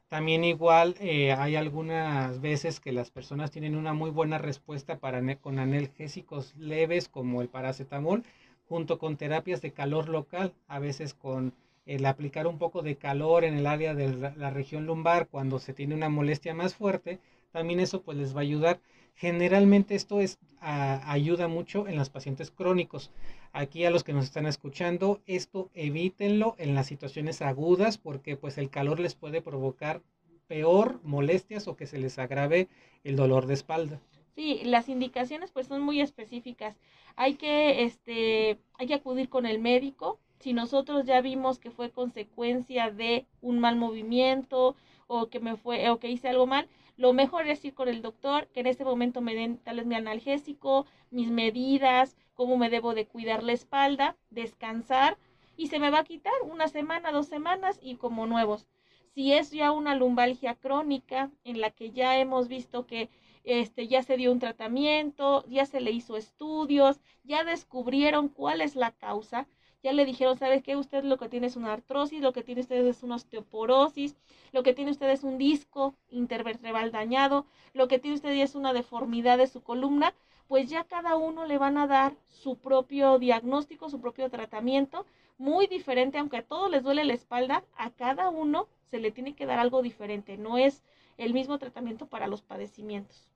También 0.09 0.43
igual 0.43 0.97
eh, 0.99 1.31
hay 1.31 1.55
algunas 1.55 2.41
veces 2.41 2.81
que 2.81 2.91
las 2.91 3.09
personas 3.09 3.51
tienen 3.51 3.77
una 3.77 3.93
muy 3.93 4.09
buena 4.09 4.37
respuesta 4.37 4.97
para 4.97 5.21
con 5.37 5.59
analgésicos 5.59 6.53
leves 6.57 7.07
como 7.07 7.41
el 7.41 7.47
paracetamol, 7.47 8.25
junto 8.67 8.99
con 8.99 9.15
terapias 9.15 9.61
de 9.61 9.71
calor 9.71 10.09
local, 10.09 10.53
a 10.67 10.79
veces 10.79 11.13
con 11.13 11.53
el 11.95 12.05
aplicar 12.05 12.45
un 12.45 12.59
poco 12.59 12.81
de 12.83 12.95
calor 12.95 13.43
en 13.43 13.55
el 13.55 13.65
área 13.65 13.95
de 13.95 14.13
la 14.35 14.49
región 14.51 14.85
lumbar 14.85 15.27
cuando 15.27 15.57
se 15.57 15.73
tiene 15.73 15.95
una 15.95 16.07
molestia 16.07 16.53
más 16.53 16.75
fuerte, 16.75 17.19
también 17.51 17.79
eso 17.79 18.01
pues 18.03 18.17
les 18.17 18.35
va 18.35 18.39
a 18.39 18.43
ayudar. 18.43 18.79
Generalmente 19.15 19.95
esto 19.95 20.21
es, 20.21 20.37
ayuda 20.61 21.47
mucho 21.47 21.87
en 21.87 21.97
los 21.97 22.09
pacientes 22.09 22.51
crónicos. 22.51 23.11
Aquí 23.51 23.83
a 23.85 23.89
los 23.89 24.03
que 24.03 24.13
nos 24.13 24.25
están 24.25 24.45
escuchando, 24.45 25.19
esto 25.25 25.69
evítenlo 25.73 26.55
en 26.59 26.75
las 26.75 26.87
situaciones 26.87 27.41
agudas 27.41 27.97
porque 27.97 28.37
pues 28.37 28.57
el 28.57 28.69
calor 28.69 28.99
les 28.99 29.15
puede 29.15 29.41
provocar 29.41 30.01
peor 30.47 30.99
molestias 31.03 31.67
o 31.67 31.75
que 31.75 31.87
se 31.87 31.97
les 31.97 32.19
agrave 32.19 32.67
el 33.03 33.15
dolor 33.15 33.45
de 33.47 33.55
espalda. 33.55 33.99
Sí, 34.35 34.61
las 34.63 34.89
indicaciones 34.89 35.51
pues 35.51 35.67
son 35.67 35.81
muy 35.81 36.01
específicas. 36.01 36.77
Hay 37.15 37.33
que, 37.35 37.83
este, 37.83 38.59
hay 38.77 38.87
que 38.87 38.93
acudir 38.93 39.27
con 39.27 39.45
el 39.45 39.59
médico. 39.59 40.19
Si 40.39 40.53
nosotros 40.53 41.05
ya 41.05 41.21
vimos 41.21 41.59
que 41.59 41.69
fue 41.69 41.91
consecuencia 41.91 42.91
de 42.91 43.25
un 43.41 43.59
mal 43.59 43.75
movimiento 43.75 44.75
o 45.07 45.27
que 45.27 45.39
me 45.39 45.57
fue 45.57 45.89
o 45.89 45.99
que 45.99 46.09
hice 46.09 46.29
algo 46.29 46.47
mal, 46.47 46.67
lo 46.95 47.13
mejor 47.13 47.47
es 47.47 47.63
ir 47.63 47.73
con 47.73 47.87
el 47.87 48.01
doctor, 48.01 48.47
que 48.47 48.59
en 48.61 48.67
este 48.67 48.85
momento 48.85 49.21
me 49.21 49.35
den 49.35 49.57
tal 49.57 49.77
vez 49.77 49.85
mi 49.85 49.95
analgésico, 49.95 50.85
mis 51.11 51.29
medidas, 51.29 52.15
cómo 52.33 52.57
me 52.57 52.69
debo 52.69 52.93
de 52.93 53.05
cuidar 53.05 53.43
la 53.43 53.53
espalda, 53.53 54.15
descansar 54.29 55.17
y 55.57 55.67
se 55.67 55.79
me 55.79 55.89
va 55.89 55.99
a 55.99 56.03
quitar 56.05 56.33
una 56.43 56.69
semana, 56.69 57.11
dos 57.11 57.27
semanas 57.27 57.79
y 57.81 57.95
como 57.95 58.25
nuevos. 58.25 58.65
Si 59.13 59.33
es 59.33 59.51
ya 59.51 59.71
una 59.71 59.95
lumbalgia 59.95 60.55
crónica 60.55 61.31
en 61.43 61.59
la 61.59 61.71
que 61.71 61.91
ya 61.91 62.17
hemos 62.17 62.47
visto 62.47 62.85
que 62.85 63.09
este, 63.43 63.87
ya 63.87 64.03
se 64.03 64.15
dio 64.15 64.31
un 64.31 64.39
tratamiento, 64.39 65.43
ya 65.47 65.65
se 65.65 65.81
le 65.81 65.91
hizo 65.91 66.15
estudios, 66.15 67.01
ya 67.23 67.43
descubrieron 67.43 68.29
cuál 68.29 68.61
es 68.61 68.75
la 68.75 68.91
causa, 68.91 69.47
ya 69.83 69.93
le 69.93 70.05
dijeron, 70.05 70.37
¿sabe 70.37 70.61
qué? 70.61 70.75
Usted 70.75 71.03
lo 71.03 71.17
que 71.17 71.29
tiene 71.29 71.47
es 71.47 71.55
una 71.55 71.73
artrosis, 71.73 72.21
lo 72.21 72.33
que 72.33 72.43
tiene 72.43 72.61
usted 72.61 72.85
es 72.85 73.03
una 73.03 73.15
osteoporosis, 73.15 74.15
lo 74.51 74.63
que 74.63 74.73
tiene 74.73 74.91
usted 74.91 75.09
es 75.09 75.23
un 75.23 75.37
disco 75.37 75.95
intervertebral 76.09 76.91
dañado, 76.91 77.45
lo 77.73 77.87
que 77.87 77.99
tiene 77.99 78.15
usted 78.15 78.31
es 78.31 78.55
una 78.55 78.73
deformidad 78.73 79.37
de 79.37 79.47
su 79.47 79.61
columna, 79.61 80.13
pues 80.47 80.69
ya 80.69 80.83
cada 80.83 81.15
uno 81.15 81.45
le 81.45 81.57
van 81.57 81.77
a 81.77 81.87
dar 81.87 82.15
su 82.27 82.57
propio 82.57 83.19
diagnóstico, 83.19 83.89
su 83.89 84.01
propio 84.01 84.29
tratamiento, 84.29 85.05
muy 85.37 85.67
diferente, 85.67 86.17
aunque 86.17 86.37
a 86.37 86.43
todos 86.43 86.69
les 86.69 86.83
duele 86.83 87.05
la 87.05 87.13
espalda, 87.13 87.63
a 87.77 87.91
cada 87.91 88.29
uno 88.29 88.67
se 88.89 88.99
le 88.99 89.11
tiene 89.11 89.35
que 89.35 89.45
dar 89.45 89.59
algo 89.59 89.81
diferente, 89.81 90.37
no 90.37 90.57
es 90.57 90.83
el 91.17 91.33
mismo 91.33 91.57
tratamiento 91.59 92.07
para 92.07 92.27
los 92.27 92.41
padecimientos. 92.41 93.29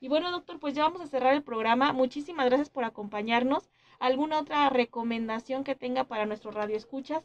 Y 0.00 0.08
bueno, 0.08 0.30
doctor, 0.30 0.60
pues 0.60 0.74
ya 0.74 0.84
vamos 0.84 1.00
a 1.00 1.06
cerrar 1.06 1.34
el 1.34 1.42
programa. 1.42 1.92
Muchísimas 1.92 2.46
gracias 2.46 2.70
por 2.70 2.84
acompañarnos. 2.84 3.68
¿Alguna 3.98 4.40
otra 4.40 4.68
recomendación 4.70 5.64
que 5.64 5.74
tenga 5.74 6.04
para 6.04 6.26
nuestros 6.26 6.54
radioescuchas? 6.54 7.22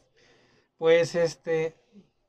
Pues 0.78 1.14
este, 1.14 1.74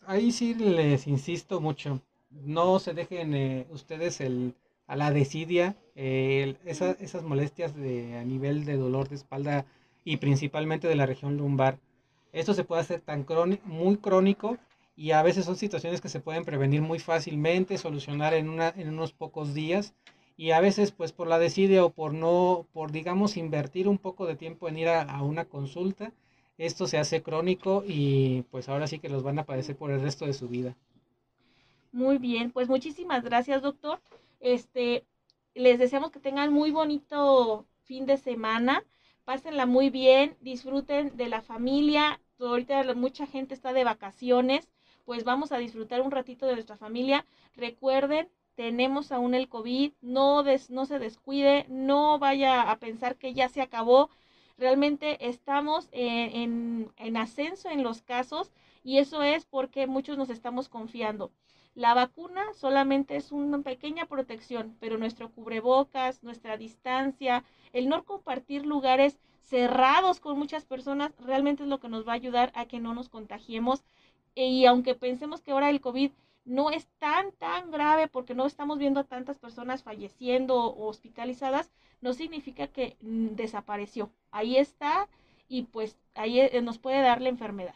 ahí 0.05 0.31
sí 0.31 0.53
les 0.53 1.07
insisto 1.07 1.59
mucho. 1.59 2.01
No 2.29 2.79
se 2.79 2.93
dejen 2.93 3.33
eh, 3.33 3.65
ustedes 3.71 4.21
el, 4.21 4.53
a 4.87 4.95
la 4.95 5.11
desidia, 5.11 5.75
esas 5.95 7.23
molestias 7.23 7.75
de, 7.75 8.17
a 8.17 8.23
nivel 8.23 8.65
de 8.65 8.77
dolor 8.77 9.09
de 9.09 9.15
espalda 9.15 9.65
y 10.03 10.17
principalmente 10.17 10.87
de 10.87 10.95
la 10.95 11.05
región 11.05 11.37
lumbar. 11.37 11.79
Esto 12.33 12.53
se 12.53 12.65
puede 12.65 12.81
hacer 12.81 13.01
tan 13.01 13.23
crónico, 13.23 13.65
muy 13.65 13.97
crónico 13.97 14.57
y 14.95 15.11
a 15.11 15.23
veces 15.23 15.45
son 15.45 15.55
situaciones 15.55 16.01
que 16.01 16.09
se 16.09 16.19
pueden 16.19 16.45
prevenir 16.45 16.81
muy 16.81 16.99
fácilmente, 16.99 17.77
solucionar 17.77 18.33
en, 18.33 18.49
una, 18.49 18.69
en 18.69 18.89
unos 18.89 19.13
pocos 19.13 19.53
días 19.53 19.93
y 20.37 20.51
a 20.51 20.59
veces 20.59 20.91
pues 20.91 21.11
por 21.11 21.27
la 21.27 21.39
desidia 21.39 21.85
o 21.85 21.91
por 21.91 22.13
no, 22.13 22.67
por 22.73 22.91
digamos 22.91 23.37
invertir 23.37 23.87
un 23.87 23.97
poco 23.97 24.25
de 24.25 24.35
tiempo 24.35 24.67
en 24.67 24.77
ir 24.77 24.89
a, 24.89 25.21
una 25.23 25.45
consulta, 25.45 26.11
esto 26.57 26.87
se 26.87 26.97
hace 26.97 27.21
crónico 27.21 27.83
y 27.87 28.43
pues 28.51 28.69
ahora 28.69 28.87
sí 28.87 28.99
que 28.99 29.09
los 29.09 29.23
van 29.23 29.39
a 29.39 29.45
padecer 29.45 29.75
por 29.75 29.91
el 29.91 30.01
resto 30.01 30.25
de 30.25 30.33
su 30.33 30.47
vida. 30.47 30.75
Muy 31.91 32.17
bien, 32.17 32.51
pues 32.51 32.67
muchísimas 32.67 33.23
gracias 33.23 33.61
doctor. 33.61 34.01
Este, 34.41 35.05
les 35.53 35.79
deseamos 35.79 36.11
que 36.11 36.19
tengan 36.19 36.51
muy 36.51 36.71
bonito 36.71 37.65
fin 37.83 38.05
de 38.05 38.17
semana, 38.17 38.83
pásenla 39.23 39.65
muy 39.65 39.89
bien, 39.89 40.35
disfruten 40.41 41.15
de 41.15 41.29
la 41.29 41.41
familia. 41.41 42.19
Ahorita 42.39 42.93
mucha 42.95 43.25
gente 43.25 43.53
está 43.53 43.71
de 43.71 43.85
vacaciones, 43.85 44.67
pues 45.05 45.23
vamos 45.23 45.53
a 45.53 45.57
disfrutar 45.57 46.01
un 46.01 46.11
ratito 46.11 46.45
de 46.45 46.53
nuestra 46.53 46.75
familia. 46.75 47.25
Recuerden 47.55 48.27
tenemos 48.55 49.11
aún 49.11 49.35
el 49.35 49.49
COVID, 49.49 49.93
no, 50.01 50.43
no 50.69 50.85
se 50.85 50.99
descuide, 50.99 51.65
no 51.69 52.19
vaya 52.19 52.71
a 52.71 52.79
pensar 52.79 53.17
que 53.17 53.33
ya 53.33 53.49
se 53.49 53.61
acabó. 53.61 54.09
Realmente 54.57 55.27
estamos 55.27 55.89
en, 55.91 56.91
en 56.97 57.17
ascenso 57.17 57.69
en 57.69 57.83
los 57.83 58.01
casos 58.01 58.51
y 58.83 58.99
eso 58.99 59.23
es 59.23 59.45
porque 59.45 59.87
muchos 59.87 60.17
nos 60.17 60.29
estamos 60.29 60.69
confiando. 60.69 61.31
La 61.75 61.93
vacuna 61.93 62.41
solamente 62.53 63.17
es 63.17 63.33
una 63.33 63.61
pequeña 63.61 64.05
protección, 64.05 64.77
pero 64.79 64.97
nuestro 64.97 65.29
cubrebocas, 65.29 66.23
nuestra 66.23 66.55
distancia, 66.55 67.43
el 67.73 67.89
no 67.89 68.05
compartir 68.05 68.65
lugares 68.65 69.19
cerrados 69.41 70.21
con 70.21 70.39
muchas 70.39 70.63
personas, 70.63 71.11
realmente 71.19 71.63
es 71.63 71.69
lo 71.69 71.79
que 71.81 71.89
nos 71.89 72.07
va 72.07 72.13
a 72.13 72.15
ayudar 72.15 72.53
a 72.55 72.65
que 72.65 72.79
no 72.79 72.93
nos 72.93 73.09
contagiemos. 73.09 73.83
Y 74.35 74.65
aunque 74.65 74.95
pensemos 74.95 75.41
que 75.41 75.51
ahora 75.51 75.69
el 75.69 75.81
COVID 75.81 76.11
no 76.45 76.71
es 76.71 76.87
tan, 76.99 77.31
tan 77.33 77.71
grave 77.71 78.07
porque 78.07 78.35
no 78.35 78.45
estamos 78.45 78.77
viendo 78.79 78.99
a 78.99 79.03
tantas 79.03 79.37
personas 79.39 79.83
falleciendo 79.83 80.55
o 80.57 80.87
hospitalizadas, 80.87 81.71
no 82.01 82.13
significa 82.13 82.67
que 82.67 82.97
mm, 83.01 83.35
desapareció. 83.35 84.11
Ahí 84.31 84.57
está 84.57 85.09
y 85.49 85.63
pues 85.63 85.97
ahí 86.15 86.39
eh, 86.39 86.61
nos 86.61 86.77
puede 86.79 87.01
dar 87.01 87.21
la 87.21 87.29
enfermedad. 87.29 87.75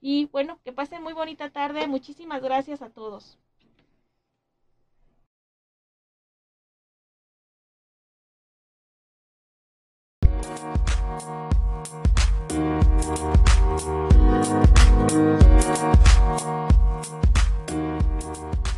Y 0.00 0.26
bueno, 0.26 0.58
que 0.64 0.72
pasen 0.72 1.02
muy 1.02 1.12
bonita 1.12 1.50
tarde. 1.50 1.86
Muchísimas 1.86 2.42
gracias 2.42 2.82
a 2.82 2.90
todos. 2.90 3.38
You. 18.20 18.69